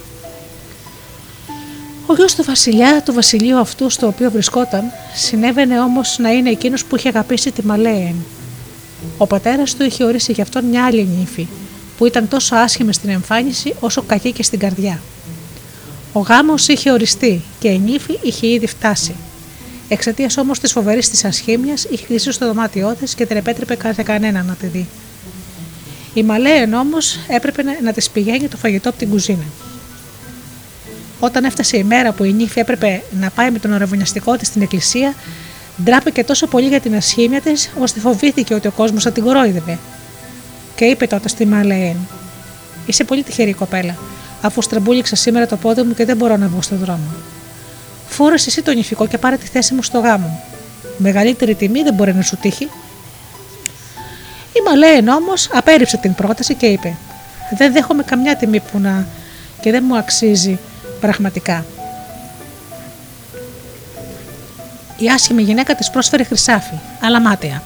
[2.06, 4.84] Ο γιος του Βασιλιά, του βασιλείου αυτού στο οποίο βρισκόταν,
[5.15, 8.15] συνέβαινε όμως να είναι εκείνος που είχε αγαπήσει τη Μαλέεν.
[9.18, 11.48] Ο πατέρας του είχε ορίσει γι' αυτόν μια άλλη νύφη,
[11.98, 15.02] που ήταν τόσο άσχημη στην εμφάνιση όσο κακή και στην καρδιά.
[16.14, 19.15] Ο γάμος είχε οριστεί και η νύφη είχε ήδη φτάσει.
[19.89, 24.03] Εξαιτίας όμως της φοβερής της ασχήμιας, είχε κλείσει στο δωμάτιό της και δεν επέτρεπε σε
[24.03, 24.88] κανένα να τη δει.
[26.14, 29.44] Η Μαλέεν όμως έπρεπε να της πηγαίνει το φαγητό από την κουζίνα.
[31.20, 34.62] Όταν έφτασε η μέρα που η νύφη έπρεπε να πάει με τον ορευωνιαστικό της στην
[34.62, 35.16] εκκλησία,
[35.84, 39.78] ντράπηκε τόσο πολύ για την ασχήμια της, ώστε φοβήθηκε ότι ο κόσμος θα την κορόιδευε.
[40.76, 41.98] Και είπε τότε στη Μαλέεν:
[42.86, 43.98] Είσαι πολύ τυχερή κοπέλα,
[44.42, 47.16] αφού στραμπούληξα σήμερα το πόδι μου και δεν μπορώ να βγω στον δρόμο.
[48.08, 50.44] Φόρεσε εσύ το νηφικό και πάρε τη θέση μου στο γάμο.
[50.98, 52.68] Μεγαλύτερη τιμή δεν μπορεί να σου τύχει.
[54.58, 56.96] Η Μαλέεν όμως απέρριψε την πρόταση και είπε:
[57.58, 59.06] Δεν δέχομαι καμιά τιμή που να
[59.60, 60.60] και δεν μου αξίζει
[61.00, 61.66] πραγματικά.
[64.98, 67.64] Η άσχημη γυναίκα της πρόσφερε χρυσάφι, αλλά μάταια.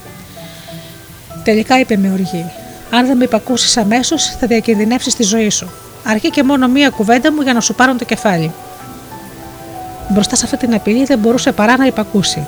[1.43, 2.45] Τελικά είπε με οργή:
[2.91, 5.71] Αν δεν με υπακούσεις αμέσως, θα διακινδυνεύσεις τη ζωή σου.
[6.05, 8.51] Αρκεί και μόνο μία κουβέντα μου για να σου πάρουν το κεφάλι.
[10.09, 12.47] Μπροστά σε αυτή την απειλή δεν μπορούσε παρά να υπακούσει.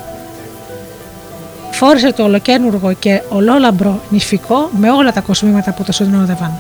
[1.86, 6.60] Φόρησε το ολοκένουργο και ολόλαμπρο νηφικό με όλα τα κοσμήματα που το συνόδευαν.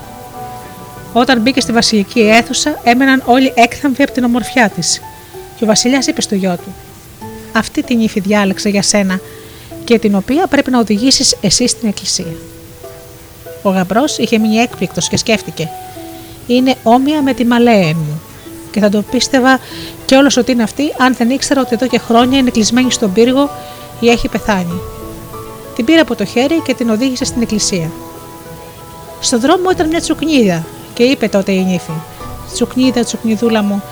[1.13, 5.01] Όταν μπήκε στη βασιλική αίθουσα, έμεναν όλοι έκθαμβοι από την ομορφιά της.
[5.57, 6.73] Και ο Βασιλιάς είπε στο γιο του:
[7.53, 9.19] Αυτή την ύφη διάλεξα για σένα
[9.83, 12.35] και την οποία πρέπει να οδηγήσεις εσύ στην εκκλησία.
[13.61, 15.69] Ο γαμπρός είχε μείνει έκπληκτος και σκέφτηκε:
[16.47, 18.21] Είναι όμοια με τη μαλέε μου.
[18.71, 19.59] Και θα το πίστευα
[20.05, 23.13] και όλο ότι είναι αυτή, αν δεν ήξερα ότι εδώ και χρόνια είναι κλεισμένη στον
[23.13, 23.49] πύργο
[23.99, 24.92] ή έχει πεθάνει.
[25.75, 27.91] Την πήρε από το χέρι και την οδήγησε στην εκκλησία.
[29.19, 31.91] Στον δρόμο ήταν μια τσουκνίδα και είπε τότε η νύφη:
[32.53, 33.83] Τσουκνίδα, τσουκνιδούλα μου,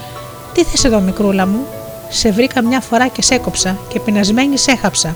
[0.54, 1.66] τι θες εδώ, μικρούλα μου;
[2.10, 5.16] Σε βρήκα μια φορά και σε έκοψα και πεινασμένη σε έχαψα.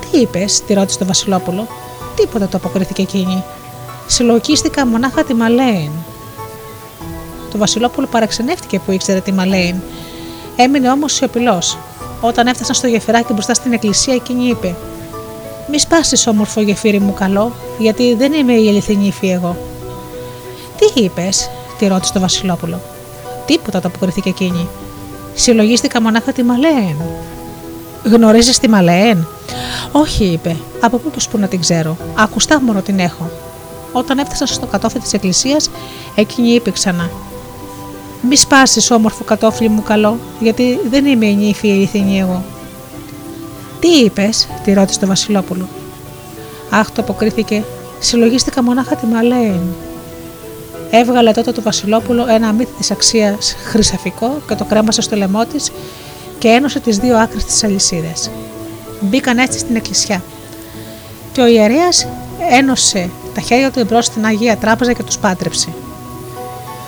[0.00, 1.66] Τι είπες, τη ρώτησε το Βασιλόπουλο.
[2.16, 3.44] Τίποτα το αποκρίθηκε εκείνη.
[4.06, 5.90] Συλλογίστηκα μονάχα τη Μαλέιν.
[7.50, 9.76] Το Βασιλόπουλο παραξενεύτηκε που ήξερε τη Μαλέιν.
[10.56, 11.78] Έμεινε όμως σιωπηλός.
[12.20, 14.76] Όταν έφτασαν στο γεφυράκι μπροστά στην εκκλησία, εκείνη είπε:
[15.70, 19.56] Μη σπάσεις, όμορφο γεφύρι μου καλό, γιατί δεν είμαι η αληθινή υφή εγώ.
[20.76, 22.80] Τι είπες, τη ρώτησε το Βασιλόπουλο.
[23.46, 24.68] Τίποτα, το αποκριθήκε εκείνη.
[25.34, 26.96] Συλλογίστηκα μονάχα τη Μαλέν.
[28.04, 29.26] Γνωρίζεις τη Μαλέν;
[29.92, 30.56] Όχι, είπε.
[30.80, 31.96] Από πού και που να την ξέρω.
[32.14, 33.30] Ακουστά μόνο την έχω.
[33.92, 35.70] Όταν έφτασα στο κατόφλι της εκκλησίας,
[36.14, 37.10] εκείνη είπε ξανά.
[38.28, 42.42] Μη σπάσεις, όμορφο κατόφλι μου καλό, γιατί δεν είμαι η νύφη η αληθινή εγώ.
[43.84, 45.68] Τι είπες, τη ρώτησε το Βασιλόπουλο.
[46.70, 47.64] Αχ, το αποκρίθηκε.
[47.98, 49.60] Συλλογίστηκα μονάχα τη Μαλέν.
[50.90, 55.72] Έβγαλε τότε το Βασιλόπουλο ένα αμύθι της αξίας χρυσαφικό και το κρέμασε στο λαιμό της
[56.38, 58.30] και ένωσε τις δύο άκρες της αλυσίδας.
[59.00, 60.22] Μπήκαν έτσι στην εκκλησιά.
[61.32, 62.06] Και ο ιερέας
[62.50, 65.68] ένωσε τα χέρια του εμπρός στην Αγία Τράπεζα και τους πάντρεψε.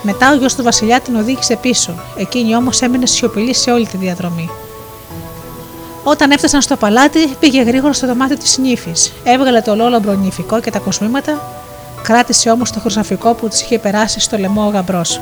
[0.03, 3.97] Μετά ο γιος του Βασιλιά την οδήγησε πίσω, εκείνη όμως έμεινε σιωπηλή σε όλη τη
[3.97, 4.51] διαδρομή.
[6.09, 9.13] Όταν έφτασαν στο παλάτι, πήγε γρήγορα στο δωμάτιο της νύφης.
[9.25, 11.41] Έβγαλε το λόλομπρο νυφικό και τα κοσμήματα
[12.07, 15.21] Κράτησε όμως το χρυσαφικό που της είχε περάσει στο λαιμό ο γαμπρός.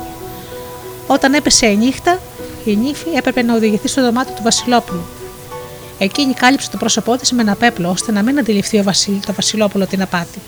[1.07, 2.19] Όταν έπεσε η νύχτα,
[2.65, 5.01] η νύφη έπρεπε να οδηγηθεί στο δωμάτιο του Βασιλόπουλου.
[5.97, 9.33] Εκείνη κάλυψε το πρόσωπό της με ένα πέπλο, ώστε να μην αντιληφθεί ο Βασίλ, το
[9.33, 10.39] Βασιλόπουλο την απάτη.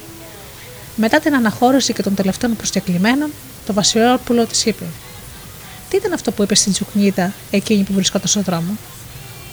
[0.95, 3.29] Μετά την αναχώρηση και των τελευταίων προσκεκλημένων,
[3.65, 4.85] το Βασιλόπουλο της είπε:
[5.89, 8.77] Τι ήταν αυτό που είπε στην Τσουκνίδα, εκείνη που βρισκόταν στον δρόμο;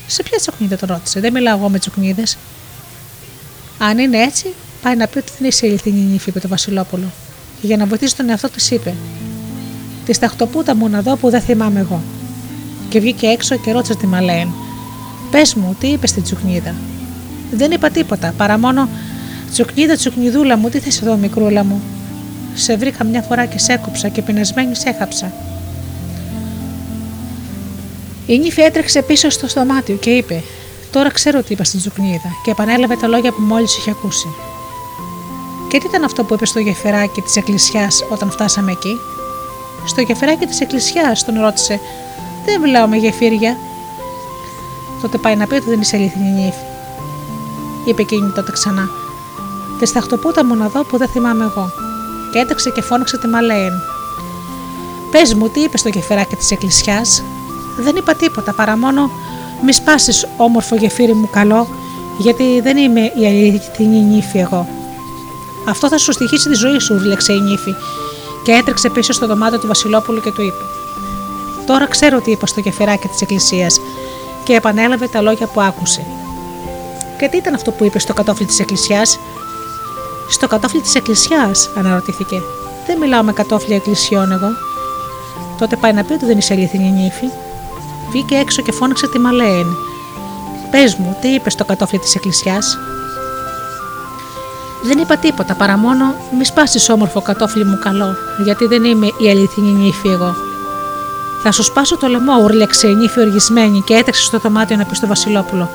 [0.07, 2.37] Σε ποια Τσουκνίδα τον ρώτησε, Δεν μιλάω εγώ με Τσουκνίδες.
[3.79, 7.13] Αν είναι έτσι, πάει να πει ότι δεν είσαι ηλικρινή νύφη, είπε το Βασιλόπουλο.
[7.61, 8.95] Και για να βοηθήσει τον εαυτό της είπε:
[10.05, 12.03] Τη ταχτοπούτα μου να δω που δεν θυμάμαι εγώ.
[12.89, 14.49] Και βγήκε έξω και ρώτησε τη Μαλέν:
[15.31, 16.75] Πες μου, τι είπες στην Τσουκνίδα;
[17.53, 18.89] Δεν είπα τίποτα, παρά μόνο
[19.53, 21.83] Τσουκνίδα, τσουκνιδούλα μου, τι θες εδώ, μικρούλα μου;
[22.55, 25.33] Σε βρήκα μια φορά και σε έκοψα και πεινασμένη σε έχαψα.
[28.27, 30.43] Η νύφη έτρεξε πίσω στο δωμάτιο και είπε:
[30.91, 34.29] Τώρα ξέρω τι είπα στην Τσουκνίδα, και επανέλαβε τα λόγια που μόλις είχε ακούσει.
[35.69, 38.97] Και τι ήταν αυτό που είπες στο γεφυράκι της Εκκλησιάς όταν φτάσαμε εκεί;
[39.87, 41.81] Στο γεφυράκι της Εκκλησιάς, τον ρώτησε:
[42.45, 43.57] Δεν μιλάω με γεφύρια.
[45.03, 46.65] Τότε πάει να πει ότι δεν είσαι αληθινή νύφη.
[47.85, 48.89] Είπε εκείνη τότε ξανά.
[49.79, 51.71] Τη σταχτοπούτα μου να δω που δεν θυμάμαι εγώ.
[52.33, 53.73] Και έτρεξε και φώναξε τη Μαλέν.
[55.11, 57.23] Πες μου, τι είπες στο γεφυράκι της Εκκλησιάς;
[57.77, 59.11] Δεν είπα τίποτα παρά μόνο
[59.65, 61.69] μη σπάσεις όμορφο γεφύρι μου καλό,
[62.19, 64.69] γιατί δεν είμαι η αληθινή νύφη εγώ.
[65.69, 67.75] Αυτό θα σου στοιχήσει τη ζωή σου, ουρλεξε η νύφη,
[68.45, 70.65] και έτρεξε πίσω στο δωμάτιο του Βασιλόπουλου και του είπε:
[71.67, 73.81] Τώρα ξέρω τι είπα στο γεφυράκι της Εκκλησίας,
[74.45, 76.05] και επανέλαβε τα λόγια που άκουσε.
[77.19, 79.03] Και τι ήταν αυτό που είπε στο κατόφλι της Εκκλησιά.
[80.29, 82.43] Στο κατόφλι της Εκκλησιά, αναρωτήθηκε.
[82.87, 84.49] Δεν μιλάω με κατόφλια εκκλησιών εγώ.
[85.59, 87.27] Τότε πάει να πει ότι δεν είσαι αληθινή νύφη.
[88.15, 89.77] Βγήκε έξω και φώναξε τη Μαλέν.
[90.71, 92.79] Πες μου, τι είπες στο κατόφλι της Εκκλησιάς;
[94.83, 99.31] Δεν είπα τίποτα παρά μόνο μη σπάσει όμορφο κατόφλι μου καλό, γιατί δεν είμαι η
[99.31, 100.35] αληθινή νύφη εγώ.
[101.43, 104.95] Θα σου σπάσω το λαιμό, ούρλεξε η νύφη οργισμένη και έτρεξε στο δωμάτιο να πει
[104.95, 105.71] στο Βασιλόπουλο.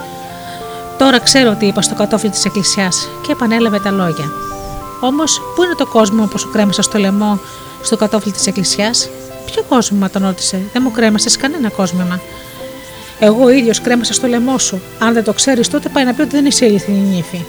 [0.98, 4.32] Τώρα ξέρω τι είπα στο κατόφλι της Εκκλησιάς και επανέλαβε τα λόγια.
[4.99, 7.40] Όμως, πού είναι το κόσμο που σου κρέμασας στο λαιμό
[7.82, 9.10] στο κατόφλι της Εκκλησιάς,
[9.52, 12.22] Ποιο κόσμημα τον ρώτησε, δεν μου κρέμασες κανένα κόσμημα.
[13.20, 14.82] Εγώ ίδιος κρέμασα στο λαιμό σου.
[15.00, 17.46] Αν δεν το ξέρεις, τότε πάει να πει ότι δεν είσαι ηλικρινή νύφη.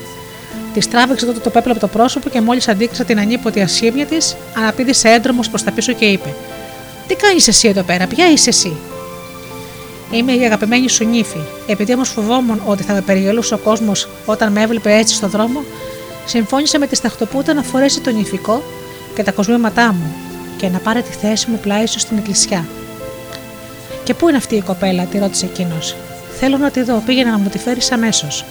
[0.75, 4.17] Της τράβηξε τότε το πέπλο από το πρόσωπο και μόλις αντίκρισε την ανίποτη ασήμια τη,
[4.57, 6.35] αναπήδησε έντρομος προς τα πίσω και είπε:
[7.07, 8.77] Τι κάνεις εσύ εδώ πέρα, ποια είσαι εσύ;
[10.11, 11.41] Είμαι η αγαπημένη σου νύφη.
[11.67, 15.65] Επειδή όμως φοβόμουν ότι θα με περιγελούσε ο κόσμος όταν με έβλεπε έτσι στο δρόμο,
[16.27, 18.63] συμφώνησε με τη σταχτοπούτα να φορέσει το νυφικό
[19.15, 20.30] και τα κοσμήματά μου
[20.61, 22.69] και να πάρει τη θέση μου πλάι σου στην εκκλησιά.
[24.05, 25.97] Και πού είναι αυτή η κοπέλα, τη ρώτησε εκείνος.
[26.39, 28.45] Θέλω να τη δω, πήγαινε να μου τη φέρεις αμέσως.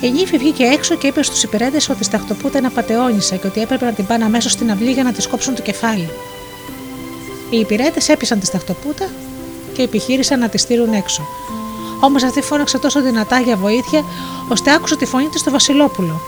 [0.00, 3.60] Η νύφη βγήκε έξω και είπε στους υπηρέτες ότι η σταχτοπούτα είναι απαταιώνησα και ότι
[3.60, 6.10] έπρεπε να την πάνε αμέσως στην αυλή για να τη κόψουν το κεφάλι.
[7.50, 9.08] Οι υπηρέτες έπεισαν τη σταχτοπούτα
[9.72, 11.22] και επιχείρησαν να τη στείλουν έξω.
[12.00, 14.04] Όμως αυτή φώναξε τόσο δυνατά για βοήθεια,
[14.48, 16.20] ώστε άκουσε τη φωνή της στο Βασιλόπουλο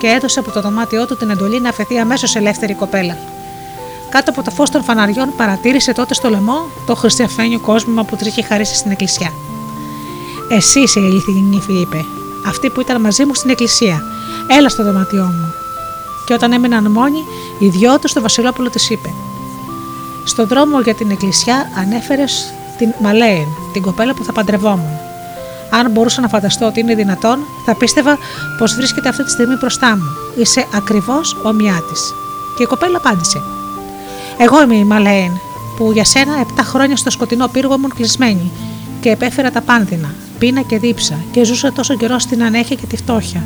[0.00, 3.37] και έδωσε από το δωμάτιό του την εντολή να αφαιθεί αμέσως ελεύθερη κοπέλα.
[4.10, 8.42] Κάτω από το φως των φαναριών παρατήρησε τότε στο λαιμό το χριστιαφένιο κόσμημα που τρίχε
[8.42, 9.32] χαρίσει στην εκκλησιά.
[10.48, 12.04] Εσύ είσαι η αληθινή νύφη, είπε,
[12.46, 14.02] αυτή που ήταν μαζί μου στην εκκλησία.
[14.46, 15.54] Έλα στο δωμάτιό μου.
[16.26, 17.24] Και όταν έμειναν μόνοι,
[17.58, 19.12] οι δυο τους το Βασιλόπουλο της είπε:
[20.24, 24.98] Στον δρόμο για την εκκλησιά ανέφερες την Μαλέιν, την κοπέλα που θα παντρευόμουν.
[25.70, 28.18] Αν μπορούσα να φανταστώ ότι είναι δυνατόν, θα πίστευα
[28.58, 30.04] πως βρίσκεται αυτή τη στιγμή μπροστά μου.
[30.36, 32.14] Είσαι ακριβώς ομοιά της.
[32.56, 33.42] Και η κοπέλα απάντησε:
[34.40, 35.32] Εγώ είμαι η Μαλέιν,
[35.76, 38.50] που για σένα 7 χρόνια στο σκοτεινό πύργο ήμουν κλεισμένη
[39.00, 42.96] και επέφερα τα πάνδυνα, πείνα και δίψα και ζούσα τόσο καιρό στην ανέχεια και τη
[42.96, 43.42] φτώχεια.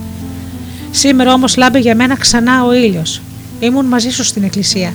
[0.91, 3.21] Σήμερα όμως λάμπει για μένα ξανά ο ήλιος.
[3.61, 4.95] Ήμουν μαζί σου στην εκκλησία.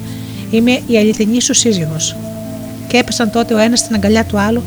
[0.51, 2.15] Είμαι η αληθινή σου σύζυγος
[2.87, 4.63] και έπεσαν τότε ο ένας στην αγκαλιά του άλλου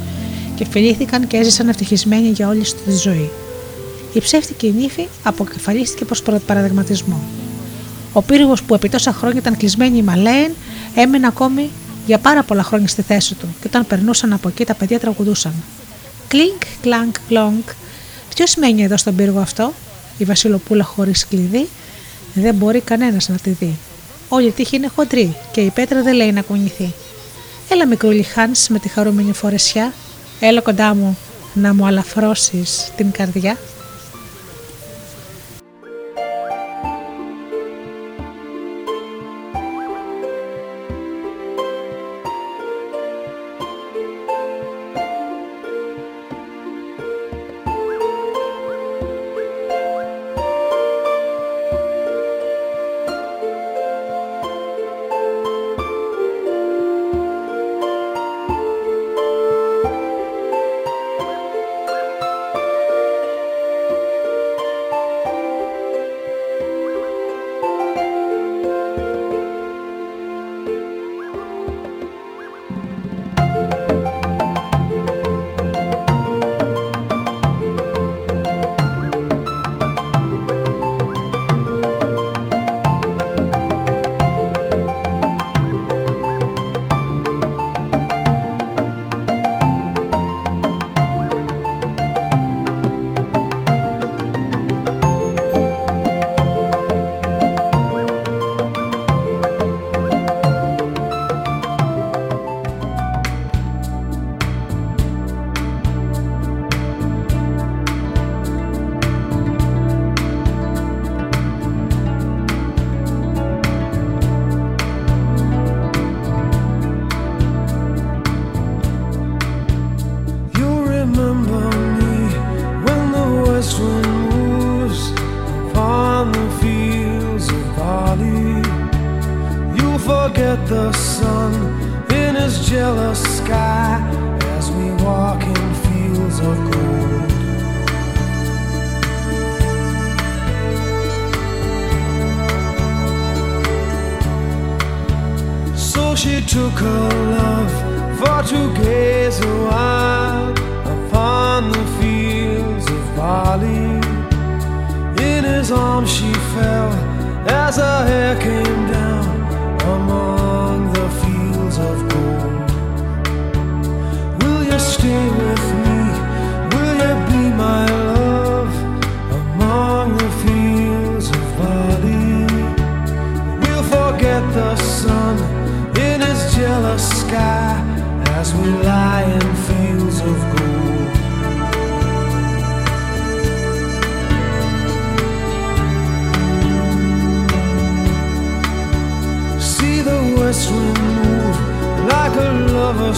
[0.55, 3.31] και φιλήθηκαν και έζησαν ευτυχισμένοι για όλη τη ζωή.
[4.13, 7.21] Η ψεύτικη νύφη αποκεφαλίστηκε προς παραδειγματισμό.
[8.13, 10.53] Ο πύργος που επί τόσα χρόνια ήταν κλεισμένη η Μαλέν
[10.95, 11.71] έμεινε ακόμη
[12.07, 15.55] για πάρα πολλά χρόνια στη θέση του και όταν περνούσαν από εκεί τα παιδιά τραγουδούσαν.
[16.29, 17.69] Κλίνκ, κλάνκ, κλόνκ.
[18.35, 19.73] Ποιος μένει εδώ στον πύργο αυτό,
[20.19, 21.69] η Βασιλοπούλα χωρίς κλειδί,
[22.35, 23.79] δεν μπορεί κανένας να τη δει.
[24.29, 26.93] Όλη η τύχη είναι χοντρή και η πέτρα δεν λέει να κουνηθεί.
[27.69, 29.93] Έλα μικρούλι Χάνς με τη χαρούμενη φορεσιά,
[30.41, 31.19] έλα κοντά μου
[31.55, 33.57] να μου αλαφρώσεις την καρδιά.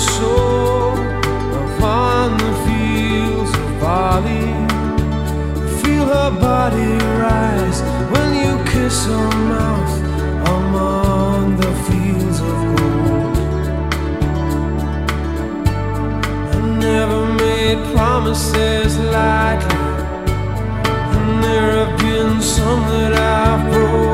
[0.03, 0.93] Soul
[1.65, 4.49] upon the fields of barley.
[5.81, 6.93] Feel her body
[7.25, 7.81] rise
[8.13, 9.95] when you kiss her mouth
[10.59, 13.37] among the fields of gold.
[16.55, 16.59] I
[16.89, 19.85] never made promises lightly,
[21.17, 24.12] and there have been some that I've broken.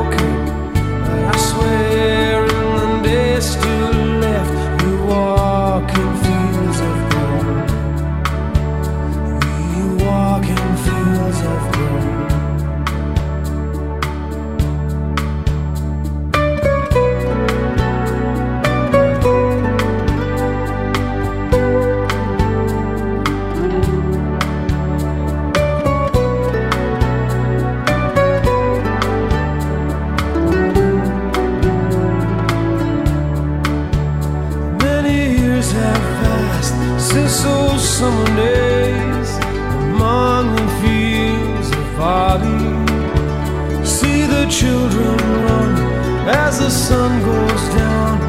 [46.29, 48.21] As the sun goes down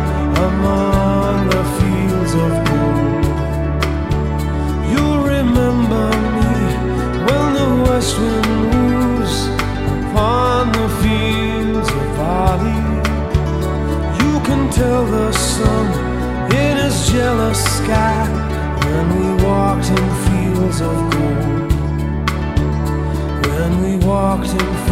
[0.49, 3.25] among the fields of gold.
[4.91, 6.07] You'll remember
[6.37, 6.53] me
[7.27, 9.37] when the west wind moves
[9.93, 12.83] upon the fields of barley.
[14.23, 15.87] You can tell the sun
[16.53, 18.25] in his jealous sky
[18.87, 21.73] when we walked in fields of gold.
[23.47, 24.90] When we walked in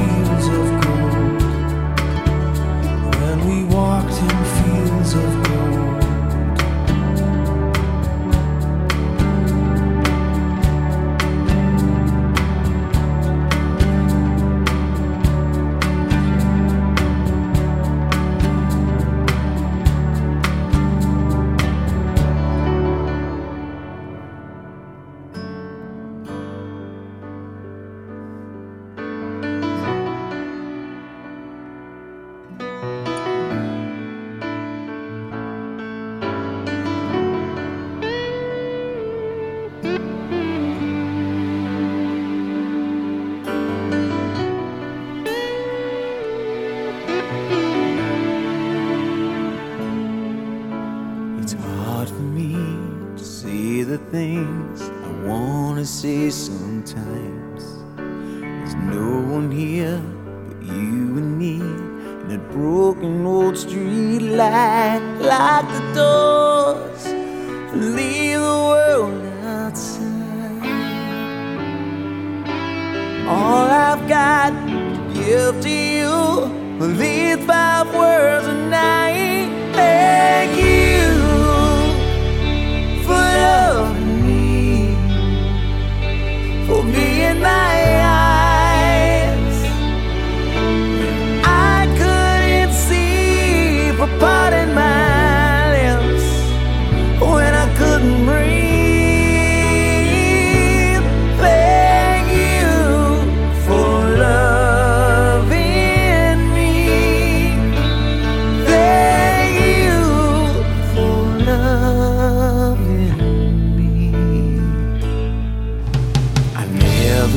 [5.14, 5.77] of gold.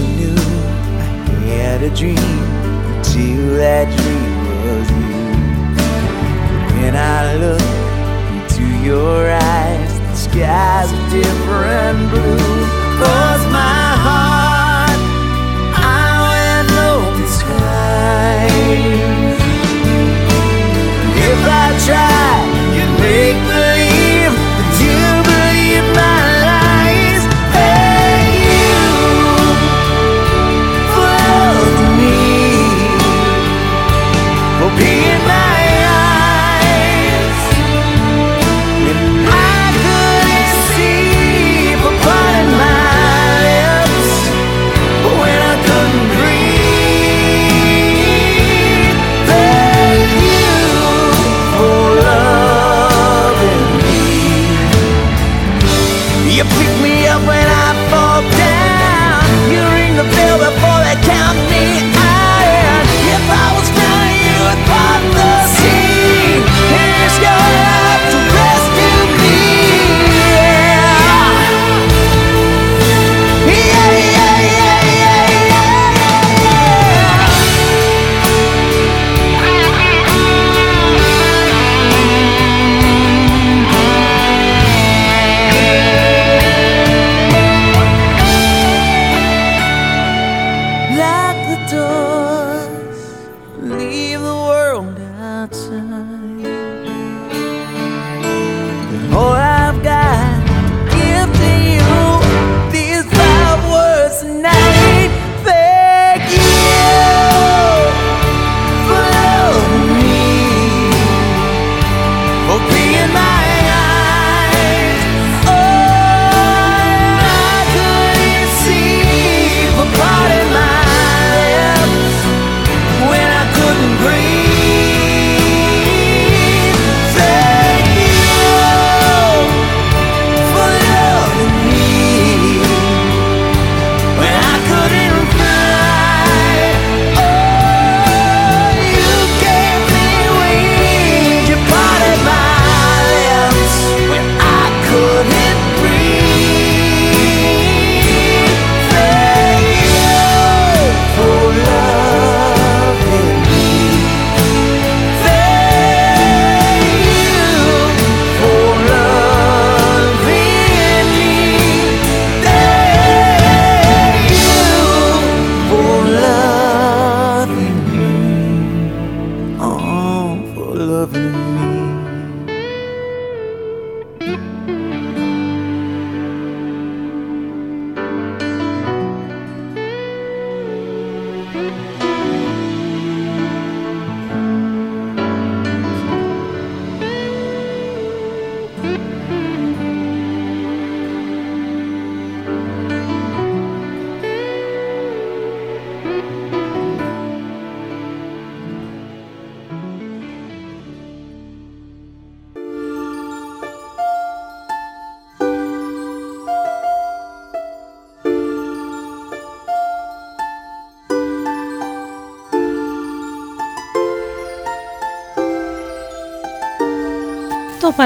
[0.02, 0.36] Never knew
[1.30, 5.22] I had a dream until that dream was you.
[6.78, 7.62] When I look
[8.36, 12.66] into your eyes, the skies are different blue.
[13.02, 15.00] Cause my heart,
[15.74, 18.52] I went open skies.
[21.30, 22.51] If I tried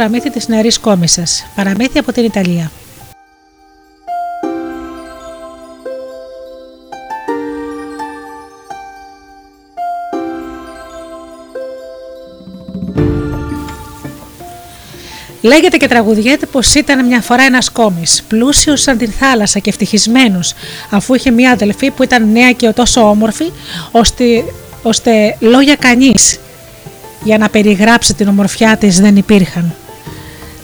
[0.06, 1.45] παραμύθι της νεαρής κόμισσας.
[1.56, 2.72] Παραμύθι από την Ιταλία.
[15.41, 20.40] Λέγεται και τραγουδιέται πως ήταν μια φορά ένας κόμη, πλούσιο σαν την θάλασσα και ευτυχισμένο,
[20.90, 23.52] αφού είχε μια αδελφή που ήταν νέα και τόσο όμορφη,
[23.91, 24.26] ώστε,
[24.84, 26.40] ώστε λόγια κανείς
[27.23, 29.76] για να περιγράψει την ομορφιά της δεν υπήρχαν.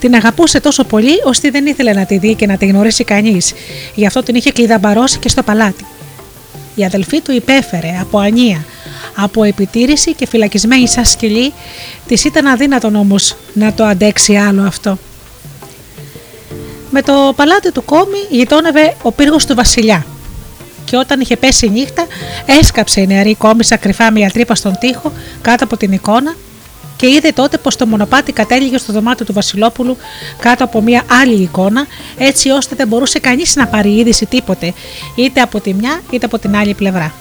[0.01, 3.53] Την αγαπούσε τόσο πολύ ώστε δεν ήθελε να τη δει και να τη γνωρίσει κανείς,
[3.95, 5.85] γι' αυτό την είχε κλειδαμπαρώσει και στο παλάτι.
[6.75, 8.65] Η αδελφή του υπέφερε από ανία,
[9.15, 11.53] από επιτήρηση και φυλακισμένη σαν σκυλή,
[12.07, 14.97] της ήταν αδύνατον όμως να το αντέξει άλλο αυτό.
[16.89, 20.05] Με το παλάτι του κόμι γειτόνευε ο πύργος του βασιλιά
[20.85, 22.05] και όταν είχε πέσει η νύχτα
[22.59, 25.11] έσκαψε η νεαρή κόμισα κρυφά μια τρύπα στον τοίχο
[25.41, 26.35] κάτω από την εικόνα
[27.01, 29.97] και είδε τότε πως το μονοπάτι κατέληγε στο δωμάτιο του Βασιλόπουλου
[30.39, 31.87] κάτω από μια άλλη εικόνα
[32.17, 34.73] έτσι ώστε δεν μπορούσε κανείς να πάρει είδηση τίποτε
[35.15, 37.13] είτε από τη μια είτε από την άλλη πλευρά.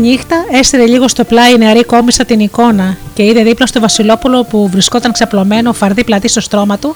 [0.00, 4.44] Νύχτα έστειλε λίγο στο πλάι η νεαρή κόμισα την εικόνα και είδε δίπλα στο Βασιλόπουλο
[4.44, 6.94] που βρισκόταν ξαπλωμένο φαρδί πλατή στο στρώμα του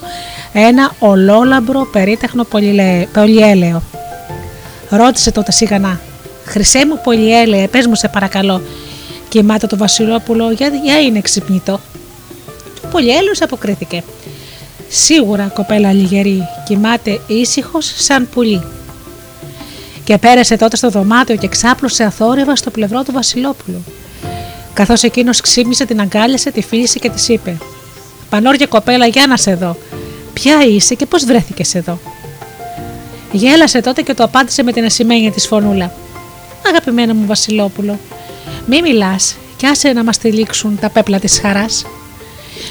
[0.53, 3.07] ένα ολόλαμπρο περίτεχνο πολυελαιο.
[3.13, 3.81] πολυέλαιο.
[4.89, 5.99] Ρώτησε τότε σιγανά.
[6.45, 8.61] Χρυσέ μου πολυέλαιο, πες μου σε παρακαλώ.
[9.29, 11.79] Κοιμάται το Βασιλόπουλο, για, για είναι ξυπνητό.
[12.81, 14.03] Το πολυέλαιος αποκρίθηκε.
[14.89, 18.61] Σίγουρα κοπέλα λιγερή, κοιμάται ήσυχος σαν πουλί
[20.05, 23.83] και πέρασε τότε στο δωμάτιο και ξάπλωσε αθόρυβα στο πλευρό του Βασιλόπουλου.
[24.73, 27.57] Καθώς εκείνος ξύπνησε, την αγκάλιασε, τη φίλησε και της είπε:
[28.29, 29.77] Πανόρια κοπέλα, για να σε δω.
[30.33, 31.99] Ποια είσαι και πώς βρέθηκες εδώ;
[33.31, 35.93] Γέλασε τότε και το απάντησε με την ασημένια της φωνούλα.
[36.67, 37.99] Αγαπημένο μου Βασιλόπουλο,
[38.65, 41.85] μη μιλάς και άσε να μας τυλίξουν τα πέπλα της χαράς.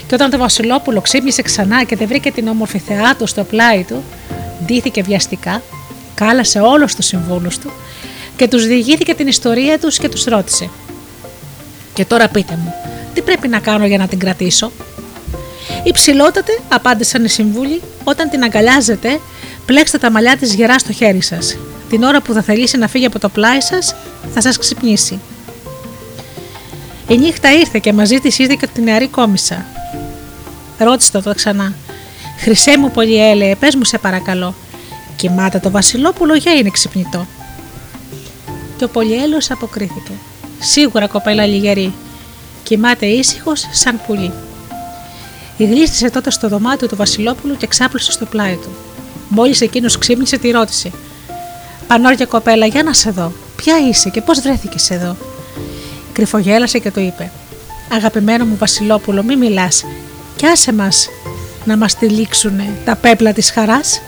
[0.06, 3.84] Και όταν το Βασιλόπουλο ξύπνησε ξανά και δεν βρήκε την όμορφη θεά του στο πλάι
[3.88, 4.02] του,
[4.64, 5.62] ντύθηκε βιαστικά
[6.14, 7.70] κάλασε όλους τους συμβούλους του
[8.36, 10.70] και τους διηγήθηκε την ιστορία τους και τους ρώτησε.
[11.94, 12.74] Και τώρα πείτε μου,
[13.14, 14.72] Τι πρέπει να κάνω για να την κρατήσω;
[15.82, 19.20] Υψηλότατε, απάντησαν οι συμβούλοι, όταν την αγκαλιάζετε,
[19.66, 21.56] πλέξτε τα μαλλιά της γερά στο χέρι σας.
[21.88, 23.94] Την ώρα που θα θελήσει να φύγει από το πλάι σας,
[24.34, 25.20] θα σας ξυπνήσει.
[27.08, 29.64] Η νύχτα ήρθε και μαζί της είδε και την νεαρή κόμισα.
[30.78, 31.74] Ρώτησε το ξανά.
[32.38, 34.54] Χρυσέ μου πολύ έλεε, πες μου σε παρακαλώ.
[35.16, 37.26] Κοιμάται το Βασιλόπουλο για είναι ξυπνητό.
[38.76, 40.12] Και ο Πολυέλαιο αποκρίθηκε.
[40.58, 41.92] Σίγουρα κοπέλα λιγερή.
[42.62, 44.32] Κοιμάται ήσυχος σαν πουλί.
[45.58, 48.68] Γλίστησε τότε στο δωμάτιο του Βασιλόπουλου και ξάπλωσε στο πλάι του.
[49.28, 50.90] Μόλις εκείνος ξύπνησε, τη ρώτησε.
[51.86, 53.32] Πανόρια κοπέλα, για να σε δω.
[53.56, 55.16] Ποια είσαι και πώς βρέθηκες εδώ;
[56.12, 57.30] Κρυφογέλασε και του είπε:
[57.92, 59.84] Αγαπημένο μου Βασιλόπουλο, μη μιλάς.
[60.36, 61.08] Κι άσε μας
[61.64, 64.00] να μας τυλίξουν τα πέπλα της χαράς.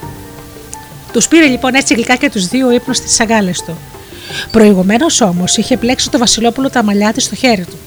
[1.16, 3.78] Τους πήρε λοιπόν έτσι γλυκά και τους δύο ύπνος στις αγκάλες του.
[4.50, 7.78] Προηγουμένως όμως είχε πλέξει το Βασιλόπουλο τα μαλλιά της στο χέρι του.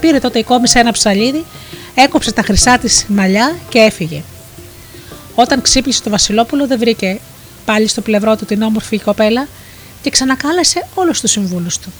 [0.00, 1.44] Πήρε τότε η κόμισα ένα ψαλίδι,
[1.94, 4.22] έκοψε τα χρυσά της μαλλιά και έφυγε.
[5.34, 7.20] Όταν ξύπνησε το Βασιλόπουλο, δεν βρήκε
[7.64, 9.48] πάλι στο πλευρό του την όμορφη κοπέλα
[10.02, 11.92] και ξανακάλεσε όλους τους συμβούλους του.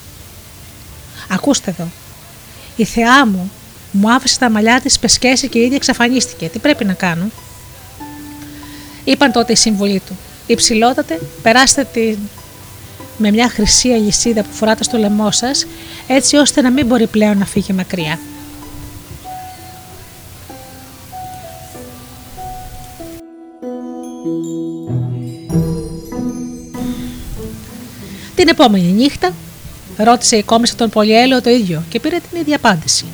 [1.28, 1.88] Ακούστε εδώ.
[2.76, 3.50] Η θεά μου
[3.90, 6.48] μου άφησε τα μαλλιά της πεσκέσει και η ίδια εξαφανίστηκε.
[6.48, 7.30] Τι πρέπει να κάνω;
[9.04, 10.16] Είπαν τότε οι σύμβολοι του.
[10.46, 12.18] Υψηλότατε, περάστε την
[13.18, 15.66] με μια χρυσή αλυσίδα που φοράτε στο λαιμό σας,
[16.06, 18.18] έτσι ώστε να μην μπορεί πλέον να φύγει μακριά.
[28.34, 29.32] Την επόμενη νύχτα
[29.96, 33.04] ρώτησε η κόμισα τον Πολυέλαιο το ίδιο και πήρε την ίδια απάντηση.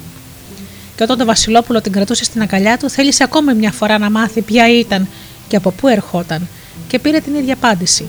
[0.97, 4.43] Και όταν το Βασιλόπουλο την κρατούσε στην αγκαλιά του, θέλησε ακόμη μια φορά να μάθει
[4.43, 5.09] ποια ήταν
[5.49, 6.49] και από πού ερχόταν
[6.89, 8.09] και πήρε την ίδια απάντηση.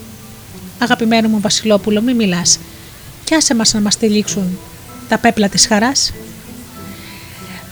[0.80, 2.60] Αγαπημένο μου Βασιλόπουλο, μη μιλάς.
[3.24, 4.58] Κι άσε μας να μας τυλίξουν
[5.10, 6.14] τα πέπλα της χαράς.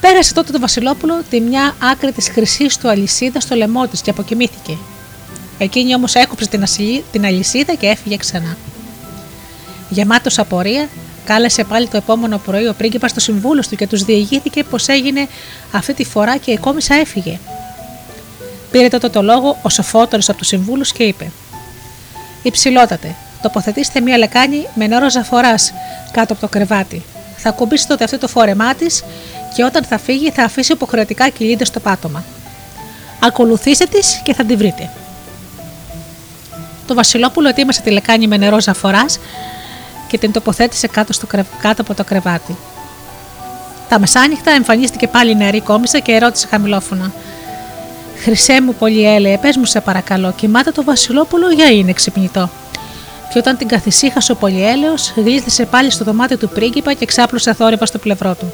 [0.02, 4.10] Πέρασε τότε το Βασιλόπουλο τη μια άκρη της χρυσής του αλυσίδας στο λαιμό της και
[4.10, 4.78] αποκοιμήθηκε.
[5.58, 6.48] Εκείνη όμως έκοψε
[7.12, 8.58] την αλυσίδα και έφυγε ξανά.
[9.90, 10.90] Γεμάτος απορία,
[11.26, 15.28] κάλεσε πάλι το επόμενο πρωί ο πρίγκιπας στο συμβούλο του και τους διηγήθηκε πως έγινε
[15.72, 17.40] αυτή τη φορά και η κόμισα έφυγε.
[18.72, 21.32] Πήρε τότε το λόγο ο σοφότερος από τους συμβούλους και είπε:
[22.44, 25.74] Υψηλότατε, τοποθετήστε μία λεκάνη με νερό ζαφοράς
[26.12, 27.04] κάτω από το κρεβάτι.
[27.38, 29.04] Θα κουμπίσει τότε αυτό το φόρεμά της
[29.56, 32.24] και όταν θα φύγει θα αφήσει υποχρεωτικά κοιλίδε στο πάτωμα.
[33.20, 34.90] Ακολουθήστε τη και θα τη βρείτε.
[36.88, 39.20] Το Βασιλόπουλο ετοίμασε τη λεκάνη με νερό ζαφοράς
[40.08, 41.28] και την τοποθέτησε κάτω, στο,
[41.62, 42.58] κάτω από το κρεβάτι.
[43.90, 47.12] Τα μεσάνυχτα εμφανίστηκε πάλι η νεαρή κόμισα και ερώτησε χαμηλόφωνα:
[48.22, 52.50] Χρυσέ μου πολύ έλεε, πες μου σε παρακαλώ, κοιμάται το Βασιλόπουλο για είναι ξυπνητό;
[53.34, 57.86] Και όταν την καθησύχασε ο Πολυέλαιο, γλίστησε πάλι στο δωμάτιο του πρίγκιπα και ξάπλωσε θόρυβα
[57.86, 58.52] στο πλευρό του.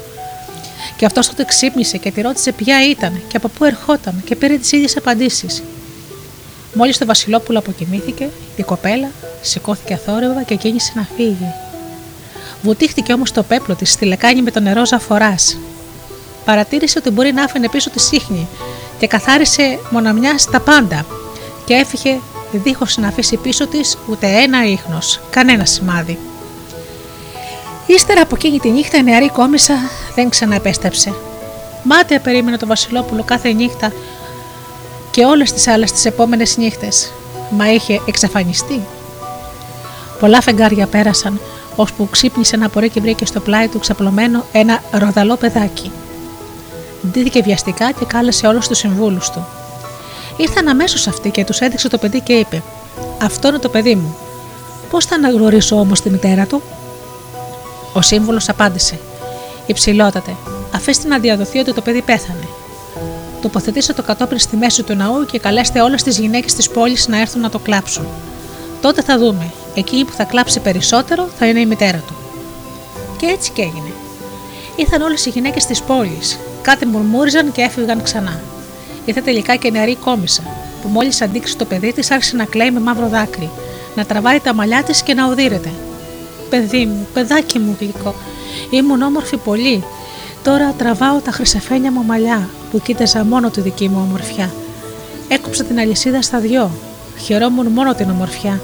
[0.96, 4.56] Και αυτός τότε ξύπνησε και τη ρώτησε ποια ήταν και από πού ερχόταν και πήρε
[4.56, 5.62] τις ίδιες απαντήσεις.
[6.74, 9.10] Μόλις το Βασιλόπουλο αποκοιμήθηκε, η κοπέλα
[9.42, 11.52] σηκώθηκε αθόρυβα και κίνησε να φύγει.
[12.62, 15.58] Βουτήχτηκε όμως το πέπλο της στη λεκάνη με το νερό ζαφοράς.
[16.44, 18.48] Παρατήρησε ότι μπορεί να άφηνε πίσω τη σύχνη
[18.98, 21.06] και καθάρισε μοναμιά στα πάντα
[21.64, 22.18] και έφυγε
[22.52, 26.18] δίχως να αφήσει πίσω της ούτε ένα ίχνος, κανένα σημάδι.
[27.86, 29.74] Ύστερα από εκείνη τη νύχτα η νεαρή κόμισα
[30.14, 31.14] δεν ξαναεπέστρεψε.
[31.82, 33.92] Μάταια περίμενε το Βασιλόπουλο κάθε νύχτα
[35.10, 37.12] και όλες τις άλλες τις επόμενες νύχτες,
[37.50, 38.80] μα είχε εξαφανιστεί.
[40.20, 41.40] Πολλά φεγγάρια πέρασαν,
[41.76, 45.92] ώσπου ξύπνησε ένα πορέ και βρήκε στο πλάι του ξαπλωμένο ένα ροδαλό παιδάκι
[47.06, 49.46] ντύθηκε βιαστικά και κάλεσε όλους τους συμβούλους του.
[50.36, 52.62] Ήρθαν αμέσως αυτοί και τους έδειξε το παιδί και είπε:
[53.22, 54.16] Αυτό είναι το παιδί μου.
[54.90, 56.62] Πώς θα αναγνωρίσω όμως τη μητέρα του;
[57.92, 58.98] Ο σύμβουλος απάντησε:
[59.66, 60.36] Υψηλότατε,
[60.74, 62.48] αφήστε να διαδοθεί ότι το παιδί πέθανε.
[63.42, 67.20] Τοποθετήστε το κατόπιν στη μέση του ναού και καλέστε όλες τις γυναίκες της πόλης να
[67.20, 68.06] έρθουν να το κλάψουν.
[68.80, 69.52] Τότε θα δούμε.
[69.74, 72.14] Εκείνη που θα κλάψει περισσότερο θα είναι η μητέρα του.
[73.16, 73.92] Και έτσι και έγινε.
[74.76, 78.40] Ήρθαν όλες οι γυναίκες της πόλης, Κάτι μουρμούριζαν και έφυγαν ξανά.
[79.04, 80.42] Ήρθε τελικά και νεαρή κόμισα,
[80.82, 83.50] που μόλις αντίξει το παιδί της άρχισε να κλαίει με μαύρο δάκρυ,
[83.94, 85.70] να τραβάει τα μαλλιά της και να οδύρεται.
[86.50, 88.14] Παιδί μου, παιδάκι μου γλυκό,
[88.70, 89.84] ήμουν όμορφη πολύ.
[90.42, 94.50] Τώρα τραβάω τα χρυσαφένια μου μαλλιά που κοίταζα μόνο τη δική μου ομορφιά.
[95.28, 96.70] Έκοψα την αλυσίδα στα δυο.
[97.24, 98.60] Χαιρόμουν μόνο την ομορφιά.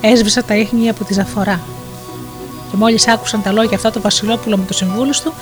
[0.00, 1.60] Έσβησα τα ίχνη από τη ζαφορά.
[2.70, 5.32] Και μόλις άκουσαν τα λόγια αυτά το Βασιλόπουλο με τους συμβούλους του,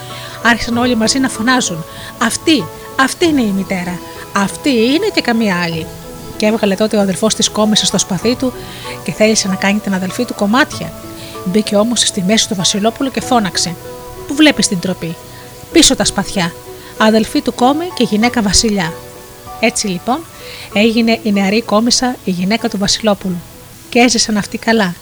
[0.43, 1.85] άρχισαν όλοι μαζί να φωνάζουν:
[2.19, 2.65] Αυτή,
[3.01, 3.99] αυτή είναι η μητέρα.
[4.37, 5.87] Αυτή είναι και καμία άλλη.
[6.37, 8.53] Και έβγαλε τότε ο αδερφός της κόμισε στο σπαθί του
[9.05, 10.93] και θέλησε να κάνει την αδελφή του κομμάτια.
[11.45, 13.75] Μπήκε όμως στη μέση του Βασιλόπουλο και φώναξε:
[14.27, 15.17] Πού βλέπεις την τροπή;
[15.73, 16.53] Πίσω τα σπαθιά.
[16.99, 18.93] Αδελφή του κόμη και γυναίκα βασιλιά.
[19.61, 20.19] Έτσι λοιπόν
[20.73, 23.37] έγινε η νεαρή κόμισα η γυναίκα του Βασιλόπουλου
[23.89, 24.95] και έζησαν αυτοί καλά.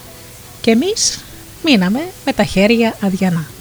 [0.60, 1.24] Και εμείς
[1.64, 3.53] μείναμε με τα χέρια αδιανά.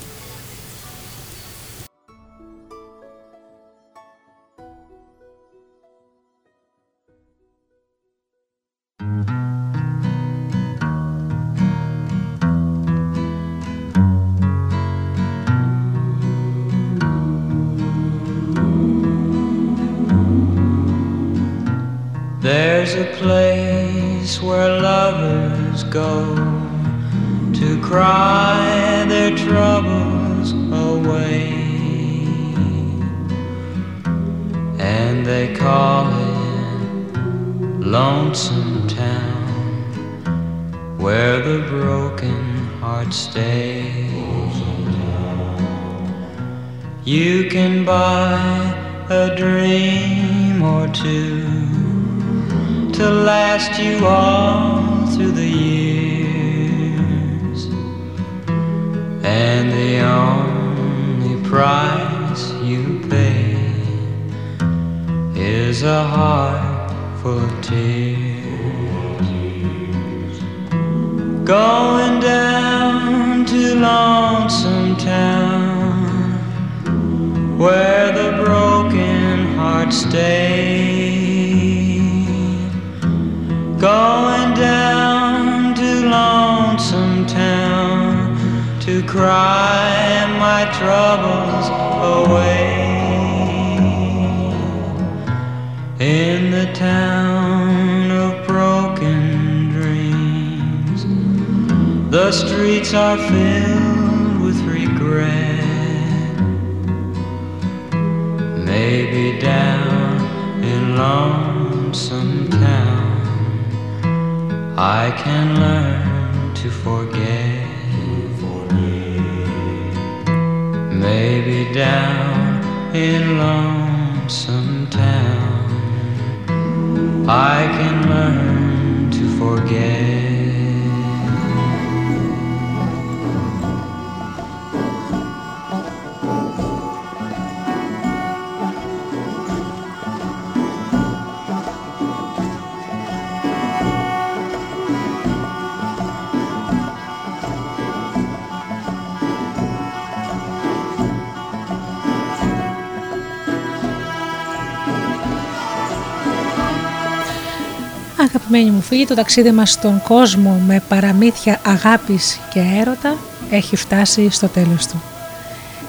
[158.94, 163.16] Αγαπημένοι μου φίλοι, το ταξίδι μας στον κόσμο με παραμύθια αγάπης και έρωτα
[163.50, 165.02] έχει φτάσει στο τέλος του.